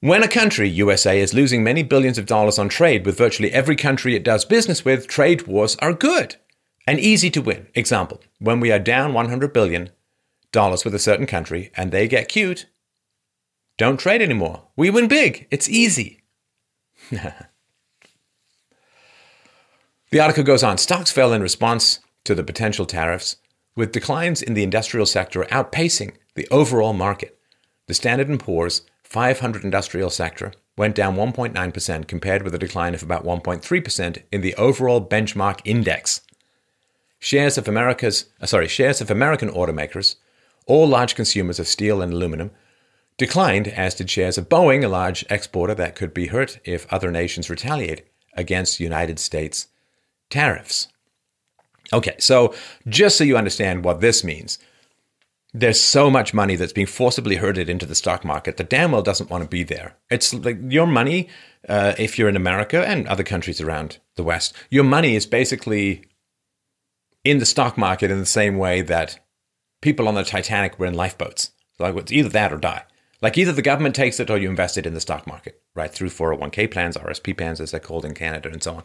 When 0.00 0.22
a 0.22 0.28
country, 0.28 0.68
USA, 0.68 1.20
is 1.20 1.34
losing 1.34 1.64
many 1.64 1.82
billions 1.82 2.18
of 2.18 2.26
dollars 2.26 2.58
on 2.58 2.68
trade 2.68 3.04
with 3.04 3.18
virtually 3.18 3.52
every 3.52 3.74
country 3.74 4.14
it 4.14 4.22
does 4.22 4.44
business 4.44 4.84
with, 4.84 5.08
trade 5.08 5.46
wars 5.46 5.76
are 5.76 5.92
good 5.92 6.36
and 6.86 7.00
easy 7.00 7.30
to 7.30 7.42
win. 7.42 7.66
Example, 7.74 8.20
when 8.38 8.60
we 8.60 8.70
are 8.70 8.78
down 8.78 9.12
100 9.12 9.52
billion 9.52 9.90
dollars 10.52 10.84
with 10.84 10.94
a 10.94 10.98
certain 10.98 11.26
country 11.26 11.70
and 11.76 11.90
they 11.90 12.08
get 12.08 12.28
cute, 12.28 12.66
don't 13.76 13.98
trade 13.98 14.22
anymore. 14.22 14.64
We 14.76 14.90
win 14.90 15.08
big. 15.08 15.46
It's 15.50 15.68
easy. 15.68 16.22
the 17.10 17.32
article 20.20 20.44
goes 20.44 20.62
on 20.62 20.78
stocks 20.78 21.12
fell 21.12 21.32
in 21.32 21.42
response 21.42 22.00
to 22.24 22.34
the 22.34 22.44
potential 22.44 22.84
tariffs, 22.84 23.36
with 23.76 23.92
declines 23.92 24.42
in 24.42 24.54
the 24.54 24.64
industrial 24.64 25.06
sector 25.06 25.44
outpacing 25.44 26.12
the 26.34 26.48
overall 26.50 26.92
market. 26.92 27.38
The 27.86 27.94
Standard 27.94 28.38
& 28.40 28.40
Poor's 28.40 28.82
500 29.04 29.64
industrial 29.64 30.10
sector 30.10 30.52
went 30.76 30.94
down 30.94 31.16
1.9% 31.16 32.06
compared 32.06 32.42
with 32.42 32.54
a 32.54 32.58
decline 32.58 32.94
of 32.94 33.02
about 33.02 33.24
1.3% 33.24 34.22
in 34.30 34.40
the 34.42 34.54
overall 34.56 35.00
benchmark 35.06 35.60
index. 35.64 36.20
Shares 37.18 37.56
of 37.56 37.66
America's 37.66 38.26
uh, 38.40 38.46
sorry, 38.46 38.68
shares 38.68 39.00
of 39.00 39.10
American 39.10 39.48
automakers, 39.48 40.16
all 40.68 40.86
large 40.86 41.16
consumers 41.16 41.58
of 41.58 41.66
steel 41.66 42.00
and 42.00 42.12
aluminum, 42.12 42.52
declined 43.16 43.66
as 43.66 43.96
did 43.96 44.08
shares 44.08 44.38
of 44.38 44.48
Boeing, 44.48 44.84
a 44.84 44.88
large 44.88 45.26
exporter 45.28 45.74
that 45.74 45.96
could 45.96 46.14
be 46.14 46.28
hurt 46.28 46.60
if 46.64 46.90
other 46.92 47.10
nations 47.10 47.50
retaliate 47.50 48.06
against 48.34 48.78
United 48.78 49.18
States 49.18 49.66
tariffs. 50.30 50.86
Okay, 51.92 52.14
so 52.18 52.54
just 52.86 53.16
so 53.16 53.24
you 53.24 53.36
understand 53.36 53.84
what 53.84 54.00
this 54.00 54.22
means, 54.22 54.58
there's 55.54 55.80
so 55.80 56.10
much 56.10 56.34
money 56.34 56.54
that's 56.54 56.72
being 56.72 56.86
forcibly 56.86 57.36
herded 57.36 57.70
into 57.70 57.86
the 57.86 57.94
stock 57.94 58.24
market 58.24 58.58
that 58.58 58.68
damn 58.68 58.92
well 58.92 59.02
doesn't 59.02 59.30
want 59.30 59.42
to 59.42 59.48
be 59.48 59.62
there. 59.62 59.96
It's 60.10 60.34
like 60.34 60.58
your 60.68 60.86
money, 60.86 61.28
uh, 61.68 61.94
if 61.98 62.18
you're 62.18 62.28
in 62.28 62.36
America 62.36 62.86
and 62.86 63.08
other 63.08 63.24
countries 63.24 63.60
around 63.60 63.98
the 64.16 64.22
West, 64.22 64.54
your 64.70 64.84
money 64.84 65.16
is 65.16 65.24
basically 65.24 66.04
in 67.24 67.38
the 67.38 67.46
stock 67.46 67.78
market 67.78 68.10
in 68.10 68.20
the 68.20 68.26
same 68.26 68.58
way 68.58 68.82
that 68.82 69.18
people 69.80 70.08
on 70.08 70.14
the 70.14 70.24
Titanic 70.24 70.78
were 70.78 70.86
in 70.86 70.94
lifeboats. 70.94 71.52
Like 71.78 71.96
it's 71.96 72.12
either 72.12 72.28
that 72.30 72.52
or 72.52 72.58
die. 72.58 72.84
Like 73.20 73.36
either 73.36 73.52
the 73.52 73.62
government 73.62 73.94
takes 73.94 74.20
it 74.20 74.30
or 74.30 74.38
you 74.38 74.48
invest 74.48 74.78
it 74.78 74.86
in 74.86 74.94
the 74.94 75.00
stock 75.00 75.26
market, 75.26 75.60
right? 75.74 75.92
Through 75.92 76.10
401k 76.10 76.70
plans, 76.70 76.96
RSP 76.96 77.36
plans, 77.36 77.60
as 77.60 77.70
they're 77.70 77.80
called 77.80 78.04
in 78.04 78.14
Canada, 78.14 78.48
and 78.48 78.62
so 78.62 78.76
on. 78.76 78.82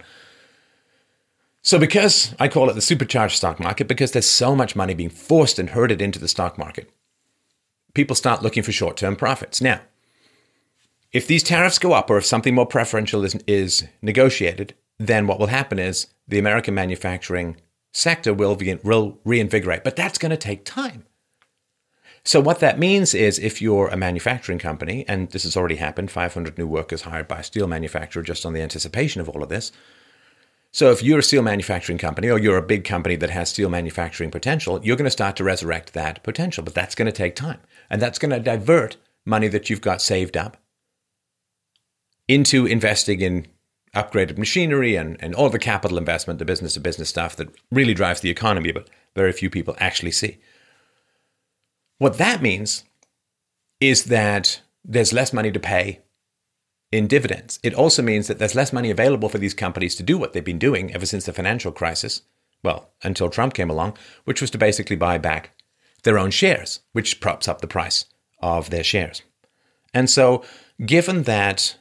So, 1.62 1.80
because 1.80 2.36
I 2.40 2.50
call 2.50 2.70
it 2.70 2.74
the 2.74 2.82
supercharged 2.82 3.38
stock 3.38 3.60
market, 3.60 3.88
because 3.88 4.12
there's 4.12 4.28
so 4.28 4.56
much 4.56 4.76
money 4.76 4.94
being 4.94 5.10
forced 5.10 5.60
and 5.60 5.70
herded 5.70 6.02
into 6.02 6.20
the 6.20 6.28
stock 6.28 6.58
market, 6.58 6.92
people 7.94 8.16
start 8.16 8.42
looking 8.42 8.64
for 8.64 8.72
short 8.72 8.98
term 8.98 9.16
profits. 9.16 9.62
Now, 9.62 9.82
if 11.12 11.28
these 11.28 11.44
tariffs 11.44 11.80
go 11.80 11.94
up 11.94 12.10
or 12.10 12.18
if 12.18 12.26
something 12.26 12.56
more 12.56 12.66
preferential 12.66 13.24
is, 13.24 13.36
is 13.48 13.88
negotiated, 14.02 14.74
then 14.98 15.28
what 15.28 15.40
will 15.40 15.48
happen 15.48 15.80
is 15.80 16.08
the 16.28 16.40
American 16.40 16.74
manufacturing 16.74 17.58
sector 17.94 18.34
will, 18.34 18.58
reinvigorate. 19.24 19.84
But 19.84 19.96
that's 19.96 20.18
going 20.18 20.32
to 20.32 20.38
take 20.38 20.66
time. 20.66 21.06
So, 22.26 22.40
what 22.40 22.60
that 22.60 22.80
means 22.80 23.14
is 23.14 23.40
if 23.40 23.62
you're 23.62 23.88
a 23.88 23.98
manufacturing 23.98 24.60
company, 24.60 25.06
and 25.08 25.30
this 25.32 25.44
has 25.44 25.56
already 25.56 25.76
happened 25.76 26.12
500 26.12 26.58
new 26.58 26.68
workers 26.68 27.04
hired 27.04 27.28
by 27.28 27.40
a 27.40 27.44
steel 27.44 27.68
manufacturer 27.68 28.24
just 28.24 28.46
on 28.46 28.54
the 28.54 28.62
anticipation 28.62 29.22
of 29.22 29.30
all 29.30 29.44
of 29.44 29.50
this 29.50 29.72
so 30.76 30.90
if 30.90 31.04
you're 31.04 31.20
a 31.20 31.24
steel 31.24 31.44
manufacturing 31.44 32.00
company 32.00 32.32
or 32.32 32.40
you're 32.40 32.58
a 32.58 32.62
big 32.64 32.84
company 32.84 33.16
that 33.18 33.30
has 33.30 33.50
steel 33.50 33.70
manufacturing 33.70 34.32
potential, 34.32 34.84
you're 34.84 34.98
going 34.98 35.06
to 35.06 35.12
start 35.12 35.36
to 35.36 35.44
resurrect 35.44 35.94
that 35.94 36.24
potential, 36.24 36.64
but 36.64 36.74
that's 36.74 36.96
going 36.96 37.06
to 37.06 37.12
take 37.12 37.36
time. 37.36 37.60
And 37.92 38.02
that's 38.02 38.18
going 38.18 38.32
to 38.32 38.40
divert 38.40 38.98
money 39.24 39.48
that 39.50 39.70
you've 39.70 39.82
got 39.82 40.02
saved 40.02 40.36
up 40.36 40.58
into 42.28 42.66
investing 42.66 43.22
in 43.22 43.46
upgraded 43.96 44.38
machinery 44.38 44.96
and, 44.96 45.18
and 45.22 45.36
all 45.36 45.50
the 45.50 45.60
capital 45.60 45.98
investment, 45.98 46.40
the 46.40 46.46
business 46.46 46.74
to 46.74 46.80
business 46.80 47.10
stuff 47.10 47.36
that 47.36 47.50
really 47.72 47.94
drives 47.94 48.22
the 48.22 48.30
economy, 48.30 48.72
but 48.72 48.90
very 49.16 49.32
few 49.32 49.50
people 49.50 49.76
actually 49.80 50.12
see. 50.12 50.40
What 52.00 52.18
that 52.18 52.42
means 52.42 52.84
is 53.80 54.06
that 54.06 54.62
there's 54.84 55.14
less 55.14 55.32
money 55.32 55.52
to 55.52 55.60
pay 55.60 56.02
in 56.92 57.08
dividends. 57.08 57.60
It 57.64 57.74
also 57.74 58.02
means 58.02 58.28
that 58.28 58.40
there's 58.40 58.56
less 58.56 58.74
money 58.74 58.90
available 58.92 59.30
for 59.30 59.38
these 59.38 59.54
companies 59.54 59.96
to 59.96 60.04
do 60.04 60.18
what 60.18 60.34
they've 60.34 60.44
been 60.44 60.60
doing 60.60 60.94
ever 60.94 61.06
since 61.06 61.26
the 61.26 61.34
financial 61.34 61.72
crisis, 61.72 62.22
well, 62.64 62.92
until 63.04 63.30
Trump 63.30 63.54
came 63.54 63.70
along, 63.70 63.98
which 64.26 64.42
was 64.42 64.52
to 64.52 64.58
basically 64.58 64.96
buy 64.96 65.18
back 65.18 65.52
their 66.04 66.20
own 66.20 66.32
shares, 66.32 66.82
which 66.92 67.20
props 67.20 67.48
up 67.48 67.62
the 67.62 67.68
price 67.68 68.06
of 68.40 68.70
their 68.70 68.84
shares. 68.84 69.22
And 69.94 70.10
so, 70.10 70.44
given 70.86 71.24
that 71.24 71.78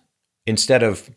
instead 0.46 0.82
of 0.82 1.10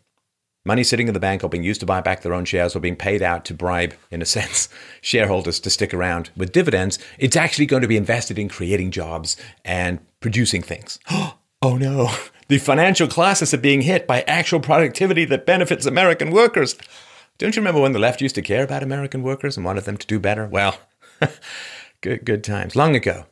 money 0.66 0.82
sitting 0.84 1.08
in 1.08 1.14
the 1.14 1.20
bank 1.20 1.42
or 1.42 1.48
being 1.48 1.62
used 1.62 1.80
to 1.80 1.86
buy 1.86 2.00
back 2.00 2.22
their 2.22 2.34
own 2.34 2.44
shares 2.44 2.74
or 2.74 2.80
being 2.80 2.96
paid 2.96 3.22
out 3.22 3.44
to 3.46 3.54
bribe, 3.54 3.94
in 4.10 4.20
a 4.20 4.26
sense, 4.36 4.68
shareholders 5.00 5.60
to 5.60 5.70
stick 5.70 5.94
around 5.94 6.30
with 6.36 6.52
dividends, 6.52 6.98
it's 7.18 7.36
actually 7.36 7.66
going 7.66 7.82
to 7.82 7.88
be 7.88 7.96
invested 7.96 8.38
in 8.38 8.48
creating 8.48 8.90
jobs 8.90 9.36
and 9.64 10.00
producing 10.20 10.62
things. 10.62 10.98
oh 11.10 11.76
no, 11.76 12.10
the 12.48 12.58
financial 12.58 13.08
classes 13.08 13.54
are 13.54 13.58
being 13.58 13.82
hit 13.82 14.06
by 14.06 14.22
actual 14.22 14.60
productivity 14.60 15.24
that 15.24 15.46
benefits 15.46 15.86
American 15.86 16.30
workers. 16.30 16.76
Don't 17.38 17.54
you 17.54 17.60
remember 17.60 17.80
when 17.80 17.92
the 17.92 17.98
left 17.98 18.20
used 18.20 18.34
to 18.36 18.42
care 18.42 18.64
about 18.64 18.82
American 18.82 19.22
workers 19.22 19.56
and 19.56 19.64
wanted 19.64 19.84
them 19.84 19.98
to 19.98 20.06
do 20.06 20.18
better? 20.18 20.46
Well, 20.46 20.78
good 22.00 22.24
good 22.24 22.42
times. 22.42 22.74
Long 22.74 22.96
ago. 22.96 23.26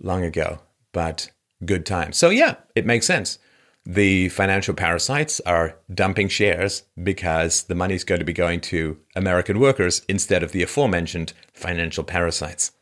Long 0.00 0.22
ago, 0.22 0.60
but 0.92 1.30
good 1.64 1.86
times. 1.86 2.18
So 2.18 2.28
yeah, 2.28 2.56
it 2.74 2.84
makes 2.84 3.06
sense. 3.06 3.38
The 3.88 4.30
financial 4.30 4.74
parasites 4.74 5.38
are 5.46 5.76
dumping 5.94 6.28
shares 6.28 6.82
because 7.00 7.62
the 7.62 7.76
money 7.76 7.94
is 7.94 8.02
going 8.02 8.18
to 8.18 8.24
be 8.24 8.32
going 8.32 8.60
to 8.62 8.98
American 9.14 9.60
workers 9.60 10.02
instead 10.08 10.42
of 10.42 10.50
the 10.50 10.64
aforementioned 10.64 11.32
financial 11.52 12.02
parasites. 12.02 12.72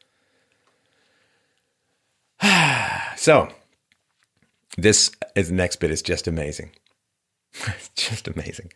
so, 3.16 3.50
this 4.78 5.10
is 5.36 5.48
the 5.48 5.54
next 5.54 5.76
bit 5.76 5.90
is 5.90 6.00
just 6.00 6.26
amazing. 6.26 6.70
just 7.96 8.26
amazing. 8.26 8.72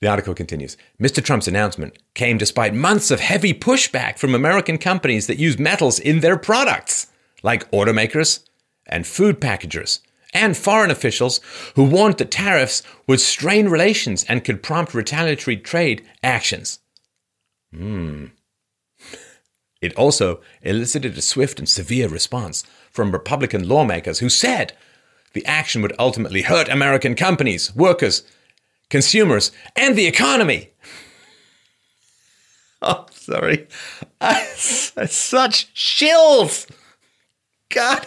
The 0.00 0.08
article 0.08 0.32
continues 0.32 0.78
Mr. 0.98 1.22
Trump's 1.22 1.48
announcement 1.48 1.98
came 2.14 2.38
despite 2.38 2.72
months 2.72 3.10
of 3.10 3.20
heavy 3.20 3.52
pushback 3.52 4.18
from 4.18 4.34
American 4.34 4.78
companies 4.78 5.26
that 5.26 5.38
use 5.38 5.58
metals 5.58 5.98
in 5.98 6.20
their 6.20 6.38
products, 6.38 7.08
like 7.42 7.70
automakers 7.70 8.48
and 8.86 9.06
food 9.06 9.42
packagers, 9.42 10.00
and 10.34 10.56
foreign 10.56 10.90
officials 10.90 11.40
who 11.76 11.84
warned 11.84 12.18
that 12.18 12.30
tariffs 12.30 12.82
would 13.06 13.20
strain 13.20 13.68
relations 13.68 14.24
and 14.24 14.44
could 14.44 14.62
prompt 14.62 14.92
retaliatory 14.92 15.56
trade 15.56 16.04
actions. 16.22 16.80
Hmm. 17.72 18.26
It 19.80 19.94
also 19.96 20.40
elicited 20.62 21.16
a 21.16 21.22
swift 21.22 21.58
and 21.58 21.68
severe 21.68 22.08
response 22.08 22.64
from 22.90 23.12
Republican 23.12 23.68
lawmakers 23.68 24.18
who 24.18 24.28
said 24.28 24.72
the 25.34 25.44
action 25.44 25.82
would 25.82 25.94
ultimately 25.98 26.42
hurt 26.42 26.68
American 26.68 27.14
companies, 27.14 27.74
workers, 27.74 28.22
consumers, 28.88 29.52
and 29.76 29.96
the 29.96 30.06
economy. 30.06 30.70
Oh, 32.86 33.06
sorry. 33.12 33.66
Such 34.56 35.72
chills. 35.72 36.66
God. 37.70 38.06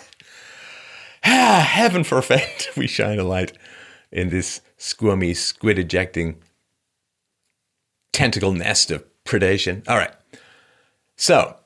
Ah, 1.24 1.65
heaven 1.68 2.03
forfend 2.03 2.68
we 2.78 2.88
shine 2.88 3.20
a 3.20 3.24
light 3.24 3.53
in 4.11 4.30
this 4.30 4.61
squirmy, 4.78 5.34
squid 5.34 5.78
ejecting 5.80 6.41
tentacle 8.13 8.51
nest 8.51 8.91
of 8.91 9.03
predation. 9.26 9.88
All 9.88 9.97
right. 9.97 10.13
So, 11.15 11.57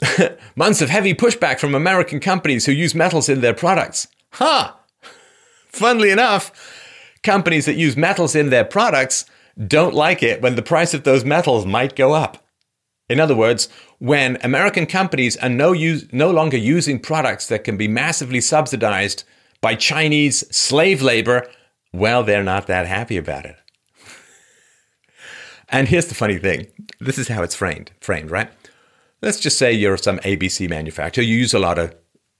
months 0.56 0.80
of 0.80 0.90
heavy 0.90 1.14
pushback 1.14 1.58
from 1.58 1.74
American 1.74 2.20
companies 2.20 2.66
who 2.66 2.72
use 2.72 2.94
metals 2.94 3.28
in 3.28 3.40
their 3.40 3.54
products. 3.54 4.08
Huh. 4.32 4.72
Funnily 5.68 6.10
enough, 6.10 6.52
companies 7.22 7.66
that 7.66 7.76
use 7.76 7.96
metals 7.96 8.34
in 8.34 8.50
their 8.50 8.64
products 8.64 9.24
don't 9.66 9.94
like 9.94 10.22
it 10.22 10.42
when 10.42 10.56
the 10.56 10.62
price 10.62 10.94
of 10.94 11.04
those 11.04 11.24
metals 11.24 11.66
might 11.66 11.94
go 11.94 12.12
up. 12.12 12.41
In 13.12 13.20
other 13.20 13.36
words, 13.36 13.68
when 13.98 14.38
American 14.42 14.86
companies 14.86 15.36
are 15.36 15.50
no, 15.50 15.72
use, 15.72 16.10
no 16.12 16.30
longer 16.30 16.56
using 16.56 16.98
products 16.98 17.46
that 17.48 17.62
can 17.62 17.76
be 17.76 17.86
massively 17.86 18.40
subsidized 18.40 19.24
by 19.60 19.74
Chinese 19.74 20.38
slave 20.54 21.02
labor, 21.02 21.46
well, 21.92 22.24
they're 22.24 22.42
not 22.42 22.66
that 22.68 22.86
happy 22.86 23.18
about 23.18 23.44
it. 23.44 23.56
and 25.68 25.88
here's 25.88 26.06
the 26.06 26.14
funny 26.14 26.38
thing 26.38 26.68
this 27.00 27.18
is 27.18 27.28
how 27.28 27.42
it's 27.42 27.54
framed, 27.54 27.90
framed, 28.00 28.30
right? 28.30 28.50
Let's 29.20 29.40
just 29.40 29.58
say 29.58 29.74
you're 29.74 29.98
some 29.98 30.18
ABC 30.20 30.70
manufacturer, 30.70 31.22
you 31.22 31.36
use 31.36 31.52
a 31.52 31.58
lot 31.58 31.78
of 31.78 31.94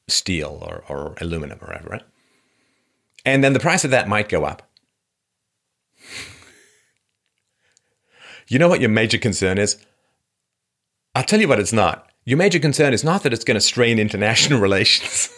steel 0.08 0.58
or, 0.62 0.84
or 0.88 1.16
aluminum 1.20 1.58
or 1.60 1.66
whatever, 1.66 1.90
right? 1.90 2.04
And 3.26 3.44
then 3.44 3.52
the 3.52 3.60
price 3.60 3.84
of 3.84 3.90
that 3.90 4.08
might 4.08 4.30
go 4.30 4.46
up. 4.46 4.70
you 8.48 8.58
know 8.58 8.68
what 8.68 8.80
your 8.80 8.88
major 8.88 9.18
concern 9.18 9.58
is? 9.58 9.76
I'll 11.14 11.24
tell 11.24 11.40
you 11.40 11.48
what 11.48 11.60
it's 11.60 11.72
not. 11.72 12.10
Your 12.24 12.38
major 12.38 12.58
concern 12.58 12.92
is 12.92 13.04
not 13.04 13.22
that 13.22 13.32
it's 13.32 13.44
going 13.44 13.56
to 13.56 13.60
strain 13.60 13.98
international 13.98 14.60
relations. 14.68 15.28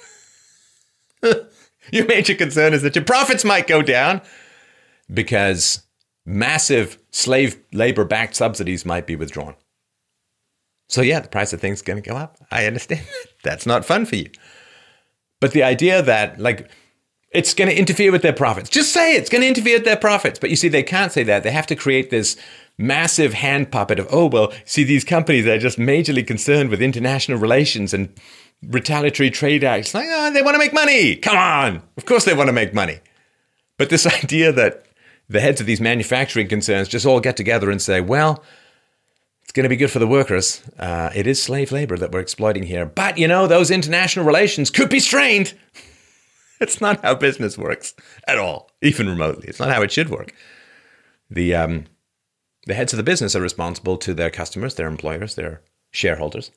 your 1.92 2.06
major 2.06 2.34
concern 2.34 2.74
is 2.74 2.82
that 2.82 2.94
your 2.94 3.04
profits 3.04 3.44
might 3.44 3.66
go 3.66 3.82
down 3.82 4.20
because 5.12 5.82
massive 6.26 6.98
slave 7.10 7.58
labor 7.72 8.04
backed 8.04 8.36
subsidies 8.36 8.84
might 8.84 9.06
be 9.06 9.16
withdrawn. 9.16 9.54
So, 10.88 11.00
yeah, 11.00 11.20
the 11.20 11.28
price 11.28 11.52
of 11.52 11.60
things 11.60 11.78
is 11.78 11.82
going 11.82 12.02
to 12.02 12.08
go 12.08 12.16
up. 12.16 12.36
I 12.50 12.66
understand. 12.66 13.06
That's 13.42 13.66
not 13.66 13.84
fun 13.84 14.04
for 14.04 14.16
you. 14.16 14.30
But 15.40 15.52
the 15.52 15.62
idea 15.62 16.02
that, 16.02 16.38
like, 16.38 16.70
it's 17.34 17.52
going 17.52 17.68
to 17.68 17.76
interfere 17.76 18.12
with 18.12 18.22
their 18.22 18.32
profits. 18.32 18.70
Just 18.70 18.92
say 18.92 19.16
it's 19.16 19.28
going 19.28 19.42
to 19.42 19.48
interfere 19.48 19.76
with 19.76 19.84
their 19.84 19.96
profits. 19.96 20.38
But 20.38 20.50
you 20.50 20.56
see, 20.56 20.68
they 20.68 20.84
can't 20.84 21.12
say 21.12 21.24
that. 21.24 21.42
They 21.42 21.50
have 21.50 21.66
to 21.66 21.76
create 21.76 22.10
this 22.10 22.36
massive 22.78 23.34
hand 23.34 23.72
puppet 23.72 23.98
of, 23.98 24.06
oh, 24.10 24.26
well, 24.26 24.52
see, 24.64 24.84
these 24.84 25.04
companies 25.04 25.46
are 25.46 25.58
just 25.58 25.78
majorly 25.78 26.24
concerned 26.24 26.70
with 26.70 26.80
international 26.80 27.38
relations 27.38 27.92
and 27.92 28.08
retaliatory 28.62 29.30
trade 29.30 29.64
acts. 29.64 29.94
Like, 29.94 30.06
oh, 30.08 30.32
they 30.32 30.42
want 30.42 30.54
to 30.54 30.60
make 30.60 30.72
money. 30.72 31.16
Come 31.16 31.36
on. 31.36 31.82
Of 31.96 32.06
course 32.06 32.24
they 32.24 32.34
want 32.34 32.48
to 32.48 32.52
make 32.52 32.72
money. 32.72 33.00
But 33.78 33.90
this 33.90 34.06
idea 34.24 34.52
that 34.52 34.86
the 35.28 35.40
heads 35.40 35.60
of 35.60 35.66
these 35.66 35.80
manufacturing 35.80 36.46
concerns 36.46 36.88
just 36.88 37.04
all 37.04 37.18
get 37.18 37.36
together 37.36 37.68
and 37.68 37.82
say, 37.82 38.00
well, 38.00 38.44
it's 39.42 39.52
going 39.52 39.64
to 39.64 39.68
be 39.68 39.76
good 39.76 39.90
for 39.90 39.98
the 39.98 40.06
workers. 40.06 40.62
Uh, 40.78 41.10
it 41.14 41.26
is 41.26 41.42
slave 41.42 41.72
labor 41.72 41.98
that 41.98 42.12
we're 42.12 42.20
exploiting 42.20 42.62
here. 42.62 42.86
But, 42.86 43.18
you 43.18 43.26
know, 43.26 43.48
those 43.48 43.72
international 43.72 44.24
relations 44.24 44.70
could 44.70 44.88
be 44.88 45.00
strained. 45.00 45.54
It's 46.60 46.80
not 46.80 47.02
how 47.02 47.14
business 47.16 47.58
works 47.58 47.94
at 48.28 48.38
all, 48.38 48.70
even 48.80 49.08
remotely. 49.08 49.48
It's 49.48 49.58
not 49.58 49.70
how 49.72 49.82
it 49.82 49.90
should 49.90 50.08
work. 50.08 50.32
The 51.28 51.54
um, 51.54 51.86
the 52.66 52.74
heads 52.74 52.92
of 52.92 52.96
the 52.96 53.02
business 53.02 53.34
are 53.34 53.40
responsible 53.40 53.96
to 53.98 54.14
their 54.14 54.30
customers, 54.30 54.74
their 54.74 54.86
employers, 54.86 55.34
their 55.34 55.62
shareholders. 55.90 56.50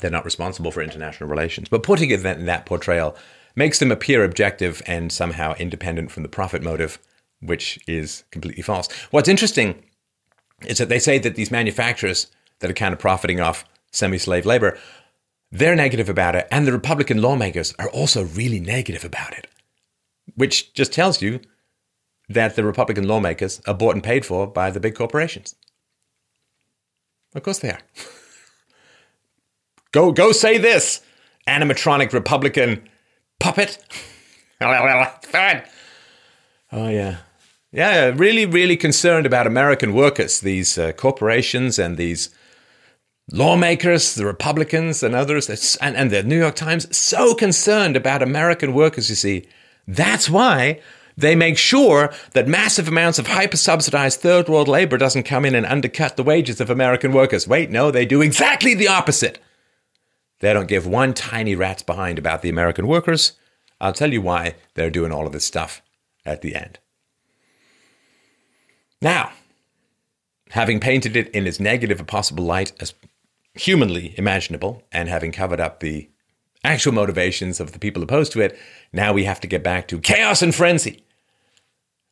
They're 0.00 0.10
not 0.10 0.24
responsible 0.24 0.70
for 0.70 0.82
international 0.82 1.28
relations. 1.28 1.68
But 1.68 1.82
putting 1.82 2.10
it 2.10 2.24
in 2.24 2.46
that 2.46 2.66
portrayal 2.66 3.16
makes 3.56 3.78
them 3.78 3.90
appear 3.90 4.22
objective 4.22 4.82
and 4.86 5.10
somehow 5.10 5.54
independent 5.58 6.10
from 6.10 6.22
the 6.22 6.28
profit 6.28 6.62
motive, 6.62 6.98
which 7.40 7.78
is 7.86 8.24
completely 8.30 8.62
false. 8.62 8.90
What's 9.10 9.28
interesting 9.28 9.82
is 10.66 10.78
that 10.78 10.88
they 10.88 10.98
say 10.98 11.18
that 11.18 11.34
these 11.34 11.50
manufacturers 11.50 12.28
that 12.60 12.70
are 12.70 12.74
kind 12.74 12.92
of 12.92 13.00
profiting 13.00 13.40
off 13.40 13.64
semi 13.90 14.18
slave 14.18 14.46
labor 14.46 14.78
they're 15.50 15.76
negative 15.76 16.08
about 16.08 16.34
it, 16.34 16.46
and 16.50 16.66
the 16.66 16.72
Republican 16.72 17.22
lawmakers 17.22 17.74
are 17.78 17.88
also 17.90 18.24
really 18.24 18.60
negative 18.60 19.04
about 19.04 19.36
it, 19.36 19.48
which 20.34 20.72
just 20.74 20.92
tells 20.92 21.22
you 21.22 21.40
that 22.28 22.56
the 22.56 22.64
Republican 22.64 23.08
lawmakers 23.08 23.60
are 23.66 23.74
bought 23.74 23.94
and 23.94 24.04
paid 24.04 24.26
for 24.26 24.46
by 24.46 24.70
the 24.70 24.80
big 24.80 24.94
corporations. 24.94 25.54
Of 27.34 27.42
course 27.42 27.58
they 27.60 27.70
are. 27.70 27.80
go, 29.92 30.12
go 30.12 30.32
say 30.32 30.58
this, 30.58 31.00
animatronic 31.46 32.12
Republican 32.12 32.88
puppet. 33.40 33.78
Fine. 34.60 35.62
Oh, 36.72 36.88
yeah. 36.88 37.18
Yeah, 37.70 38.12
really, 38.14 38.46
really 38.46 38.76
concerned 38.76 39.26
about 39.26 39.46
American 39.46 39.94
workers, 39.94 40.40
these 40.40 40.78
uh, 40.78 40.92
corporations 40.92 41.78
and 41.78 41.96
these 41.96 42.30
lawmakers, 43.30 44.14
the 44.14 44.26
Republicans, 44.26 45.02
and 45.02 45.14
others, 45.14 45.76
and, 45.76 45.96
and 45.96 46.10
the 46.10 46.22
New 46.22 46.38
York 46.38 46.54
Times, 46.54 46.94
so 46.96 47.34
concerned 47.34 47.96
about 47.96 48.22
American 48.22 48.72
workers, 48.72 49.10
you 49.10 49.16
see. 49.16 49.46
That's 49.86 50.28
why 50.28 50.80
they 51.16 51.34
make 51.34 51.58
sure 51.58 52.12
that 52.32 52.46
massive 52.46 52.88
amounts 52.88 53.18
of 53.18 53.26
hyper 53.26 53.56
subsidized 53.56 54.20
third 54.20 54.48
world 54.48 54.68
labor 54.68 54.96
doesn't 54.96 55.24
come 55.24 55.44
in 55.44 55.54
and 55.54 55.66
undercut 55.66 56.16
the 56.16 56.22
wages 56.22 56.60
of 56.60 56.70
American 56.70 57.12
workers. 57.12 57.48
Wait, 57.48 57.70
no, 57.70 57.90
they 57.90 58.06
do 58.06 58.22
exactly 58.22 58.74
the 58.74 58.88
opposite. 58.88 59.40
They 60.40 60.52
don't 60.52 60.68
give 60.68 60.86
one 60.86 61.14
tiny 61.14 61.54
rat's 61.56 61.82
behind 61.82 62.18
about 62.18 62.42
the 62.42 62.48
American 62.48 62.86
workers. 62.86 63.32
I'll 63.80 63.92
tell 63.92 64.12
you 64.12 64.22
why 64.22 64.54
they're 64.74 64.90
doing 64.90 65.10
all 65.10 65.26
of 65.26 65.32
this 65.32 65.44
stuff 65.44 65.82
at 66.24 66.42
the 66.42 66.54
end. 66.54 66.78
Now, 69.02 69.32
having 70.50 70.80
painted 70.80 71.16
it 71.16 71.28
in 71.30 71.46
as 71.46 71.60
negative 71.60 72.00
a 72.00 72.04
possible 72.04 72.44
light 72.44 72.72
as 72.80 72.94
humanly 73.58 74.14
imaginable, 74.16 74.82
and 74.92 75.08
having 75.08 75.32
covered 75.32 75.60
up 75.60 75.80
the 75.80 76.08
actual 76.64 76.92
motivations 76.92 77.60
of 77.60 77.72
the 77.72 77.78
people 77.78 78.02
opposed 78.02 78.32
to 78.32 78.40
it, 78.40 78.58
now 78.92 79.12
we 79.12 79.24
have 79.24 79.40
to 79.40 79.46
get 79.46 79.62
back 79.62 79.88
to 79.88 80.00
chaos 80.00 80.42
and 80.42 80.54
frenzy. 80.54 81.04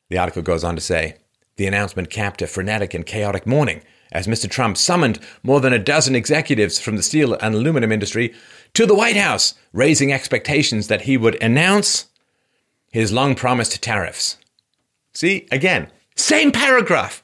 The 0.09 0.19
article 0.19 0.43
goes 0.43 0.65
on 0.65 0.77
to 0.77 0.81
say 0.81 1.17
the 1.57 1.67
announcement 1.67 2.11
capped 2.11 2.43
a 2.43 2.47
frenetic 2.47 2.95
and 2.95 3.05
chaotic 3.05 3.47
morning 3.47 3.83
as 4.13 4.27
Mr. 4.27 4.49
Trump 4.49 4.77
summoned 4.77 5.19
more 5.43 5.61
than 5.61 5.73
a 5.73 5.79
dozen 5.79 6.15
executives 6.15 6.79
from 6.79 6.97
the 6.97 7.03
steel 7.03 7.35
and 7.35 7.55
aluminum 7.55 7.91
industry 7.91 8.35
to 8.75 8.87
the 8.87 8.95
White 8.95 9.17
House, 9.17 9.55
raising 9.73 10.13
expectations 10.13 10.87
that 10.89 11.03
he 11.03 11.17
would 11.17 11.43
announce 11.43 12.07
his 12.93 13.13
long 13.13 13.35
promised 13.35 13.83
tariffs. 13.83 14.39
See, 15.13 15.47
again, 15.51 15.91
same 16.15 16.53
paragraph. 16.53 17.21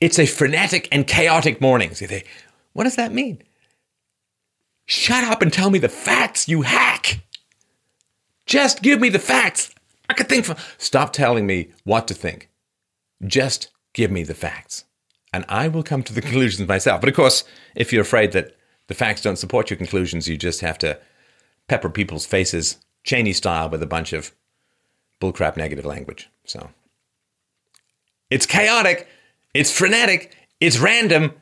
It's 0.00 0.18
a 0.18 0.26
frenetic 0.26 0.88
and 0.90 1.06
chaotic 1.06 1.60
morning. 1.60 1.94
See, 1.94 2.06
they, 2.06 2.24
what 2.72 2.84
does 2.84 2.96
that 2.96 3.12
mean? 3.12 3.42
Shut 4.86 5.24
up 5.24 5.42
and 5.42 5.52
tell 5.52 5.70
me 5.70 5.78
the 5.78 5.88
facts, 5.88 6.48
you 6.48 6.62
hack! 6.62 7.20
Just 8.46 8.82
give 8.82 9.00
me 9.00 9.08
the 9.08 9.18
facts. 9.18 9.74
I 10.08 10.12
could 10.12 10.28
think 10.28 10.44
for. 10.44 10.56
Stop 10.78 11.12
telling 11.12 11.46
me 11.46 11.70
what 11.84 12.06
to 12.08 12.14
think. 12.14 12.50
Just 13.26 13.68
give 13.94 14.10
me 14.10 14.22
the 14.22 14.34
facts. 14.34 14.84
And 15.32 15.44
I 15.48 15.68
will 15.68 15.82
come 15.82 16.02
to 16.02 16.12
the 16.12 16.20
conclusions 16.20 16.68
myself. 16.68 17.00
But 17.00 17.08
of 17.08 17.16
course, 17.16 17.44
if 17.74 17.92
you're 17.92 18.02
afraid 18.02 18.32
that 18.32 18.54
the 18.86 18.94
facts 18.94 19.22
don't 19.22 19.38
support 19.38 19.70
your 19.70 19.76
conclusions, 19.78 20.28
you 20.28 20.36
just 20.36 20.60
have 20.60 20.78
to 20.78 20.98
pepper 21.68 21.88
people's 21.88 22.26
faces, 22.26 22.78
Cheney 23.02 23.32
style, 23.32 23.70
with 23.70 23.82
a 23.82 23.86
bunch 23.86 24.12
of 24.12 24.32
bullcrap 25.20 25.56
negative 25.56 25.86
language. 25.86 26.28
So 26.44 26.68
it's 28.30 28.46
chaotic, 28.46 29.08
it's 29.54 29.76
frenetic, 29.76 30.36
it's 30.60 30.78
random, 30.78 31.32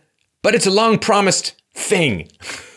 but 0.42 0.54
it's 0.54 0.66
a 0.66 0.70
long 0.70 0.98
promised 0.98 1.60
thing. 1.74 2.28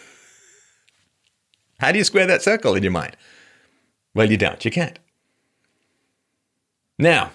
How 1.79 1.91
do 1.91 1.97
you 1.97 2.03
square 2.03 2.25
that 2.27 2.41
circle 2.41 2.75
in 2.75 2.83
your 2.83 2.91
mind? 2.91 3.15
Well, 4.13 4.29
you 4.29 4.37
don't. 4.37 4.63
You 4.63 4.71
can't. 4.71 4.97
Now, 6.97 7.31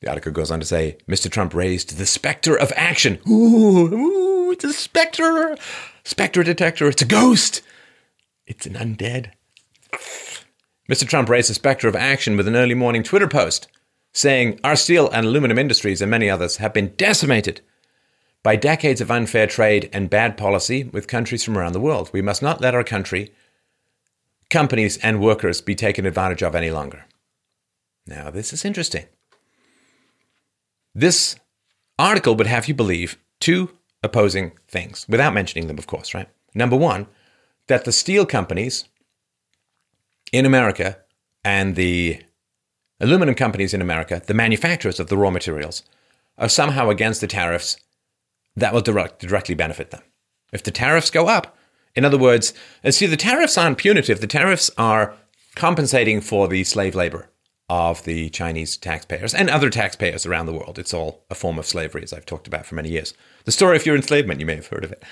the 0.00 0.08
article 0.08 0.32
goes 0.32 0.50
on 0.50 0.60
to 0.60 0.66
say 0.66 0.98
Mr. 1.08 1.30
Trump 1.30 1.54
raised 1.54 1.96
the 1.96 2.06
specter 2.06 2.56
of 2.56 2.72
action. 2.76 3.18
Ooh, 3.28 3.92
ooh, 3.92 4.50
it's 4.52 4.64
a 4.64 4.72
specter. 4.72 5.56
Spectre 6.04 6.42
detector. 6.42 6.88
It's 6.88 7.02
a 7.02 7.06
ghost. 7.06 7.62
It's 8.46 8.66
an 8.66 8.74
undead. 8.74 9.30
Mr. 10.90 11.08
Trump 11.08 11.30
raised 11.30 11.48
the 11.48 11.54
specter 11.54 11.88
of 11.88 11.96
action 11.96 12.36
with 12.36 12.46
an 12.46 12.56
early 12.56 12.74
morning 12.74 13.02
Twitter 13.02 13.28
post 13.28 13.68
saying 14.12 14.60
our 14.62 14.76
steel 14.76 15.10
and 15.10 15.26
aluminum 15.26 15.58
industries 15.58 16.00
and 16.00 16.10
many 16.10 16.30
others 16.30 16.58
have 16.58 16.72
been 16.72 16.94
decimated 16.96 17.60
by 18.42 18.54
decades 18.54 19.00
of 19.00 19.10
unfair 19.10 19.46
trade 19.46 19.90
and 19.92 20.08
bad 20.08 20.36
policy 20.36 20.84
with 20.84 21.08
countries 21.08 21.42
from 21.42 21.58
around 21.58 21.72
the 21.72 21.80
world. 21.80 22.10
We 22.12 22.22
must 22.22 22.42
not 22.42 22.60
let 22.60 22.74
our 22.74 22.84
country 22.84 23.32
companies 24.54 24.96
and 24.98 25.20
workers 25.20 25.60
be 25.60 25.74
taken 25.74 26.06
advantage 26.06 26.42
of 26.42 26.54
any 26.54 26.70
longer. 26.70 27.04
Now, 28.06 28.30
this 28.30 28.52
is 28.52 28.64
interesting. 28.64 29.06
This 30.94 31.36
article 31.98 32.36
would 32.36 32.46
have 32.46 32.68
you 32.68 32.74
believe 32.74 33.18
two 33.40 33.70
opposing 34.04 34.52
things, 34.68 35.06
without 35.08 35.34
mentioning 35.34 35.66
them, 35.66 35.78
of 35.78 35.88
course, 35.88 36.14
right? 36.14 36.28
Number 36.54 36.76
one, 36.76 37.08
that 37.66 37.84
the 37.84 37.90
steel 37.90 38.24
companies 38.24 38.84
in 40.32 40.46
America 40.46 40.98
and 41.44 41.74
the 41.74 42.20
aluminum 43.00 43.34
companies 43.34 43.74
in 43.74 43.82
America, 43.82 44.22
the 44.24 44.34
manufacturers 44.34 45.00
of 45.00 45.08
the 45.08 45.16
raw 45.16 45.30
materials, 45.30 45.82
are 46.38 46.48
somehow 46.48 46.90
against 46.90 47.20
the 47.20 47.26
tariffs 47.26 47.76
that 48.54 48.72
will 48.72 48.82
direct, 48.82 49.18
directly 49.18 49.56
benefit 49.56 49.90
them. 49.90 50.02
If 50.52 50.62
the 50.62 50.70
tariffs 50.70 51.10
go 51.10 51.26
up, 51.26 51.56
in 51.94 52.04
other 52.04 52.18
words, 52.18 52.52
uh, 52.84 52.90
see, 52.90 53.06
the 53.06 53.16
tariffs 53.16 53.56
aren't 53.56 53.78
punitive. 53.78 54.20
The 54.20 54.26
tariffs 54.26 54.70
are 54.76 55.14
compensating 55.54 56.20
for 56.20 56.48
the 56.48 56.64
slave 56.64 56.94
labor 56.94 57.28
of 57.68 58.04
the 58.04 58.28
Chinese 58.30 58.76
taxpayers 58.76 59.34
and 59.34 59.48
other 59.48 59.70
taxpayers 59.70 60.26
around 60.26 60.46
the 60.46 60.52
world. 60.52 60.78
It's 60.78 60.92
all 60.92 61.24
a 61.30 61.34
form 61.34 61.58
of 61.58 61.66
slavery, 61.66 62.02
as 62.02 62.12
I've 62.12 62.26
talked 62.26 62.46
about 62.46 62.66
for 62.66 62.74
many 62.74 62.90
years. 62.90 63.14
The 63.44 63.52
story 63.52 63.76
of 63.76 63.86
your 63.86 63.96
enslavement, 63.96 64.40
you 64.40 64.46
may 64.46 64.56
have 64.56 64.66
heard 64.66 64.84
of 64.84 64.92
it. 64.92 65.02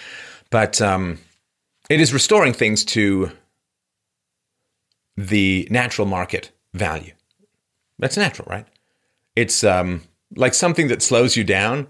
But 0.50 0.82
um, 0.82 1.18
it 1.88 2.00
is 2.00 2.12
restoring 2.12 2.52
things 2.52 2.84
to 2.86 3.32
the 5.16 5.68
natural 5.70 6.06
market 6.06 6.50
value. 6.74 7.12
That's 7.98 8.16
natural, 8.16 8.48
right? 8.50 8.66
It's 9.36 9.64
um, 9.64 10.02
like 10.34 10.54
something 10.54 10.88
that 10.88 11.02
slows 11.02 11.36
you 11.36 11.44
down 11.44 11.86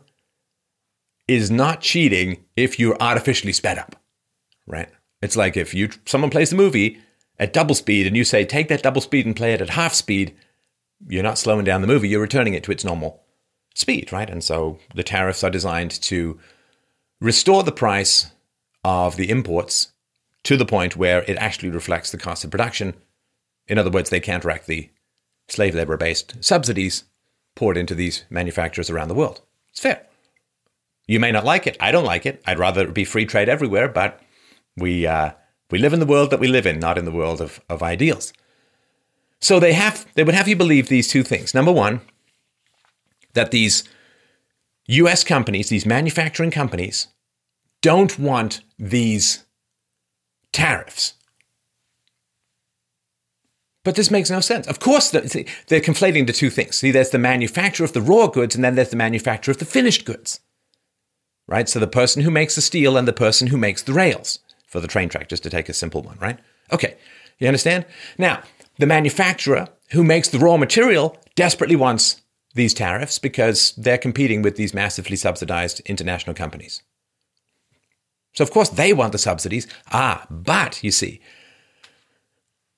is 1.26 1.50
not 1.50 1.80
cheating 1.80 2.44
if 2.56 2.78
you're 2.78 3.00
artificially 3.00 3.52
sped 3.52 3.78
up 3.78 4.01
right? 4.66 4.88
It's 5.20 5.36
like 5.36 5.56
if 5.56 5.74
you 5.74 5.90
someone 6.06 6.30
plays 6.30 6.52
a 6.52 6.56
movie 6.56 6.98
at 7.38 7.52
double 7.52 7.74
speed 7.74 8.06
and 8.06 8.16
you 8.16 8.24
say 8.24 8.44
take 8.44 8.68
that 8.68 8.82
double 8.82 9.00
speed 9.00 9.26
and 9.26 9.36
play 9.36 9.52
it 9.52 9.60
at 9.60 9.70
half 9.70 9.94
speed, 9.94 10.34
you're 11.08 11.22
not 11.22 11.38
slowing 11.38 11.64
down 11.64 11.80
the 11.80 11.86
movie, 11.86 12.08
you're 12.08 12.20
returning 12.20 12.54
it 12.54 12.62
to 12.64 12.72
its 12.72 12.84
normal 12.84 13.22
speed, 13.74 14.12
right? 14.12 14.28
And 14.28 14.42
so 14.42 14.78
the 14.94 15.02
tariffs 15.02 15.42
are 15.42 15.50
designed 15.50 15.90
to 16.02 16.38
restore 17.20 17.62
the 17.62 17.72
price 17.72 18.30
of 18.84 19.16
the 19.16 19.30
imports 19.30 19.92
to 20.44 20.56
the 20.56 20.66
point 20.66 20.96
where 20.96 21.22
it 21.22 21.36
actually 21.38 21.70
reflects 21.70 22.10
the 22.10 22.18
cost 22.18 22.44
of 22.44 22.50
production. 22.50 22.94
In 23.68 23.78
other 23.78 23.90
words, 23.90 24.10
they 24.10 24.20
counteract 24.20 24.66
the 24.66 24.90
slave 25.48 25.74
labor 25.74 25.96
based 25.96 26.42
subsidies 26.42 27.04
poured 27.54 27.76
into 27.76 27.94
these 27.94 28.24
manufacturers 28.30 28.90
around 28.90 29.08
the 29.08 29.14
world. 29.14 29.40
It's 29.70 29.80
fair. 29.80 30.06
You 31.06 31.20
may 31.20 31.32
not 31.32 31.44
like 31.44 31.66
it. 31.66 31.76
I 31.80 31.92
don't 31.92 32.04
like 32.04 32.26
it. 32.26 32.42
I'd 32.46 32.58
rather 32.58 32.82
it 32.82 32.94
be 32.94 33.04
free 33.04 33.26
trade 33.26 33.48
everywhere, 33.48 33.88
but 33.88 34.20
we, 34.76 35.06
uh, 35.06 35.32
we 35.70 35.78
live 35.78 35.92
in 35.92 36.00
the 36.00 36.06
world 36.06 36.30
that 36.30 36.40
we 36.40 36.48
live 36.48 36.66
in, 36.66 36.78
not 36.78 36.98
in 36.98 37.04
the 37.04 37.10
world 37.10 37.40
of, 37.40 37.60
of 37.68 37.82
ideals. 37.82 38.32
So 39.42 39.58
they 39.58 39.72
have 39.72 40.06
they 40.14 40.22
would 40.22 40.36
have 40.36 40.46
you 40.46 40.54
believe 40.54 40.88
these 40.88 41.08
two 41.08 41.24
things. 41.24 41.52
Number 41.52 41.72
one, 41.72 42.00
that 43.34 43.50
these 43.50 43.82
US 44.86 45.24
companies, 45.24 45.68
these 45.68 45.84
manufacturing 45.84 46.52
companies, 46.52 47.08
don't 47.80 48.18
want 48.18 48.62
these 48.78 49.44
tariffs. 50.52 51.14
But 53.84 53.96
this 53.96 54.12
makes 54.12 54.30
no 54.30 54.38
sense. 54.38 54.68
Of 54.68 54.78
course, 54.78 55.10
they're 55.10 55.20
conflating 55.20 56.28
the 56.28 56.32
two 56.32 56.50
things. 56.50 56.76
See, 56.76 56.92
there's 56.92 57.10
the 57.10 57.18
manufacturer 57.18 57.84
of 57.84 57.94
the 57.94 58.00
raw 58.00 58.28
goods, 58.28 58.54
and 58.54 58.62
then 58.62 58.76
there's 58.76 58.90
the 58.90 58.96
manufacturer 58.96 59.50
of 59.50 59.58
the 59.58 59.64
finished 59.64 60.04
goods. 60.04 60.38
Right? 61.48 61.68
So 61.68 61.80
the 61.80 61.88
person 61.88 62.22
who 62.22 62.30
makes 62.30 62.54
the 62.54 62.60
steel 62.60 62.96
and 62.96 63.08
the 63.08 63.12
person 63.12 63.48
who 63.48 63.56
makes 63.56 63.82
the 63.82 63.92
rails 63.92 64.38
for 64.72 64.80
the 64.80 64.88
train 64.88 65.10
track, 65.10 65.28
just 65.28 65.42
to 65.42 65.50
take 65.50 65.68
a 65.68 65.74
simple 65.74 66.00
one, 66.00 66.16
right? 66.18 66.38
Okay, 66.72 66.96
you 67.38 67.46
understand? 67.46 67.84
Now, 68.16 68.42
the 68.78 68.86
manufacturer 68.86 69.68
who 69.90 70.02
makes 70.02 70.30
the 70.30 70.38
raw 70.38 70.56
material 70.56 71.18
desperately 71.36 71.76
wants 71.76 72.22
these 72.54 72.72
tariffs 72.72 73.18
because 73.18 73.72
they're 73.72 73.98
competing 73.98 74.40
with 74.40 74.56
these 74.56 74.72
massively 74.72 75.16
subsidized 75.16 75.80
international 75.80 76.34
companies. 76.34 76.82
So, 78.32 78.42
of 78.42 78.50
course, 78.50 78.70
they 78.70 78.94
want 78.94 79.12
the 79.12 79.18
subsidies. 79.18 79.66
Ah, 79.92 80.26
but 80.30 80.82
you 80.82 80.90
see, 80.90 81.20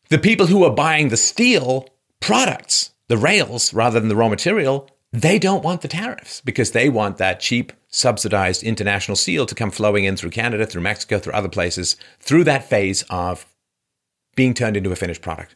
the 0.09 0.19
people 0.19 0.47
who 0.47 0.65
are 0.65 0.75
buying 0.75 1.11
the 1.11 1.17
steel 1.17 1.89
products, 2.19 2.91
the 3.07 3.17
rails, 3.17 3.73
rather 3.73 4.01
than 4.01 4.09
the 4.09 4.17
raw 4.17 4.29
material, 4.29 4.91
they 5.15 5.39
don't 5.39 5.63
want 5.63 5.81
the 5.83 5.89
tariffs 5.89 6.41
because 6.41 6.73
they 6.73 6.89
want 6.89 7.19
that 7.19 7.39
cheap, 7.39 7.73
subsidized 7.89 8.65
international 8.65 9.15
steel 9.15 9.47
to 9.47 9.55
come 9.55 9.71
flowing 9.71 10.03
in 10.03 10.17
through 10.17 10.31
Canada, 10.31 10.67
through 10.67 10.83
Mexico, 10.83 11.21
through 11.21 11.35
other 11.35 11.49
places, 11.49 11.95
through 12.19 12.43
that 12.43 12.69
phase 12.69 13.05
of 13.09 13.47
being 14.35 14.55
turned 14.55 14.77
into 14.77 14.91
a 14.91 14.97
finished 14.97 15.23
product. 15.23 15.55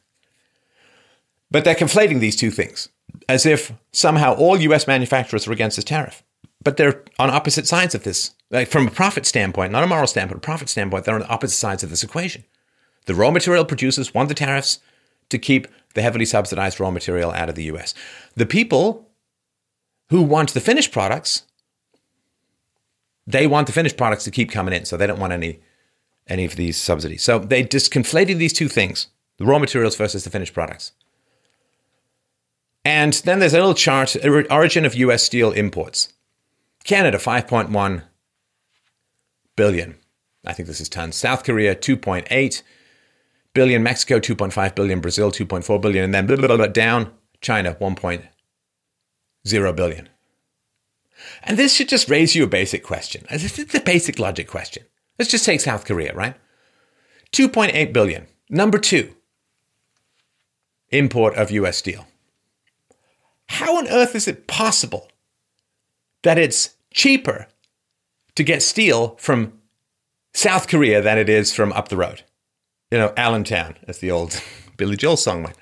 But 1.51 1.65
they're 1.65 1.75
conflating 1.75 2.21
these 2.21 2.37
two 2.37 2.53
things 2.53 2.89
as 3.29 3.45
if 3.45 3.73
somehow 3.91 4.35
all 4.37 4.57
US 4.61 4.87
manufacturers 4.87 5.49
are 5.49 5.53
against 5.53 5.75
this 5.75 5.85
tariff. 5.85 6.23
But 6.63 6.77
they're 6.77 7.03
on 7.19 7.31
opposite 7.31 7.67
sides 7.67 7.97
of 7.97 8.05
this. 8.05 8.35
Like 8.51 8.69
from 8.69 8.87
a 8.87 8.93
profit 8.93 9.27
standpoint, 9.27 9.73
not 9.73 9.83
a 9.83 9.89
moral 9.89 10.07
standpoint, 10.07 10.39
a 10.39 10.41
profit 10.41 10.69
standpoint, 10.69 11.05
they're 11.05 11.17
on 11.17 11.27
opposite 11.29 11.57
sides 11.57 11.83
of 11.83 11.91
this 11.91 12.05
equation. 12.05 12.45
The 13.07 13.15
raw 13.15 13.33
material 13.33 13.65
producers 13.65 14.15
want 14.15 14.29
the 14.29 14.37
tariffs 14.37 14.79
to 15.31 15.39
keep 15.39 15.67
the 15.95 16.03
heavily 16.03 16.25
subsidized 16.25 16.79
raw 16.79 16.93
material 16.93 17.33
out 17.33 17.49
of 17.49 17.57
the 17.57 17.65
US. 17.65 17.93
The 18.37 18.47
people 18.47 19.08
who 20.11 20.23
want 20.23 20.55
the 20.55 20.61
finished 20.61 20.93
products, 20.93 21.43
they 23.27 23.47
want 23.47 23.67
the 23.67 23.73
finished 23.73 23.97
products 23.97 24.25
to 24.25 24.31
keep 24.31 24.51
coming 24.51 24.75
in, 24.75 24.85
so 24.85 24.97
they 24.97 25.07
don't 25.07 25.21
want 25.21 25.33
any 25.33 25.61
any 26.27 26.45
of 26.45 26.57
these 26.57 26.77
subsidies. 26.77 27.23
So 27.23 27.39
they 27.39 27.63
just 27.63 27.93
conflated 27.93 28.37
these 28.37 28.53
two 28.53 28.69
things, 28.69 29.09
the 29.39 29.47
raw 29.47 29.59
materials 29.59 29.97
versus 29.97 30.25
the 30.25 30.31
finished 30.31 30.53
products. 30.53 30.93
And 32.85 33.13
then 33.13 33.39
there's 33.39 33.55
a 33.55 33.59
little 33.59 33.75
chart 33.75 34.17
uh, 34.17 34.43
origin 34.51 34.85
of 34.85 34.95
US 34.95 35.23
steel 35.23 35.53
imports. 35.53 36.13
Canada, 36.85 37.19
5.1 37.19 38.03
billion. 39.57 39.97
I 40.47 40.53
think 40.53 40.69
this 40.69 40.81
is 40.81 40.89
tons. 40.89 41.17
South 41.17 41.45
Korea, 41.45 41.75
2.8 41.75 42.63
billion. 43.53 43.83
Mexico, 43.83 44.19
2.5 44.19 44.75
billion. 44.75 45.01
Brazil, 45.01 45.31
2.4 45.31 45.81
billion. 45.83 46.05
And 46.05 46.15
then 46.15 46.73
down, 46.73 47.13
China, 47.41 47.77
1.0 49.47 49.77
billion. 49.77 50.09
And 51.43 51.59
this 51.59 51.75
should 51.75 51.89
just 51.89 52.09
raise 52.09 52.35
you 52.35 52.45
a 52.45 52.49
basic 52.49 52.85
question. 52.85 53.25
It's 53.31 53.75
a 53.75 53.81
basic 53.81 54.19
logic 54.19 54.49
question. 54.49 54.85
Let's 55.19 55.31
just 55.31 55.45
take 55.45 55.61
South 55.61 55.85
Korea, 55.85 56.15
right? 56.15 56.37
2.8 57.33 57.93
billion. 57.93 58.27
Number 58.49 58.79
two, 58.79 59.15
import 60.91 61.35
of 61.35 61.51
US 61.51 61.77
steel. 61.77 62.07
How 63.49 63.77
on 63.77 63.89
earth 63.89 64.15
is 64.15 64.29
it 64.29 64.47
possible 64.47 65.11
that 66.23 66.39
it's 66.39 66.75
cheaper 66.93 67.47
to 68.35 68.45
get 68.45 68.63
steel 68.63 69.17
from 69.19 69.53
South 70.35 70.69
Korea 70.69 71.03
than 71.03 71.19
it 71.19 71.29
is 71.29 71.53
from 71.53 71.73
up 71.73 71.89
the 71.89 71.97
road? 71.97 72.23
You 72.91 72.99
know, 72.99 73.13
Allentown, 73.17 73.77
as 73.87 73.99
the 73.99 74.11
old 74.11 74.41
Billy 74.77 74.97
Joel 74.97 75.17
song 75.17 75.43
went. 75.43 75.57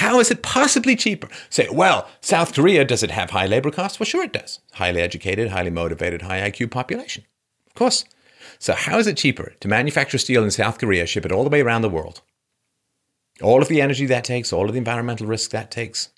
How 0.00 0.18
is 0.18 0.30
it 0.30 0.42
possibly 0.42 0.96
cheaper? 0.96 1.28
Say, 1.50 1.68
well, 1.70 2.08
South 2.22 2.54
Korea, 2.54 2.86
does 2.86 3.02
it 3.02 3.10
have 3.10 3.28
high 3.28 3.44
labor 3.44 3.70
costs? 3.70 4.00
Well, 4.00 4.06
sure 4.06 4.24
it 4.24 4.32
does. 4.32 4.60
Highly 4.72 5.02
educated, 5.02 5.50
highly 5.50 5.68
motivated, 5.68 6.22
high 6.22 6.50
IQ 6.50 6.70
population. 6.70 7.26
Of 7.66 7.74
course. 7.74 8.06
So, 8.58 8.72
how 8.72 8.96
is 8.98 9.06
it 9.06 9.18
cheaper 9.18 9.52
to 9.60 9.68
manufacture 9.68 10.16
steel 10.16 10.42
in 10.42 10.50
South 10.50 10.78
Korea, 10.78 11.04
ship 11.04 11.26
it 11.26 11.32
all 11.32 11.44
the 11.44 11.50
way 11.50 11.60
around 11.60 11.82
the 11.82 11.90
world? 11.90 12.22
All 13.42 13.60
of 13.60 13.68
the 13.68 13.82
energy 13.82 14.06
that 14.06 14.24
takes, 14.24 14.54
all 14.54 14.64
of 14.64 14.72
the 14.72 14.78
environmental 14.78 15.26
risk 15.26 15.50
that 15.50 15.70
takes, 15.70 16.08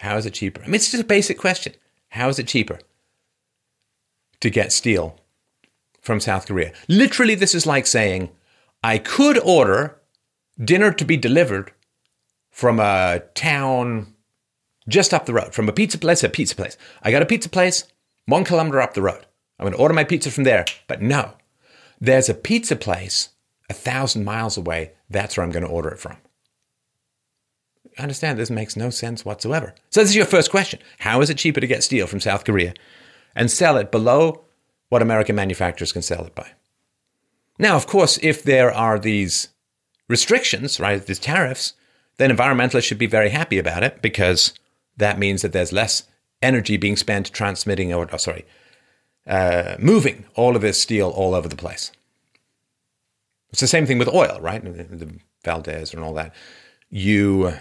how 0.00 0.16
is 0.16 0.24
it 0.24 0.32
cheaper? 0.32 0.62
I 0.62 0.64
mean, 0.64 0.76
it's 0.76 0.90
just 0.90 1.02
a 1.02 1.06
basic 1.06 1.38
question. 1.38 1.74
How 2.08 2.30
is 2.30 2.38
it 2.38 2.48
cheaper 2.48 2.78
to 4.40 4.48
get 4.48 4.72
steel 4.72 5.20
from 6.00 6.20
South 6.20 6.46
Korea? 6.46 6.72
Literally, 6.88 7.34
this 7.34 7.54
is 7.54 7.66
like 7.66 7.86
saying, 7.86 8.30
I 8.82 8.96
could 8.96 9.38
order 9.40 10.00
dinner 10.58 10.90
to 10.90 11.04
be 11.04 11.18
delivered 11.18 11.72
from 12.52 12.78
a 12.78 13.20
town 13.34 14.14
just 14.88 15.12
up 15.12 15.26
the 15.26 15.34
road, 15.34 15.52
from 15.52 15.68
a 15.68 15.72
pizza 15.72 15.98
place, 15.98 16.22
a 16.22 16.28
pizza 16.28 16.54
place. 16.54 16.76
I 17.02 17.10
got 17.10 17.22
a 17.22 17.26
pizza 17.26 17.48
place 17.48 17.84
one 18.26 18.44
kilometer 18.44 18.80
up 18.80 18.94
the 18.94 19.02
road. 19.02 19.26
I'm 19.58 19.64
going 19.64 19.72
to 19.72 19.78
order 19.80 19.94
my 19.94 20.04
pizza 20.04 20.30
from 20.30 20.44
there. 20.44 20.64
But 20.86 21.02
no, 21.02 21.32
there's 22.00 22.28
a 22.28 22.34
pizza 22.34 22.76
place 22.76 23.30
a 23.68 23.74
thousand 23.74 24.24
miles 24.24 24.56
away. 24.56 24.92
That's 25.10 25.36
where 25.36 25.44
I'm 25.44 25.50
going 25.50 25.64
to 25.64 25.68
order 25.68 25.88
it 25.88 25.98
from 25.98 26.18
understand 27.98 28.38
this 28.38 28.50
makes 28.50 28.76
no 28.76 28.90
sense 28.90 29.24
whatsoever. 29.24 29.74
So, 29.90 30.00
this 30.00 30.10
is 30.10 30.16
your 30.16 30.26
first 30.26 30.50
question 30.50 30.80
How 30.98 31.20
is 31.20 31.30
it 31.30 31.38
cheaper 31.38 31.60
to 31.60 31.66
get 31.66 31.82
steel 31.82 32.06
from 32.06 32.20
South 32.20 32.44
Korea 32.44 32.74
and 33.34 33.50
sell 33.50 33.76
it 33.76 33.90
below 33.90 34.44
what 34.88 35.02
American 35.02 35.36
manufacturers 35.36 35.92
can 35.92 36.02
sell 36.02 36.24
it 36.24 36.34
by? 36.34 36.50
Now, 37.58 37.76
of 37.76 37.86
course, 37.86 38.18
if 38.22 38.42
there 38.42 38.72
are 38.72 38.98
these 38.98 39.48
restrictions, 40.08 40.80
right, 40.80 41.04
these 41.04 41.18
tariffs, 41.18 41.74
then 42.18 42.34
environmentalists 42.34 42.84
should 42.84 42.98
be 42.98 43.06
very 43.06 43.30
happy 43.30 43.58
about 43.58 43.82
it 43.82 44.02
because 44.02 44.52
that 44.96 45.18
means 45.18 45.42
that 45.42 45.52
there's 45.52 45.72
less 45.72 46.04
energy 46.40 46.76
being 46.76 46.96
spent 46.96 47.32
transmitting 47.32 47.92
or, 47.92 48.08
oh, 48.12 48.16
sorry, 48.16 48.44
uh, 49.26 49.76
moving 49.78 50.24
all 50.34 50.56
of 50.56 50.62
this 50.62 50.80
steel 50.80 51.08
all 51.10 51.34
over 51.34 51.48
the 51.48 51.56
place. 51.56 51.92
It's 53.50 53.60
the 53.60 53.66
same 53.66 53.86
thing 53.86 53.98
with 53.98 54.08
oil, 54.08 54.38
right? 54.40 54.62
The 54.64 55.18
Valdez 55.44 55.92
and 55.92 56.02
all 56.02 56.14
that. 56.14 56.34
You 56.90 57.54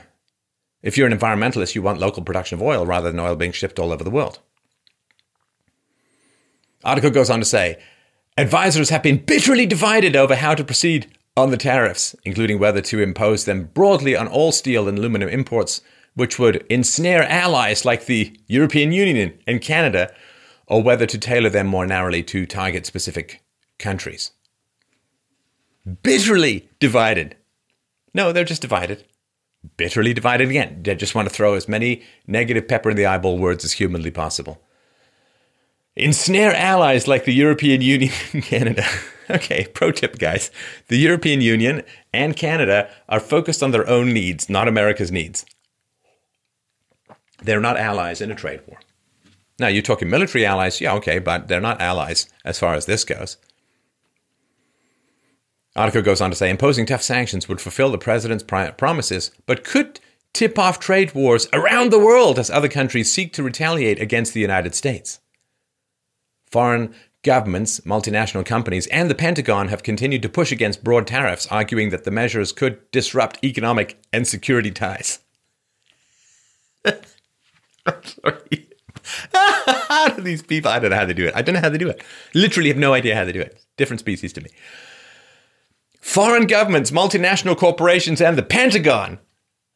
if 0.82 0.98
you're 0.98 1.08
an 1.08 1.18
environmentalist, 1.18 1.76
you 1.76 1.82
want 1.82 2.00
local 2.00 2.24
production 2.24 2.58
of 2.58 2.64
oil 2.64 2.86
rather 2.86 3.12
than 3.12 3.20
oil 3.20 3.36
being 3.36 3.52
shipped 3.52 3.80
all 3.80 3.92
over 3.92 4.04
the 4.04 4.10
world. 4.10 4.40
Article 6.84 7.12
goes 7.12 7.30
on 7.30 7.40
to 7.40 7.46
say 7.46 7.78
advisors 8.38 8.90
have 8.90 9.04
been 9.04 9.24
bitterly 9.24 9.66
divided 9.66 10.16
over 10.16 10.36
how 10.36 10.56
to 10.56 10.64
proceed 10.64 11.08
on 11.38 11.52
the 11.52 11.58
tariffs, 11.58 12.16
including 12.24 12.60
whether 12.60 12.82
to 12.82 13.02
impose 13.02 13.46
them 13.46 13.70
broadly 13.74 14.16
on 14.16 14.28
all 14.28 14.52
steel 14.52 14.88
and 14.88 14.98
aluminum 14.98 15.30
imports, 15.30 15.82
which 16.14 16.38
would 16.38 16.66
ensnare 16.70 17.24
allies 17.24 17.86
like 17.86 18.06
the 18.06 18.38
European 18.48 18.92
Union 18.92 19.38
and 19.48 19.62
Canada, 19.62 20.14
or 20.68 20.84
whether 20.84 21.06
to 21.06 21.18
tailor 21.18 21.50
them 21.50 21.68
more 21.68 21.86
narrowly 21.86 22.24
to 22.24 22.46
target 22.46 22.86
specific 22.86 23.44
countries. 23.80 24.32
Bitterly 26.04 26.70
divided. 26.80 27.36
No, 28.14 28.32
they're 28.32 28.44
just 28.44 28.62
divided 28.62 29.06
bitterly 29.78 30.14
divided 30.14 30.50
again. 30.50 30.82
They 30.84 30.96
just 30.96 31.16
want 31.16 31.28
to 31.28 31.34
throw 31.34 31.54
as 31.54 31.68
many 31.68 32.04
negative 32.28 32.68
pepper 32.68 32.90
in 32.90 32.98
the 32.98 33.06
eyeball 33.06 33.38
words 33.38 33.64
as 33.64 33.74
humanly 33.74 34.12
possible. 34.12 34.62
Ensnare 35.96 36.56
allies 36.56 37.08
like 37.08 37.26
the 37.26 37.34
European 37.34 37.82
Union 37.82 38.12
and 38.34 38.44
Canada. 38.44 38.84
okay, 39.36 39.66
pro 39.74 39.92
tip, 39.92 40.18
guys. 40.18 40.52
The 40.88 40.98
European 40.98 41.42
Union 41.42 41.84
and 42.14 42.36
Canada 42.36 42.90
are 43.08 43.20
focused 43.20 43.64
on 43.64 43.72
their 43.72 43.88
own 43.88 44.14
needs, 44.14 44.50
not 44.50 44.68
America's 44.68 45.12
needs. 45.12 45.46
They're 47.42 47.62
not 47.62 47.78
allies 47.78 48.22
in 48.22 48.32
a 48.32 48.36
trade 48.36 48.62
war. 48.68 48.80
Now, 49.60 49.68
you're 49.68 49.82
talking 49.82 50.10
military 50.10 50.46
allies, 50.46 50.82
yeah, 50.82 50.94
okay, 50.96 51.20
but 51.20 51.48
they're 51.48 51.62
not 51.62 51.82
allies 51.82 52.28
as 52.44 52.60
far 52.60 52.74
as 52.74 52.86
this 52.86 53.04
goes. 53.04 53.38
Article 55.76 56.02
goes 56.02 56.20
on 56.20 56.30
to 56.30 56.36
say 56.36 56.50
imposing 56.50 56.86
tough 56.86 57.02
sanctions 57.02 57.48
would 57.48 57.62
fulfill 57.62 57.92
the 57.92 57.98
president's 57.98 58.44
promises, 58.44 59.32
but 59.46 59.64
could 59.64 60.00
tip 60.34 60.60
off 60.60 60.80
trade 60.80 61.14
wars 61.14 61.48
around 61.54 61.92
the 61.92 62.00
world 62.00 62.38
as 62.38 62.50
other 62.50 62.68
countries 62.68 63.12
seek 63.12 63.32
to 63.34 63.44
retaliate 63.44 64.00
against 64.00 64.34
the 64.34 64.42
United 64.42 64.76
States. 64.76 65.20
Foreign 66.50 66.94
governments, 67.24 67.80
multinational 67.82 68.46
companies, 68.46 68.88
and 68.88 69.10
the 69.10 69.16
Pentagon 69.16 69.68
have 69.68 69.84
continued 69.84 70.22
to 70.24 70.30
push 70.30 70.52
against 70.52 70.84
broad 70.84 71.08
tariffs, 71.08 71.48
arguing 71.48 71.90
that 71.90 72.04
the 72.04 72.12
measures 72.12 72.52
could 72.52 72.90
disrupt 72.92 73.44
economic 73.44 74.02
and 74.12 74.28
security 74.28 74.72
ties. 74.72 75.20
I'm 76.86 76.96
sorry. 78.04 78.68
how 79.34 80.10
do 80.10 80.22
these 80.22 80.42
people? 80.42 80.72
I 80.72 80.80
don't 80.80 80.92
know 80.92 80.98
how 80.98 81.06
they 81.06 81.14
do 81.14 81.28
it. 81.28 81.34
I 81.36 81.42
don't 81.42 81.56
know 81.56 81.62
how 81.62 81.70
they 81.70 81.78
do 81.78 81.90
it. 81.90 82.04
Literally 82.34 82.70
have 82.70 82.78
no 82.78 82.94
idea 82.94 83.16
how 83.16 83.26
they 83.26 83.32
do 83.32 83.42
it. 83.42 83.64
Different 83.78 84.00
species 84.00 84.34
to 84.34 84.42
me. 84.42 84.50
Foreign 86.00 86.48
governments, 86.48 86.92
multinational 86.92 87.58
corporations, 87.58 88.22
and 88.22 88.38
the 88.38 88.44
Pentagon 88.44 89.20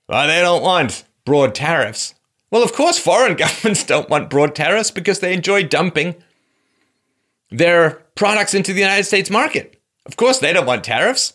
Well, 0.09 0.27
they 0.27 0.41
don't 0.41 0.63
want 0.63 1.05
broad 1.23 1.53
tariffs. 1.53 2.15
Well, 2.49 2.63
of 2.63 2.73
course, 2.73 2.97
foreign 2.97 3.35
governments 3.37 3.83
don't 3.83 4.09
want 4.09 4.29
broad 4.29 4.55
tariffs 4.55 4.91
because 4.91 5.19
they 5.19 5.33
enjoy 5.33 5.63
dumping 5.63 6.15
their 7.49 8.03
products 8.15 8.53
into 8.53 8.73
the 8.73 8.79
United 8.79 9.03
States 9.03 9.29
market. 9.29 9.81
Of 10.05 10.17
course, 10.17 10.39
they 10.39 10.53
don't 10.53 10.65
want 10.65 10.83
tariffs. 10.83 11.33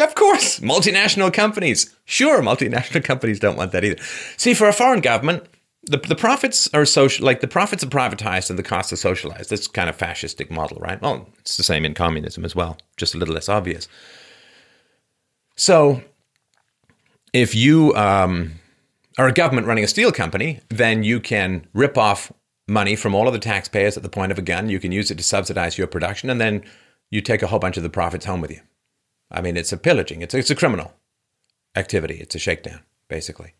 Of 0.00 0.14
course, 0.14 0.60
multinational 0.60 1.32
companies. 1.32 1.94
Sure, 2.04 2.40
multinational 2.40 3.04
companies 3.12 3.40
don't 3.40 3.56
want 3.56 3.72
that 3.72 3.84
either. 3.84 4.02
See, 4.36 4.54
for 4.54 4.68
a 4.68 4.72
foreign 4.72 5.00
government, 5.00 5.44
the, 5.84 5.98
the 5.98 6.14
profits 6.14 6.68
are 6.74 6.84
social, 6.84 7.24
like 7.24 7.40
the 7.40 7.48
profits 7.48 7.82
are 7.82 7.88
privatized 7.88 8.50
and 8.50 8.58
the 8.58 8.62
costs 8.62 8.92
are 8.92 8.96
socialized. 8.96 9.50
That's 9.50 9.66
kind 9.66 9.88
of 9.88 9.96
fascistic 9.96 10.50
model, 10.50 10.78
right? 10.78 11.00
Well, 11.00 11.28
it's 11.40 11.56
the 11.56 11.62
same 11.62 11.84
in 11.84 11.94
communism 11.94 12.44
as 12.44 12.54
well, 12.54 12.78
just 12.96 13.14
a 13.14 13.18
little 13.18 13.34
less 13.34 13.48
obvious. 13.48 13.88
So, 15.56 16.02
if 17.32 17.54
you 17.54 17.94
um, 17.94 18.52
are 19.18 19.28
a 19.28 19.32
government 19.32 19.66
running 19.66 19.84
a 19.84 19.88
steel 19.88 20.12
company, 20.12 20.60
then 20.68 21.02
you 21.02 21.20
can 21.20 21.66
rip 21.74 21.98
off 21.98 22.32
money 22.70 22.96
from 22.96 23.14
all 23.14 23.26
of 23.26 23.32
the 23.32 23.38
taxpayers 23.38 23.96
at 23.96 24.02
the 24.02 24.08
point 24.08 24.32
of 24.32 24.38
a 24.38 24.42
gun. 24.42 24.68
You 24.68 24.80
can 24.80 24.92
use 24.92 25.10
it 25.10 25.18
to 25.18 25.24
subsidize 25.24 25.76
your 25.76 25.86
production, 25.86 26.30
and 26.30 26.40
then 26.40 26.64
you 27.10 27.20
take 27.20 27.42
a 27.42 27.48
whole 27.48 27.58
bunch 27.58 27.76
of 27.76 27.82
the 27.82 27.90
profits 27.90 28.24
home 28.24 28.40
with 28.40 28.50
you. 28.50 28.60
I 29.30 29.40
mean, 29.40 29.56
it's 29.56 29.72
a 29.72 29.76
pillaging. 29.76 30.22
It's 30.22 30.34
it's 30.34 30.50
a 30.50 30.56
criminal 30.56 30.94
activity. 31.76 32.14
It's 32.14 32.34
a 32.34 32.38
shakedown, 32.38 32.80
basically. 33.08 33.54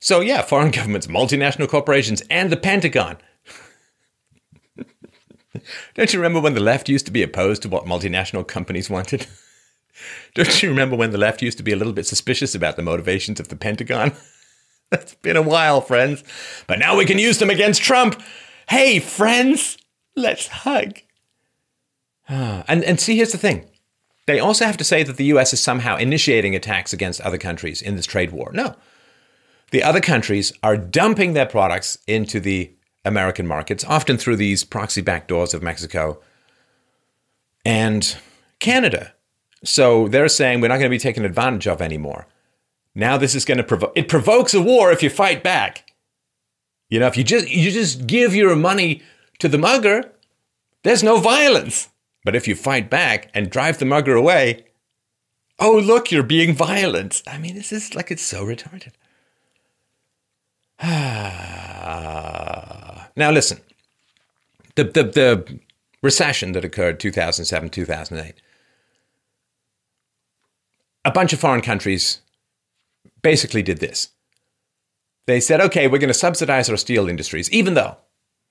So 0.00 0.20
yeah, 0.20 0.42
foreign 0.42 0.70
governments, 0.78 1.06
multinational 1.06 1.68
corporations, 1.68 2.22
and 2.30 2.50
the 2.50 2.56
Pentagon. 2.56 3.16
Don't 5.94 6.12
you 6.12 6.18
remember 6.18 6.40
when 6.40 6.54
the 6.54 6.60
left 6.60 6.88
used 6.88 7.06
to 7.06 7.12
be 7.12 7.22
opposed 7.22 7.62
to 7.62 7.68
what 7.68 7.86
multinational 7.86 8.46
companies 8.46 8.90
wanted? 8.90 9.26
Don't 10.34 10.62
you 10.62 10.68
remember 10.68 10.94
when 10.94 11.10
the 11.10 11.18
left 11.18 11.42
used 11.42 11.58
to 11.58 11.64
be 11.64 11.72
a 11.72 11.76
little 11.76 11.92
bit 11.92 12.06
suspicious 12.06 12.54
about 12.54 12.76
the 12.76 12.82
motivations 12.82 13.40
of 13.40 13.48
the 13.48 13.56
Pentagon? 13.56 14.12
It's 14.92 15.14
been 15.16 15.36
a 15.36 15.42
while, 15.42 15.80
friends. 15.80 16.22
But 16.66 16.78
now 16.78 16.96
we 16.96 17.04
can 17.04 17.18
use 17.18 17.38
them 17.38 17.50
against 17.50 17.82
Trump. 17.82 18.22
Hey, 18.68 19.00
friends, 19.00 19.78
let's 20.14 20.48
hug. 20.48 20.98
Ah, 22.28 22.64
and, 22.68 22.84
and 22.84 23.00
see, 23.00 23.16
here's 23.16 23.32
the 23.32 23.38
thing. 23.38 23.64
They 24.26 24.38
also 24.38 24.66
have 24.66 24.76
to 24.76 24.84
say 24.84 25.02
that 25.02 25.16
the 25.16 25.24
US 25.26 25.54
is 25.54 25.60
somehow 25.60 25.96
initiating 25.96 26.54
attacks 26.54 26.92
against 26.92 27.22
other 27.22 27.38
countries 27.38 27.80
in 27.80 27.96
this 27.96 28.04
trade 28.04 28.30
war. 28.30 28.50
No. 28.52 28.74
The 29.70 29.82
other 29.82 30.00
countries 30.00 30.52
are 30.62 30.76
dumping 30.76 31.32
their 31.32 31.46
products 31.46 31.96
into 32.06 32.40
the 32.40 32.70
American 33.06 33.46
markets, 33.46 33.84
often 33.84 34.18
through 34.18 34.36
these 34.36 34.64
proxy 34.64 35.02
backdoors 35.02 35.54
of 35.54 35.62
Mexico 35.62 36.20
and 37.64 38.18
Canada. 38.58 39.14
So 39.64 40.08
they're 40.08 40.28
saying 40.28 40.60
we're 40.60 40.68
not 40.68 40.76
going 40.76 40.90
to 40.90 40.94
be 40.94 40.98
taken 40.98 41.24
advantage 41.24 41.66
of 41.66 41.80
anymore. 41.80 42.26
Now 42.94 43.16
this 43.16 43.34
is 43.34 43.46
going 43.46 43.58
to 43.58 43.64
provoke 43.64 43.92
it 43.96 44.08
provokes 44.08 44.52
a 44.52 44.60
war 44.60 44.92
if 44.92 45.02
you 45.02 45.08
fight 45.08 45.42
back. 45.42 45.87
You 46.88 47.00
know, 47.00 47.06
if 47.06 47.16
you 47.16 47.24
just 47.24 47.48
you 47.48 47.70
just 47.70 48.06
give 48.06 48.34
your 48.34 48.56
money 48.56 49.02
to 49.38 49.48
the 49.48 49.58
mugger, 49.58 50.12
there's 50.82 51.02
no 51.02 51.18
violence. 51.18 51.88
But 52.24 52.34
if 52.34 52.48
you 52.48 52.54
fight 52.54 52.90
back 52.90 53.30
and 53.34 53.50
drive 53.50 53.78
the 53.78 53.84
mugger 53.84 54.14
away, 54.14 54.64
oh 55.58 55.78
look, 55.78 56.10
you're 56.10 56.22
being 56.22 56.54
violent. 56.54 57.22
I 57.26 57.38
mean, 57.38 57.54
this 57.54 57.72
is 57.72 57.94
like 57.94 58.10
it's 58.10 58.22
so 58.22 58.44
retarded. 58.44 58.92
now 63.16 63.30
listen. 63.30 63.60
The 64.74 64.84
the 64.84 65.02
the 65.02 65.58
recession 66.02 66.52
that 66.52 66.64
occurred 66.64 67.00
2007 67.00 67.70
2008 67.70 68.40
a 71.08 71.10
bunch 71.10 71.32
of 71.32 71.40
foreign 71.40 71.62
countries 71.62 72.20
basically 73.22 73.62
did 73.62 73.78
this. 73.78 74.10
They 75.28 75.40
said, 75.40 75.60
okay, 75.60 75.88
we're 75.88 75.98
going 75.98 76.08
to 76.08 76.14
subsidize 76.14 76.70
our 76.70 76.78
steel 76.78 77.06
industries, 77.06 77.50
even 77.50 77.74
though 77.74 77.98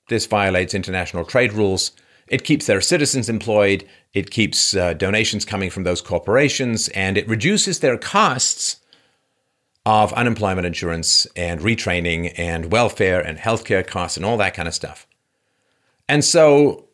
this 0.09 0.27
violates 0.27 0.75
international 0.75 1.25
trade 1.25 1.51
rules. 1.53 1.91
It 2.27 2.43
keeps 2.43 2.67
their 2.67 2.81
citizens 2.81 3.29
employed, 3.29 3.83
it 4.13 4.29
keeps 4.29 4.75
uh, 4.75 4.93
donations 4.93 5.43
coming 5.43 5.71
from 5.71 5.85
those 5.85 6.03
corporations, 6.03 6.87
and 6.89 7.17
it 7.17 7.27
reduces 7.27 7.79
their 7.79 7.97
costs 7.97 8.79
of 9.87 10.13
unemployment 10.13 10.67
insurance 10.67 11.25
and 11.35 11.61
retraining 11.61 12.31
and 12.37 12.71
welfare 12.71 13.21
and 13.21 13.39
healthcare 13.39 13.85
costs 13.85 14.15
and 14.15 14.23
all 14.23 14.37
that 14.37 14.53
kind 14.53 14.67
of 14.67 14.75
stuff. 14.75 15.07
And 16.07 16.23
so 16.23 16.86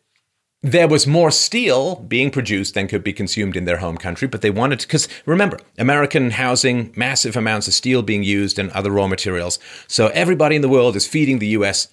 there 0.64 0.88
was 0.88 1.06
more 1.06 1.30
steel 1.30 1.96
being 1.96 2.30
produced 2.30 2.72
than 2.72 2.88
could 2.88 3.04
be 3.04 3.12
consumed 3.12 3.54
in 3.54 3.66
their 3.66 3.76
home 3.76 3.98
country, 3.98 4.26
but 4.26 4.40
they 4.40 4.48
wanted 4.48 4.80
to, 4.80 4.86
because 4.86 5.06
remember, 5.26 5.58
American 5.76 6.30
housing, 6.30 6.90
massive 6.96 7.36
amounts 7.36 7.68
of 7.68 7.74
steel 7.74 8.00
being 8.00 8.22
used 8.22 8.58
and 8.58 8.70
other 8.70 8.90
raw 8.90 9.06
materials. 9.06 9.58
So 9.86 10.06
everybody 10.08 10.56
in 10.56 10.62
the 10.62 10.68
world 10.70 10.96
is 10.96 11.06
feeding 11.06 11.38
the 11.38 11.48
US 11.48 11.88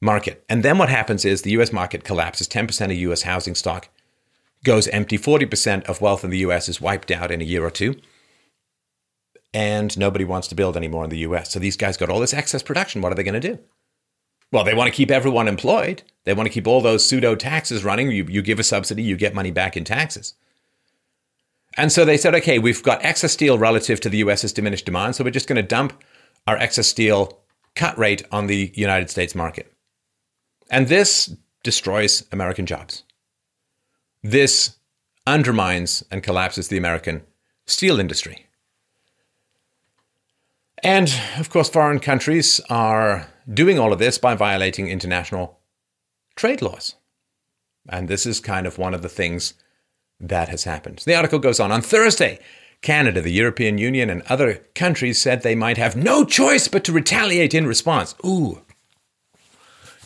market. 0.00 0.42
And 0.48 0.62
then 0.62 0.78
what 0.78 0.88
happens 0.88 1.26
is 1.26 1.42
the 1.42 1.50
US 1.50 1.70
market 1.70 2.02
collapses, 2.02 2.48
10% 2.48 2.86
of 2.86 2.92
US 2.92 3.22
housing 3.22 3.54
stock 3.54 3.90
goes 4.64 4.88
empty, 4.88 5.18
40% 5.18 5.84
of 5.84 6.00
wealth 6.00 6.24
in 6.24 6.30
the 6.30 6.38
US 6.38 6.66
is 6.66 6.80
wiped 6.80 7.10
out 7.10 7.30
in 7.30 7.42
a 7.42 7.44
year 7.44 7.62
or 7.62 7.70
two. 7.70 7.94
And 9.52 9.96
nobody 9.98 10.24
wants 10.24 10.48
to 10.48 10.54
build 10.54 10.78
anymore 10.78 11.04
in 11.04 11.10
the 11.10 11.18
US. 11.18 11.52
So 11.52 11.58
these 11.58 11.76
guys 11.76 11.98
got 11.98 12.08
all 12.08 12.20
this 12.20 12.32
excess 12.32 12.62
production. 12.62 13.02
What 13.02 13.12
are 13.12 13.16
they 13.16 13.22
going 13.22 13.38
to 13.38 13.48
do? 13.52 13.58
Well, 14.54 14.62
they 14.62 14.72
want 14.72 14.86
to 14.86 14.96
keep 14.96 15.10
everyone 15.10 15.48
employed. 15.48 16.04
They 16.22 16.32
want 16.32 16.46
to 16.46 16.52
keep 16.52 16.68
all 16.68 16.80
those 16.80 17.04
pseudo 17.04 17.34
taxes 17.34 17.82
running. 17.82 18.12
You, 18.12 18.24
you 18.30 18.40
give 18.40 18.60
a 18.60 18.62
subsidy, 18.62 19.02
you 19.02 19.16
get 19.16 19.34
money 19.34 19.50
back 19.50 19.76
in 19.76 19.82
taxes. 19.82 20.34
And 21.76 21.90
so 21.90 22.04
they 22.04 22.16
said, 22.16 22.36
okay, 22.36 22.60
we've 22.60 22.80
got 22.80 23.04
excess 23.04 23.32
steel 23.32 23.58
relative 23.58 23.98
to 24.02 24.08
the 24.08 24.18
US's 24.18 24.52
diminished 24.52 24.84
demand, 24.84 25.16
so 25.16 25.24
we're 25.24 25.30
just 25.30 25.48
going 25.48 25.56
to 25.56 25.62
dump 25.64 26.00
our 26.46 26.56
excess 26.56 26.86
steel 26.86 27.40
cut 27.74 27.98
rate 27.98 28.22
on 28.30 28.46
the 28.46 28.70
United 28.76 29.10
States 29.10 29.34
market. 29.34 29.72
And 30.70 30.86
this 30.86 31.34
destroys 31.64 32.22
American 32.30 32.64
jobs. 32.64 33.02
This 34.22 34.76
undermines 35.26 36.04
and 36.12 36.22
collapses 36.22 36.68
the 36.68 36.78
American 36.78 37.24
steel 37.66 37.98
industry. 37.98 38.46
And 40.84 41.18
of 41.38 41.48
course, 41.48 41.70
foreign 41.70 41.98
countries 41.98 42.60
are 42.68 43.26
doing 43.52 43.78
all 43.78 43.92
of 43.92 43.98
this 43.98 44.18
by 44.18 44.34
violating 44.34 44.88
international 44.88 45.58
trade 46.36 46.60
laws. 46.60 46.96
And 47.88 48.06
this 48.06 48.26
is 48.26 48.38
kind 48.38 48.66
of 48.66 48.76
one 48.76 48.92
of 48.92 49.00
the 49.00 49.08
things 49.08 49.54
that 50.20 50.50
has 50.50 50.64
happened. 50.64 51.02
The 51.06 51.14
article 51.14 51.38
goes 51.38 51.58
on. 51.58 51.72
On 51.72 51.80
Thursday, 51.80 52.38
Canada, 52.82 53.22
the 53.22 53.32
European 53.32 53.78
Union, 53.78 54.10
and 54.10 54.22
other 54.22 54.56
countries 54.74 55.18
said 55.18 55.42
they 55.42 55.54
might 55.54 55.78
have 55.78 55.96
no 55.96 56.22
choice 56.22 56.68
but 56.68 56.84
to 56.84 56.92
retaliate 56.92 57.54
in 57.54 57.66
response. 57.66 58.14
Ooh, 58.24 58.60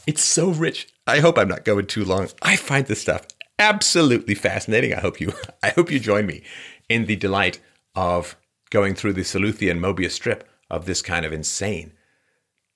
it's 0.06 0.22
so 0.22 0.50
rich. 0.50 0.88
I 1.08 1.18
hope 1.18 1.38
I'm 1.38 1.48
not 1.48 1.64
going 1.64 1.86
too 1.86 2.04
long. 2.04 2.28
I 2.40 2.54
find 2.54 2.86
this 2.86 3.02
stuff 3.02 3.26
absolutely 3.58 4.36
fascinating. 4.36 4.94
I 4.94 5.00
hope 5.00 5.20
you 5.20 5.32
I 5.62 5.70
hope 5.70 5.90
you 5.90 5.98
join 5.98 6.26
me 6.26 6.42
in 6.88 7.06
the 7.06 7.16
delight 7.16 7.58
of 7.96 8.36
going 8.70 8.94
through 8.94 9.14
the 9.14 9.24
Saluthian 9.24 9.80
Mobius 9.80 10.12
strip 10.12 10.48
of 10.70 10.84
this 10.84 11.02
kind 11.02 11.24
of 11.24 11.32
insane 11.32 11.92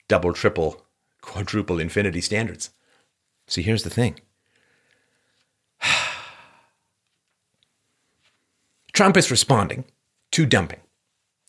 double, 0.08 0.32
triple, 0.32 0.84
quadruple 1.20 1.80
infinity 1.80 2.20
standards. 2.20 2.70
See, 3.46 3.62
here's 3.62 3.82
the 3.82 3.90
thing 3.90 4.20
Trump 8.92 9.16
is 9.16 9.30
responding 9.30 9.84
to 10.32 10.44
dumping, 10.46 10.80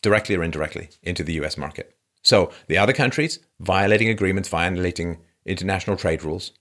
directly 0.02 0.36
or 0.36 0.42
indirectly, 0.42 0.88
into 1.02 1.22
the 1.22 1.34
US 1.34 1.58
market. 1.58 1.94
So 2.22 2.50
the 2.68 2.78
other 2.78 2.92
countries 2.92 3.38
violating 3.60 4.08
agreements, 4.08 4.48
violating 4.48 5.18
international 5.44 5.96
trade 5.96 6.22
rules 6.24 6.52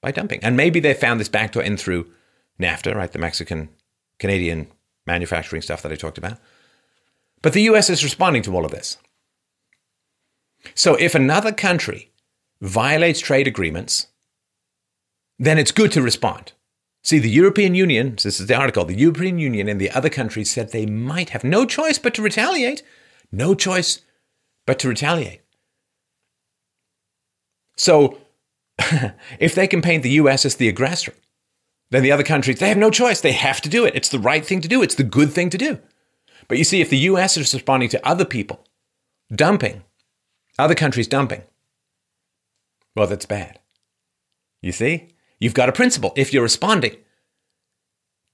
by 0.00 0.12
dumping. 0.12 0.42
And 0.42 0.56
maybe 0.56 0.80
they 0.80 0.94
found 0.94 1.20
this 1.20 1.28
backdoor 1.28 1.62
in 1.62 1.76
through 1.76 2.10
NAFTA, 2.58 2.94
right? 2.94 3.12
The 3.12 3.18
Mexican 3.18 3.68
Canadian 4.18 4.68
manufacturing 5.06 5.62
stuff 5.62 5.82
that 5.82 5.92
I 5.92 5.96
talked 5.96 6.18
about. 6.18 6.38
But 7.42 7.52
the 7.52 7.62
US 7.62 7.90
is 7.90 8.04
responding 8.04 8.42
to 8.42 8.54
all 8.54 8.64
of 8.64 8.70
this. 8.70 8.96
So 10.74 10.94
if 10.94 11.14
another 11.14 11.52
country 11.52 12.10
violates 12.60 13.20
trade 13.20 13.46
agreements, 13.46 14.08
then 15.38 15.58
it's 15.58 15.72
good 15.72 15.92
to 15.92 16.02
respond. 16.02 16.52
See, 17.02 17.18
the 17.18 17.30
European 17.30 17.74
Union, 17.74 18.16
this 18.22 18.40
is 18.40 18.46
the 18.46 18.54
article, 18.54 18.84
the 18.84 18.94
European 18.94 19.38
Union 19.38 19.68
and 19.68 19.80
the 19.80 19.90
other 19.90 20.10
countries 20.10 20.50
said 20.50 20.70
they 20.70 20.84
might 20.84 21.30
have 21.30 21.44
no 21.44 21.64
choice 21.64 21.98
but 21.98 22.12
to 22.14 22.22
retaliate. 22.22 22.82
No 23.32 23.54
choice 23.54 24.00
but 24.66 24.78
to 24.80 24.88
retaliate. 24.88 25.40
So, 27.76 28.18
if 29.38 29.54
they 29.54 29.66
can 29.66 29.80
paint 29.80 30.02
the 30.02 30.10
US 30.10 30.44
as 30.44 30.56
the 30.56 30.68
aggressor, 30.68 31.14
then 31.90 32.02
the 32.02 32.12
other 32.12 32.22
countries, 32.22 32.58
they 32.58 32.68
have 32.68 32.76
no 32.76 32.90
choice. 32.90 33.20
They 33.20 33.32
have 33.32 33.60
to 33.62 33.68
do 33.68 33.84
it. 33.84 33.94
It's 33.94 34.10
the 34.10 34.18
right 34.18 34.44
thing 34.44 34.60
to 34.60 34.68
do. 34.68 34.82
It's 34.82 34.94
the 34.94 35.02
good 35.02 35.32
thing 35.32 35.48
to 35.50 35.58
do. 35.58 35.78
But 36.48 36.58
you 36.58 36.64
see, 36.64 36.80
if 36.80 36.90
the 36.90 36.98
US 36.98 37.36
is 37.36 37.54
responding 37.54 37.88
to 37.90 38.06
other 38.06 38.24
people 38.24 38.66
dumping 39.34 39.84
other 40.58 40.74
countries 40.74 41.08
dumping. 41.08 41.42
Well, 42.96 43.06
that's 43.06 43.26
bad. 43.26 43.60
You 44.62 44.72
see? 44.72 45.08
You've 45.38 45.54
got 45.54 45.68
a 45.68 45.72
principle. 45.72 46.12
If 46.16 46.32
you're 46.32 46.42
responding 46.42 46.96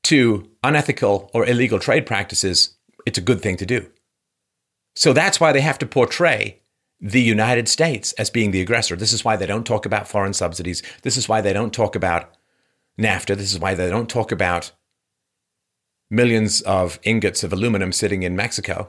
to 0.05 0.51
unethical 0.63 1.31
or 1.33 1.47
illegal 1.47 1.79
trade 1.79 2.07
practices, 2.07 2.77
it's 3.07 3.19
a 3.19 3.23
good 3.23 3.41
thing 3.41 3.57
to 3.59 3.67
do. 3.67 3.91
So 4.95 5.13
that's 5.13 5.39
why 5.39 5.53
they 5.53 5.61
have 5.61 5.79
to 5.79 5.87
portray 5.87 6.63
the 7.01 7.21
United 7.21 7.69
States 7.69 8.13
as 8.15 8.31
being 8.31 8.51
the 8.51 8.61
aggressor. 8.61 8.97
This 8.97 9.13
is 9.13 9.25
why 9.25 9.37
they 9.37 9.47
don't 9.47 9.67
talk 9.67 9.85
about 9.85 10.09
foreign 10.09 10.33
subsidies. 10.33 10.83
This 11.03 11.17
is 11.17 11.29
why 11.29 11.41
they 11.41 11.53
don't 11.53 11.73
talk 11.73 11.95
about 11.95 12.35
NAFTA. 12.99 13.37
This 13.37 13.53
is 13.53 13.59
why 13.59 13.75
they 13.75 13.91
don't 13.91 14.09
talk 14.09 14.33
about 14.33 14.73
millions 16.11 16.63
of 16.63 16.99
ingots 17.03 17.45
of 17.45 17.53
aluminum 17.53 17.93
sitting 17.93 18.23
in 18.23 18.35
Mexico. 18.35 18.89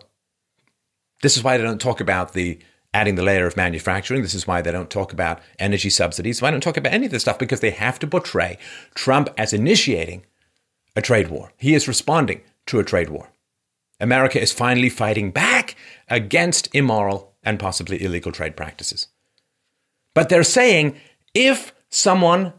This 1.22 1.36
is 1.36 1.44
why 1.44 1.58
they 1.58 1.64
don't 1.64 1.82
talk 1.82 2.00
about 2.00 2.34
the 2.34 2.60
adding 2.94 3.16
the 3.16 3.24
layer 3.24 3.46
of 3.46 3.58
manufacturing. 3.58 4.22
This 4.22 4.34
is 4.34 4.48
why 4.48 4.62
they 4.62 4.72
don't 4.72 4.90
talk 4.90 5.14
about 5.14 5.40
energy 5.60 5.90
subsidies. 5.90 6.42
Why 6.42 6.52
don't 6.52 6.62
talk 6.62 6.78
about 6.78 6.94
any 6.94 7.06
of 7.06 7.12
this 7.12 7.24
stuff? 7.24 7.40
Because 7.40 7.60
they 7.60 7.72
have 7.72 8.00
to 8.00 8.08
portray 8.08 8.58
Trump 8.96 9.30
as 9.38 9.54
initiating 9.54 10.26
a 10.96 11.02
trade 11.02 11.30
war. 11.30 11.52
He 11.58 11.76
is 11.76 11.88
responding 11.88 12.42
to 12.68 12.80
a 12.80 12.84
trade 12.84 13.10
war. 13.10 13.30
America 14.00 14.42
is 14.42 14.54
finally 14.54 14.90
fighting 14.90 15.32
back 15.32 15.76
against 16.08 16.74
immoral 16.74 17.34
and 17.44 17.60
possibly 17.60 18.04
illegal 18.04 18.32
trade 18.32 18.56
practices. 18.56 19.08
But 20.14 20.30
they're 20.30 20.44
saying 20.44 20.98
if 21.34 21.74
someone 21.90 22.54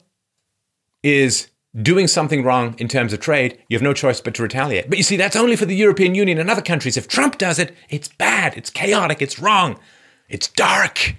is 1.03 1.49
doing 1.81 2.09
something 2.09 2.43
wrong 2.43 2.74
in 2.79 2.89
terms 2.89 3.12
of 3.12 3.20
trade, 3.20 3.59
you 3.68 3.76
have 3.76 3.83
no 3.83 3.93
choice 3.93 4.20
but 4.20 4.35
to 4.35 4.43
retaliate. 4.43 4.89
But 4.89 4.99
you 4.99 5.05
see, 5.05 5.16
that's 5.16 5.37
only 5.37 5.57
for 5.57 5.66
the 5.66 5.76
European 5.76 6.14
Union 6.14 6.39
and 6.39 6.51
other 6.51 6.62
countries. 6.62 6.97
If 6.97 7.09
Trump 7.09 7.39
does 7.39 7.59
it, 7.59 7.74
it's 7.89 8.09
bad, 8.09 8.57
it's 8.57 8.70
chaotic, 8.70 9.20
it's 9.22 9.39
wrong, 9.39 9.79
it's 10.29 10.49
dark. 10.49 11.14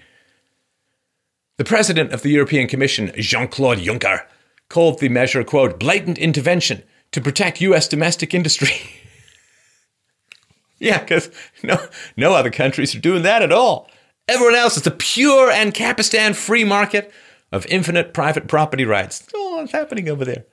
The 1.57 1.65
president 1.65 2.13
of 2.13 2.21
the 2.21 2.29
European 2.29 2.67
Commission, 2.67 3.11
Jean 3.17 3.47
Claude 3.47 3.79
Juncker, 3.79 4.25
called 4.69 4.99
the 4.99 5.09
measure, 5.09 5.43
quote, 5.43 5.79
blatant 5.79 6.17
intervention 6.17 6.83
to 7.11 7.21
protect 7.21 7.61
US 7.61 7.87
domestic 7.87 8.33
industry. 8.33 8.71
yeah, 10.79 10.99
because 10.99 11.29
no, 11.63 11.77
no 12.15 12.33
other 12.33 12.51
countries 12.51 12.95
are 12.95 12.99
doing 12.99 13.23
that 13.23 13.41
at 13.41 13.51
all. 13.51 13.89
Everyone 14.27 14.55
else 14.55 14.77
is 14.77 14.85
a 14.85 14.91
pure 14.91 15.51
Ancapistan 15.51 16.35
free 16.35 16.63
market 16.63 17.11
of 17.51 17.65
infinite 17.65 18.13
private 18.13 18.47
property 18.47 18.85
rights. 18.85 19.27
What's 19.31 19.71
happening 19.71 20.07
over 20.07 20.23
there? 20.23 20.45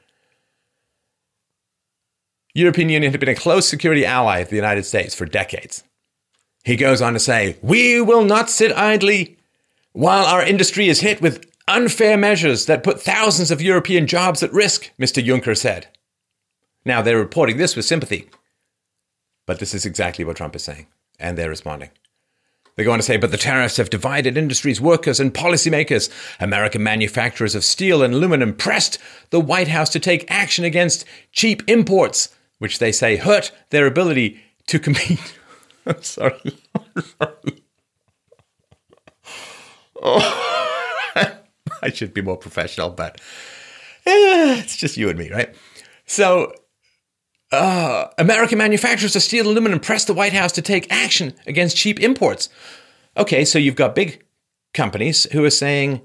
European 2.54 2.88
Union 2.88 3.12
had 3.12 3.20
been 3.20 3.28
a 3.28 3.34
close 3.34 3.68
security 3.68 4.06
ally 4.06 4.38
of 4.38 4.48
the 4.48 4.56
United 4.56 4.84
States 4.84 5.14
for 5.14 5.26
decades. 5.26 5.84
He 6.66 6.74
goes 6.74 7.00
on 7.00 7.12
to 7.12 7.20
say, 7.20 7.58
We 7.62 8.00
will 8.00 8.24
not 8.24 8.50
sit 8.50 8.72
idly 8.76 9.38
while 9.92 10.26
our 10.26 10.42
industry 10.42 10.88
is 10.88 10.98
hit 10.98 11.22
with 11.22 11.48
unfair 11.68 12.16
measures 12.16 12.66
that 12.66 12.82
put 12.82 13.00
thousands 13.00 13.52
of 13.52 13.62
European 13.62 14.08
jobs 14.08 14.42
at 14.42 14.52
risk, 14.52 14.90
Mr. 15.00 15.24
Juncker 15.24 15.56
said. 15.56 15.86
Now, 16.84 17.02
they're 17.02 17.18
reporting 17.18 17.56
this 17.56 17.76
with 17.76 17.84
sympathy. 17.84 18.28
But 19.46 19.60
this 19.60 19.74
is 19.74 19.86
exactly 19.86 20.24
what 20.24 20.38
Trump 20.38 20.56
is 20.56 20.64
saying, 20.64 20.88
and 21.20 21.38
they're 21.38 21.48
responding. 21.48 21.90
They're 22.74 22.84
going 22.84 22.98
to 22.98 23.06
say, 23.06 23.16
but 23.16 23.30
the 23.30 23.36
tariffs 23.36 23.76
have 23.76 23.88
divided 23.88 24.36
industries, 24.36 24.80
workers, 24.80 25.20
and 25.20 25.32
policymakers. 25.32 26.10
American 26.40 26.82
manufacturers 26.82 27.54
of 27.54 27.62
steel 27.62 28.02
and 28.02 28.12
aluminum 28.12 28.52
pressed 28.52 28.98
the 29.30 29.38
White 29.38 29.68
House 29.68 29.90
to 29.90 30.00
take 30.00 30.28
action 30.28 30.64
against 30.64 31.04
cheap 31.30 31.62
imports, 31.68 32.34
which 32.58 32.80
they 32.80 32.90
say 32.90 33.14
hurt 33.14 33.52
their 33.70 33.86
ability 33.86 34.40
to 34.66 34.80
compete. 34.80 35.38
I'm 35.86 36.02
sorry. 36.02 36.58
Sorry. 37.18 37.32
Oh, 40.02 41.40
I 41.82 41.90
should 41.90 42.12
be 42.12 42.20
more 42.20 42.36
professional, 42.36 42.90
but 42.90 43.18
eh, 44.06 44.60
it's 44.60 44.76
just 44.76 44.98
you 44.98 45.08
and 45.08 45.18
me, 45.18 45.30
right? 45.30 45.54
So 46.04 46.52
uh, 47.50 48.08
American 48.18 48.58
manufacturers 48.58 49.16
of 49.16 49.22
steel 49.22 49.48
and 49.48 49.52
aluminum 49.52 49.80
pressed 49.80 50.06
the 50.06 50.14
White 50.14 50.34
House 50.34 50.52
to 50.52 50.62
take 50.62 50.92
action 50.92 51.34
against 51.46 51.76
cheap 51.76 51.98
imports. 51.98 52.50
Okay, 53.16 53.44
so 53.44 53.58
you've 53.58 53.74
got 53.74 53.94
big 53.94 54.24
companies 54.74 55.24
who 55.32 55.44
are 55.44 55.50
saying, 55.50 56.02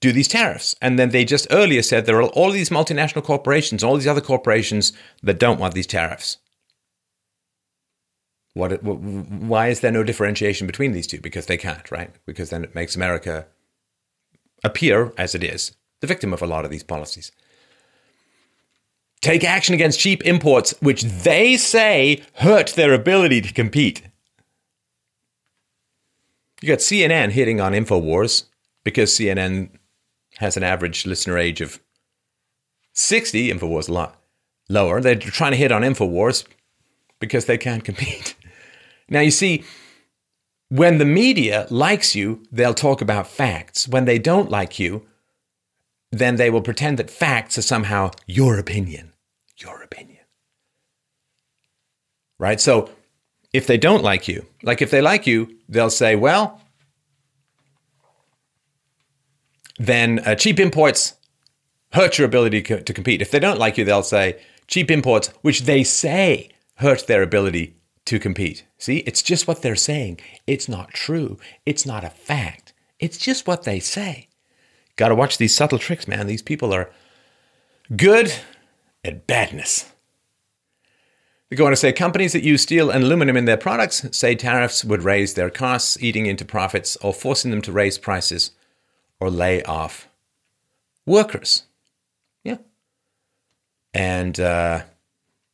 do 0.00 0.12
these 0.12 0.28
tariffs. 0.28 0.74
And 0.80 0.98
then 0.98 1.10
they 1.10 1.24
just 1.24 1.46
earlier 1.50 1.82
said 1.82 2.06
there 2.06 2.20
are 2.20 2.28
all 2.28 2.50
these 2.50 2.70
multinational 2.70 3.22
corporations, 3.22 3.84
all 3.84 3.96
these 3.96 4.06
other 4.06 4.20
corporations 4.20 4.92
that 5.22 5.38
don't 5.38 5.60
want 5.60 5.74
these 5.74 5.86
tariffs. 5.86 6.38
What, 8.56 8.82
why 8.82 9.68
is 9.68 9.80
there 9.80 9.92
no 9.92 10.02
differentiation 10.02 10.66
between 10.66 10.92
these 10.92 11.06
two? 11.06 11.20
Because 11.20 11.46
they 11.46 11.56
can't, 11.56 11.90
right? 11.90 12.10
Because 12.24 12.50
then 12.50 12.64
it 12.64 12.74
makes 12.74 12.96
America 12.96 13.46
appear, 14.64 15.12
as 15.18 15.34
it 15.34 15.44
is, 15.44 15.76
the 16.00 16.06
victim 16.06 16.32
of 16.32 16.42
a 16.42 16.46
lot 16.46 16.64
of 16.64 16.70
these 16.70 16.82
policies 16.82 17.32
take 19.26 19.44
action 19.44 19.74
against 19.74 19.98
cheap 19.98 20.24
imports, 20.24 20.74
which 20.80 21.02
they 21.02 21.56
say 21.56 22.22
hurt 22.34 22.68
their 22.68 22.94
ability 22.94 23.40
to 23.40 23.52
compete. 23.52 24.02
You 26.60 26.68
got 26.68 26.78
CNN 26.78 27.30
hitting 27.30 27.60
on 27.60 27.72
InfoWars 27.72 28.44
because 28.84 29.10
CNN 29.10 29.70
has 30.38 30.56
an 30.56 30.62
average 30.62 31.06
listener 31.06 31.36
age 31.36 31.60
of 31.60 31.80
60. 32.92 33.50
InfoWars 33.50 33.88
a 33.88 33.92
lot 33.92 34.22
lower. 34.68 35.00
They're 35.00 35.16
trying 35.16 35.52
to 35.52 35.58
hit 35.58 35.72
on 35.72 35.82
InfoWars 35.82 36.46
because 37.18 37.46
they 37.46 37.58
can't 37.58 37.84
compete. 37.84 38.34
Now, 39.08 39.20
you 39.20 39.30
see, 39.30 39.64
when 40.68 40.98
the 40.98 41.04
media 41.04 41.66
likes 41.70 42.14
you, 42.14 42.42
they'll 42.50 42.74
talk 42.74 43.00
about 43.00 43.28
facts. 43.28 43.86
When 43.86 44.04
they 44.04 44.18
don't 44.18 44.50
like 44.50 44.78
you, 44.78 45.06
then 46.10 46.36
they 46.36 46.50
will 46.50 46.62
pretend 46.62 46.98
that 46.98 47.10
facts 47.10 47.58
are 47.58 47.62
somehow 47.62 48.10
your 48.26 48.58
opinion 48.58 49.12
your 49.58 49.82
opinion. 49.82 50.24
Right? 52.38 52.60
So 52.60 52.90
if 53.52 53.66
they 53.66 53.78
don't 53.78 54.02
like 54.02 54.28
you, 54.28 54.46
like 54.62 54.82
if 54.82 54.90
they 54.90 55.00
like 55.00 55.26
you, 55.26 55.56
they'll 55.68 55.90
say, 55.90 56.16
well, 56.16 56.60
then 59.78 60.20
uh, 60.20 60.34
cheap 60.34 60.60
imports 60.60 61.14
hurt 61.92 62.18
your 62.18 62.26
ability 62.26 62.62
co- 62.62 62.80
to 62.80 62.92
compete. 62.92 63.22
If 63.22 63.30
they 63.30 63.38
don't 63.38 63.58
like 63.58 63.78
you, 63.78 63.84
they'll 63.84 64.02
say 64.02 64.40
cheap 64.66 64.90
imports, 64.90 65.28
which 65.42 65.62
they 65.62 65.84
say 65.84 66.50
hurt 66.76 67.06
their 67.06 67.22
ability 67.22 67.76
to 68.06 68.18
compete. 68.18 68.65
See, 68.78 68.98
it's 68.98 69.22
just 69.22 69.48
what 69.48 69.62
they're 69.62 69.76
saying. 69.76 70.20
It's 70.46 70.68
not 70.68 70.92
true. 70.92 71.38
It's 71.64 71.86
not 71.86 72.04
a 72.04 72.10
fact. 72.10 72.72
It's 72.98 73.18
just 73.18 73.46
what 73.46 73.64
they 73.64 73.80
say. 73.80 74.28
Got 74.96 75.08
to 75.08 75.14
watch 75.14 75.38
these 75.38 75.54
subtle 75.54 75.78
tricks, 75.78 76.08
man. 76.08 76.26
These 76.26 76.42
people 76.42 76.72
are 76.74 76.90
good 77.94 78.32
at 79.04 79.26
badness. 79.26 79.92
They 81.48 81.56
go 81.56 81.66
on 81.66 81.70
to 81.70 81.76
say 81.76 81.92
companies 81.92 82.32
that 82.32 82.42
use 82.42 82.62
steel 82.62 82.90
and 82.90 83.04
aluminum 83.04 83.36
in 83.36 83.44
their 83.44 83.56
products 83.56 84.04
say 84.10 84.34
tariffs 84.34 84.84
would 84.84 85.04
raise 85.04 85.34
their 85.34 85.50
costs, 85.50 85.96
eating 86.02 86.26
into 86.26 86.44
profits, 86.44 86.96
or 86.96 87.14
forcing 87.14 87.50
them 87.52 87.62
to 87.62 87.72
raise 87.72 87.98
prices 87.98 88.50
or 89.20 89.30
lay 89.30 89.62
off 89.62 90.08
workers. 91.06 91.62
Yeah. 92.42 92.58
And 93.94 94.40
uh, 94.40 94.82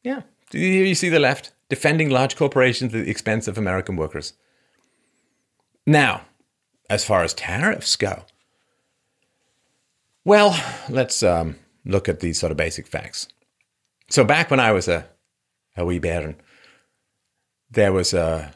yeah, 0.02 0.22
do 0.50 0.58
you 0.58 0.94
see 0.94 1.10
the 1.10 1.20
left 1.20 1.52
defending 1.72 2.10
large 2.10 2.36
corporations 2.36 2.94
at 2.94 3.02
the 3.02 3.10
expense 3.10 3.48
of 3.48 3.56
American 3.56 3.96
workers. 3.96 4.34
Now, 5.86 6.26
as 6.90 7.02
far 7.02 7.24
as 7.24 7.32
tariffs 7.32 7.96
go, 7.96 8.26
well, 10.22 10.54
let's 10.90 11.22
um, 11.22 11.56
look 11.86 12.10
at 12.10 12.20
these 12.20 12.38
sort 12.38 12.50
of 12.50 12.58
basic 12.58 12.86
facts. 12.86 13.26
So 14.10 14.22
back 14.22 14.50
when 14.50 14.60
I 14.60 14.72
was 14.72 14.86
a, 14.86 15.06
a 15.74 15.86
wee 15.86 15.98
bairn, 15.98 16.36
there 17.70 17.94
was 17.94 18.12
uh, 18.12 18.50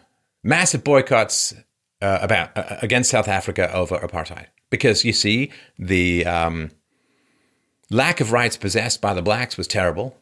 massive 0.45 0.85
boycotts 0.85 1.55
uh, 2.03 2.19
about 2.21 2.55
uh, 2.55 2.77
against 2.83 3.09
South 3.09 3.29
Africa 3.29 3.73
over 3.73 3.97
apartheid 3.97 4.49
because 4.69 5.07
you 5.07 5.15
see 5.15 5.51
the 5.79 6.27
um, 6.27 6.71
lack 7.89 8.21
of 8.21 8.31
rights 8.31 8.59
possessed 8.59 9.01
by 9.01 9.15
the 9.15 9.23
blacks 9.23 9.57
was 9.57 9.67
terrible, 9.67 10.19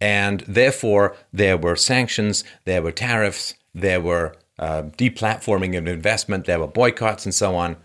and 0.00 0.40
therefore 0.46 1.16
there 1.32 1.56
were 1.56 1.76
sanctions, 1.76 2.44
there 2.64 2.82
were 2.82 2.92
tariffs, 2.92 3.54
there 3.74 4.00
were 4.00 4.34
uh, 4.58 4.82
deplatforming 4.96 5.76
of 5.76 5.86
investment, 5.86 6.46
there 6.46 6.60
were 6.60 6.66
boycotts, 6.66 7.24
and 7.24 7.34
so 7.34 7.56
on, 7.56 7.76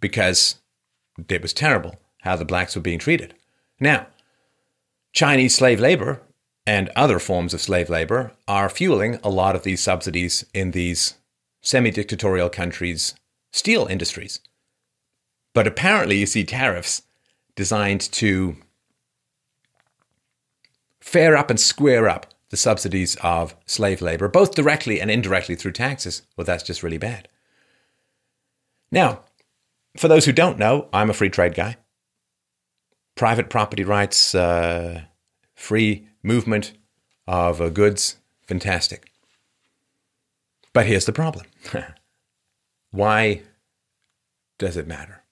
because 0.00 0.56
it 1.28 1.42
was 1.42 1.52
terrible 1.52 1.96
how 2.22 2.36
the 2.36 2.44
blacks 2.44 2.76
were 2.76 2.82
being 2.82 2.98
treated. 2.98 3.34
Now, 3.78 4.06
Chinese 5.12 5.54
slave 5.54 5.80
labor 5.80 6.22
and 6.66 6.90
other 6.94 7.18
forms 7.18 7.54
of 7.54 7.60
slave 7.60 7.88
labor 7.88 8.32
are 8.46 8.68
fueling 8.68 9.18
a 9.24 9.30
lot 9.30 9.56
of 9.56 9.62
these 9.62 9.82
subsidies 9.82 10.44
in 10.52 10.70
these 10.72 11.14
semi 11.62 11.90
dictatorial 11.90 12.48
countries' 12.50 13.14
steel 13.52 13.86
industries. 13.86 14.40
But 15.54 15.66
apparently, 15.66 16.18
you 16.18 16.26
see 16.26 16.44
tariffs 16.44 17.02
designed 17.56 18.00
to 18.12 18.56
fair 21.00 21.36
up 21.36 21.50
and 21.50 21.58
square 21.58 22.08
up 22.08 22.26
the 22.50 22.56
subsidies 22.56 23.16
of 23.22 23.54
slave 23.66 24.02
labor, 24.02 24.28
both 24.28 24.54
directly 24.54 25.00
and 25.00 25.10
indirectly 25.10 25.54
through 25.54 25.72
taxes. 25.72 26.22
Well, 26.36 26.44
that's 26.44 26.64
just 26.64 26.82
really 26.82 26.98
bad. 26.98 27.28
Now, 28.90 29.20
for 29.96 30.08
those 30.08 30.24
who 30.24 30.32
don't 30.32 30.58
know, 30.58 30.88
I'm 30.92 31.10
a 31.10 31.14
free 31.14 31.30
trade 31.30 31.54
guy 31.54 31.76
private 33.16 33.50
property 33.50 33.84
rights, 33.84 34.34
uh, 34.34 35.02
free 35.54 36.08
movement 36.22 36.72
of 37.26 37.60
uh, 37.60 37.68
goods, 37.68 38.16
fantastic. 38.46 39.12
But 40.72 40.86
here's 40.86 41.04
the 41.04 41.12
problem 41.12 41.44
why 42.92 43.42
does 44.58 44.78
it 44.78 44.86
matter? 44.86 45.22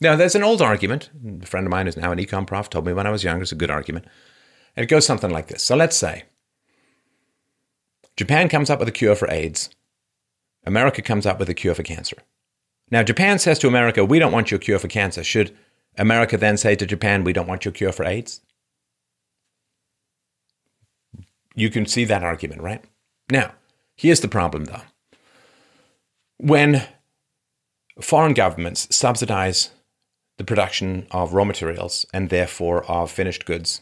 Now, 0.00 0.16
there's 0.16 0.34
an 0.34 0.42
old 0.42 0.62
argument. 0.62 1.10
A 1.42 1.46
friend 1.46 1.66
of 1.66 1.70
mine 1.70 1.84
who's 1.84 1.98
now 1.98 2.12
an 2.12 2.18
econ 2.18 2.46
prof 2.46 2.70
told 2.70 2.86
me 2.86 2.94
when 2.94 3.06
I 3.06 3.10
was 3.10 3.22
younger, 3.22 3.42
it's 3.42 3.52
a 3.52 3.56
good 3.56 3.70
argument. 3.70 4.06
It 4.76 4.86
goes 4.86 5.06
something 5.06 5.30
like 5.30 5.48
this. 5.48 5.62
So 5.62 5.76
let's 5.76 5.96
say 5.96 6.24
Japan 8.16 8.48
comes 8.48 8.70
up 8.70 8.78
with 8.78 8.88
a 8.88 8.92
cure 8.92 9.14
for 9.14 9.30
AIDS, 9.30 9.70
America 10.64 11.02
comes 11.02 11.26
up 11.26 11.38
with 11.38 11.48
a 11.48 11.54
cure 11.54 11.74
for 11.74 11.82
cancer. 11.82 12.16
Now, 12.90 13.02
Japan 13.02 13.38
says 13.38 13.58
to 13.60 13.68
America, 13.68 14.04
We 14.04 14.18
don't 14.18 14.32
want 14.32 14.50
your 14.50 14.60
cure 14.60 14.78
for 14.78 14.88
cancer. 14.88 15.24
Should 15.24 15.56
America 15.96 16.36
then 16.36 16.56
say 16.56 16.76
to 16.76 16.86
Japan, 16.86 17.24
We 17.24 17.32
don't 17.32 17.48
want 17.48 17.64
your 17.64 17.72
cure 17.72 17.92
for 17.92 18.04
AIDS? 18.04 18.40
You 21.54 21.70
can 21.70 21.86
see 21.86 22.04
that 22.04 22.22
argument, 22.22 22.62
right? 22.62 22.84
Now, 23.30 23.52
here's 23.96 24.20
the 24.20 24.28
problem 24.28 24.64
though. 24.66 24.82
When 26.38 26.86
foreign 28.00 28.34
governments 28.34 28.88
subsidize 28.94 29.70
the 30.38 30.44
production 30.44 31.06
of 31.10 31.34
raw 31.34 31.44
materials 31.44 32.06
and 32.12 32.28
therefore 32.30 32.84
of 32.90 33.10
finished 33.10 33.44
goods 33.44 33.80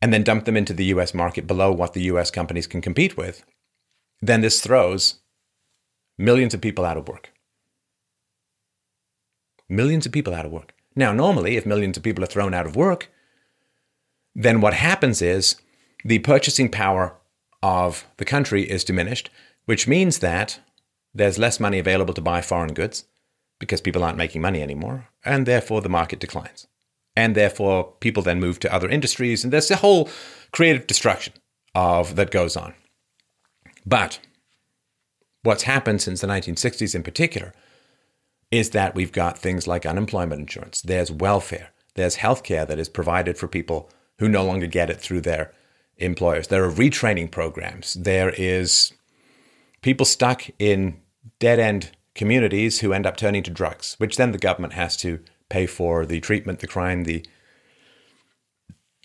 and 0.00 0.12
then 0.12 0.22
dump 0.22 0.44
them 0.44 0.56
into 0.56 0.72
the 0.72 0.86
US 0.86 1.14
market 1.14 1.46
below 1.46 1.72
what 1.72 1.92
the 1.92 2.02
US 2.02 2.30
companies 2.30 2.66
can 2.66 2.80
compete 2.80 3.16
with, 3.16 3.44
then 4.20 4.40
this 4.40 4.60
throws 4.60 5.20
millions 6.18 6.54
of 6.54 6.60
people 6.60 6.84
out 6.84 6.96
of 6.96 7.08
work. 7.08 7.32
Millions 9.68 10.06
of 10.06 10.12
people 10.12 10.34
out 10.34 10.46
of 10.46 10.52
work. 10.52 10.72
Now, 10.94 11.12
normally, 11.12 11.56
if 11.56 11.66
millions 11.66 11.96
of 11.96 12.02
people 12.02 12.24
are 12.24 12.28
thrown 12.28 12.54
out 12.54 12.66
of 12.66 12.76
work, 12.76 13.10
then 14.34 14.60
what 14.60 14.74
happens 14.74 15.20
is 15.20 15.56
the 16.04 16.20
purchasing 16.20 16.70
power 16.70 17.16
of 17.62 18.06
the 18.16 18.24
country 18.24 18.62
is 18.62 18.84
diminished, 18.84 19.30
which 19.64 19.88
means 19.88 20.20
that 20.20 20.60
there's 21.12 21.38
less 21.38 21.58
money 21.58 21.78
available 21.78 22.14
to 22.14 22.20
buy 22.20 22.40
foreign 22.40 22.74
goods 22.74 23.04
because 23.58 23.80
people 23.80 24.04
aren't 24.04 24.18
making 24.18 24.42
money 24.42 24.62
anymore, 24.62 25.08
and 25.24 25.46
therefore 25.46 25.80
the 25.80 25.88
market 25.88 26.18
declines. 26.18 26.66
And 27.16 27.34
therefore 27.34 27.94
people 28.00 28.22
then 28.22 28.40
move 28.40 28.60
to 28.60 28.72
other 28.72 28.88
industries, 28.88 29.42
and 29.42 29.52
there's 29.52 29.70
a 29.70 29.76
whole 29.76 30.10
creative 30.52 30.86
destruction 30.86 31.32
of 31.74 32.16
that 32.16 32.30
goes 32.30 32.56
on. 32.56 32.74
But 33.86 34.20
what's 35.42 35.62
happened 35.62 36.02
since 36.02 36.20
the 36.20 36.26
1960s 36.26 36.94
in 36.94 37.02
particular 37.02 37.52
is 38.50 38.70
that 38.70 38.94
we've 38.94 39.12
got 39.12 39.38
things 39.38 39.66
like 39.66 39.86
unemployment 39.86 40.40
insurance, 40.40 40.82
there's 40.82 41.10
welfare, 41.10 41.70
there's 41.94 42.16
healthcare 42.16 42.66
that 42.66 42.78
is 42.78 42.88
provided 42.88 43.36
for 43.38 43.48
people 43.48 43.90
who 44.18 44.28
no 44.28 44.44
longer 44.44 44.66
get 44.66 44.90
it 44.90 45.00
through 45.00 45.20
their 45.20 45.52
employers. 45.96 46.48
There 46.48 46.64
are 46.64 46.70
retraining 46.70 47.30
programs. 47.30 47.94
There 47.94 48.30
is 48.30 48.92
people 49.82 50.06
stuck 50.06 50.44
in 50.58 51.00
dead 51.38 51.58
end 51.58 51.90
communities 52.14 52.80
who 52.80 52.92
end 52.92 53.06
up 53.06 53.16
turning 53.16 53.42
to 53.44 53.50
drugs, 53.50 53.94
which 53.98 54.16
then 54.16 54.32
the 54.32 54.38
government 54.38 54.74
has 54.74 54.96
to 54.98 55.20
pay 55.48 55.66
for 55.66 56.04
the 56.06 56.20
treatment, 56.20 56.60
the 56.60 56.66
crime, 56.66 57.04
the 57.04 57.24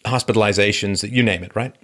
hospitalizations, 0.05 1.09
you 1.09 1.23
name 1.23 1.43
it, 1.43 1.55
right? 1.55 1.75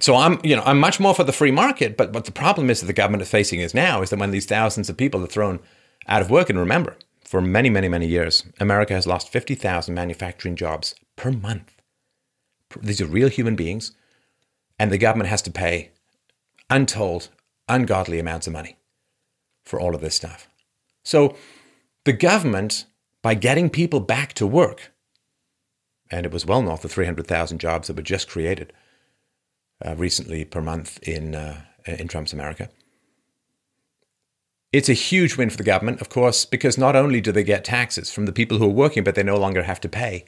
So 0.00 0.14
I'm, 0.14 0.38
you 0.44 0.54
know, 0.54 0.62
I'm 0.64 0.78
much 0.78 1.00
more 1.00 1.14
for 1.14 1.24
the 1.24 1.32
free 1.32 1.50
market, 1.50 1.96
but 1.96 2.12
what 2.12 2.24
the 2.24 2.32
problem 2.32 2.70
is 2.70 2.80
that 2.80 2.86
the 2.86 2.92
government 2.92 3.22
is 3.22 3.30
facing 3.30 3.60
is 3.60 3.74
now 3.74 4.02
is 4.02 4.10
that 4.10 4.18
when 4.18 4.30
these 4.30 4.46
thousands 4.46 4.88
of 4.88 4.96
people 4.96 5.22
are 5.24 5.28
thrown 5.28 5.60
out 6.06 6.22
of 6.22 6.30
work, 6.30 6.48
and 6.48 6.58
remember, 6.58 6.96
for 7.24 7.40
many, 7.40 7.68
many, 7.68 7.88
many 7.88 8.06
years, 8.06 8.44
America 8.60 8.94
has 8.94 9.06
lost 9.06 9.28
50,000 9.28 9.94
manufacturing 9.94 10.56
jobs 10.56 10.94
per 11.16 11.30
month. 11.30 11.74
These 12.80 13.00
are 13.00 13.06
real 13.06 13.28
human 13.28 13.56
beings, 13.56 13.92
and 14.78 14.90
the 14.90 14.98
government 14.98 15.30
has 15.30 15.42
to 15.42 15.50
pay 15.50 15.90
untold, 16.70 17.28
ungodly 17.68 18.18
amounts 18.18 18.46
of 18.46 18.52
money 18.52 18.76
for 19.64 19.80
all 19.80 19.94
of 19.94 20.00
this 20.00 20.14
stuff. 20.14 20.48
So 21.04 21.36
the 22.08 22.12
government, 22.14 22.86
by 23.22 23.34
getting 23.34 23.68
people 23.68 24.00
back 24.00 24.32
to 24.32 24.46
work, 24.46 24.92
and 26.10 26.24
it 26.24 26.32
was 26.32 26.46
well 26.46 26.62
north 26.62 26.82
of 26.82 26.90
300,000 26.90 27.58
jobs 27.58 27.86
that 27.86 27.96
were 27.96 28.02
just 28.02 28.30
created 28.30 28.72
uh, 29.84 29.94
recently 29.94 30.42
per 30.46 30.62
month 30.62 30.98
in, 31.06 31.34
uh, 31.34 31.60
in 31.84 32.08
Trump's 32.08 32.32
America. 32.32 32.70
It's 34.72 34.88
a 34.88 34.94
huge 34.94 35.36
win 35.36 35.50
for 35.50 35.58
the 35.58 35.64
government, 35.64 36.00
of 36.00 36.08
course, 36.08 36.46
because 36.46 36.78
not 36.78 36.96
only 36.96 37.20
do 37.20 37.30
they 37.30 37.44
get 37.44 37.62
taxes 37.62 38.10
from 38.10 38.24
the 38.24 38.32
people 38.32 38.56
who 38.56 38.64
are 38.64 38.82
working, 38.84 39.04
but 39.04 39.14
they 39.14 39.22
no 39.22 39.36
longer 39.36 39.64
have 39.64 39.80
to 39.82 39.88
pay 39.88 40.24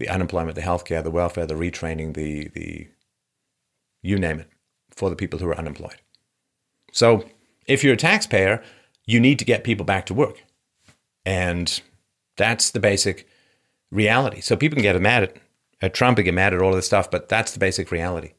the 0.00 0.08
unemployment, 0.08 0.56
the 0.56 0.62
healthcare, 0.62 1.02
the 1.04 1.12
welfare, 1.12 1.46
the 1.46 1.54
retraining, 1.54 2.14
the 2.14 2.48
the 2.48 2.88
you 4.02 4.18
name 4.18 4.40
it, 4.40 4.48
for 4.90 5.10
the 5.10 5.16
people 5.16 5.38
who 5.38 5.48
are 5.48 5.58
unemployed. 5.58 6.00
So 6.90 7.24
if 7.66 7.84
you're 7.84 7.94
a 7.94 7.96
taxpayer, 7.96 8.62
you 9.06 9.20
need 9.20 9.38
to 9.38 9.44
get 9.44 9.62
people 9.62 9.86
back 9.86 10.06
to 10.06 10.14
work. 10.14 10.43
And 11.24 11.80
that's 12.36 12.70
the 12.70 12.80
basic 12.80 13.26
reality. 13.90 14.40
So 14.40 14.56
people 14.56 14.76
can 14.76 14.82
get 14.82 15.00
mad 15.00 15.22
at, 15.24 15.36
at 15.80 15.94
Trump 15.94 16.18
and 16.18 16.24
get 16.24 16.34
mad 16.34 16.54
at 16.54 16.60
all 16.60 16.70
of 16.70 16.76
this 16.76 16.86
stuff, 16.86 17.10
but 17.10 17.28
that's 17.28 17.52
the 17.52 17.58
basic 17.58 17.90
reality. 17.90 18.32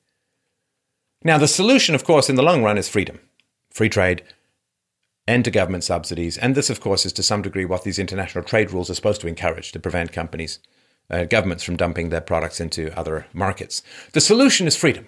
Now, 1.24 1.38
the 1.38 1.48
solution, 1.48 1.96
of 1.96 2.04
course, 2.04 2.30
in 2.30 2.36
the 2.36 2.44
long 2.44 2.64
run 2.64 2.78
is 2.78 2.88
freedom, 2.88 3.20
free 3.72 3.90
trade, 3.90 4.24
end 5.28 5.46
to 5.46 5.52
government 5.52 5.84
subsidies. 5.84 6.38
And 6.38 6.54
this, 6.54 6.70
of 6.70 6.80
course, 6.80 7.06
is 7.06 7.14
to 7.14 7.24
some 7.24 7.42
degree 7.42 7.66
what 7.66 7.84
these 7.84 7.98
international 7.98 8.44
trade 8.44 8.72
rules 8.72 8.90
are 8.90 8.96
supposed 8.96 9.22
to 9.22 9.28
encourage 9.28 9.72
to 9.72 9.80
prevent 9.80 10.12
companies 10.12 10.60
uh, 11.10 11.24
governments 11.24 11.64
from 11.64 11.78
dumping 11.78 12.10
their 12.10 12.22
products 12.22 12.60
into 12.60 12.96
other 12.98 13.26
markets. 13.34 13.82
The 14.14 14.22
solution 14.22 14.68
is 14.68 14.76
freedom. 14.76 15.08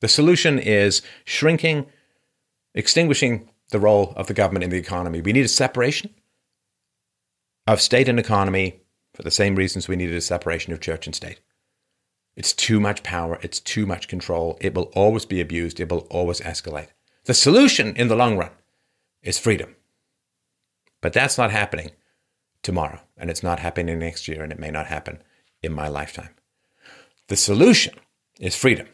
The 0.00 0.08
solution 0.08 0.58
is 0.58 1.02
shrinking, 1.24 1.86
extinguishing 2.74 3.48
the 3.70 3.78
role 3.78 4.12
of 4.16 4.26
the 4.26 4.34
government 4.34 4.64
in 4.64 4.70
the 4.70 4.78
economy. 4.78 5.20
We 5.20 5.32
need 5.32 5.44
a 5.44 5.48
separation 5.48 6.14
of 7.66 7.80
state 7.80 8.08
and 8.08 8.18
economy 8.18 8.80
for 9.14 9.22
the 9.22 9.30
same 9.30 9.56
reasons 9.56 9.88
we 9.88 9.96
needed 9.96 10.16
a 10.16 10.20
separation 10.20 10.72
of 10.72 10.80
church 10.80 11.06
and 11.06 11.14
state. 11.14 11.40
It's 12.36 12.52
too 12.52 12.78
much 12.78 13.02
power, 13.02 13.38
it's 13.42 13.60
too 13.60 13.86
much 13.86 14.08
control. 14.08 14.58
It 14.60 14.74
will 14.74 14.90
always 14.94 15.24
be 15.24 15.40
abused, 15.40 15.80
it 15.80 15.90
will 15.90 16.06
always 16.10 16.40
escalate. 16.40 16.88
The 17.24 17.34
solution 17.34 17.96
in 17.96 18.08
the 18.08 18.16
long 18.16 18.36
run 18.36 18.50
is 19.22 19.38
freedom. 19.38 19.74
But 21.00 21.12
that's 21.12 21.38
not 21.38 21.50
happening 21.50 21.92
tomorrow, 22.62 23.00
and 23.16 23.30
it's 23.30 23.42
not 23.42 23.60
happening 23.60 23.98
next 23.98 24.28
year, 24.28 24.42
and 24.42 24.52
it 24.52 24.58
may 24.58 24.70
not 24.70 24.86
happen 24.86 25.22
in 25.62 25.72
my 25.72 25.88
lifetime. 25.88 26.34
The 27.28 27.36
solution 27.36 27.94
is 28.38 28.54
freedom. 28.54 28.86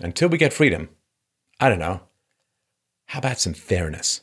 Until 0.00 0.28
we 0.28 0.38
get 0.38 0.52
freedom, 0.52 0.90
I 1.58 1.68
don't 1.68 1.78
know, 1.78 2.00
how 3.06 3.18
about 3.20 3.40
some 3.40 3.54
fairness? 3.54 4.22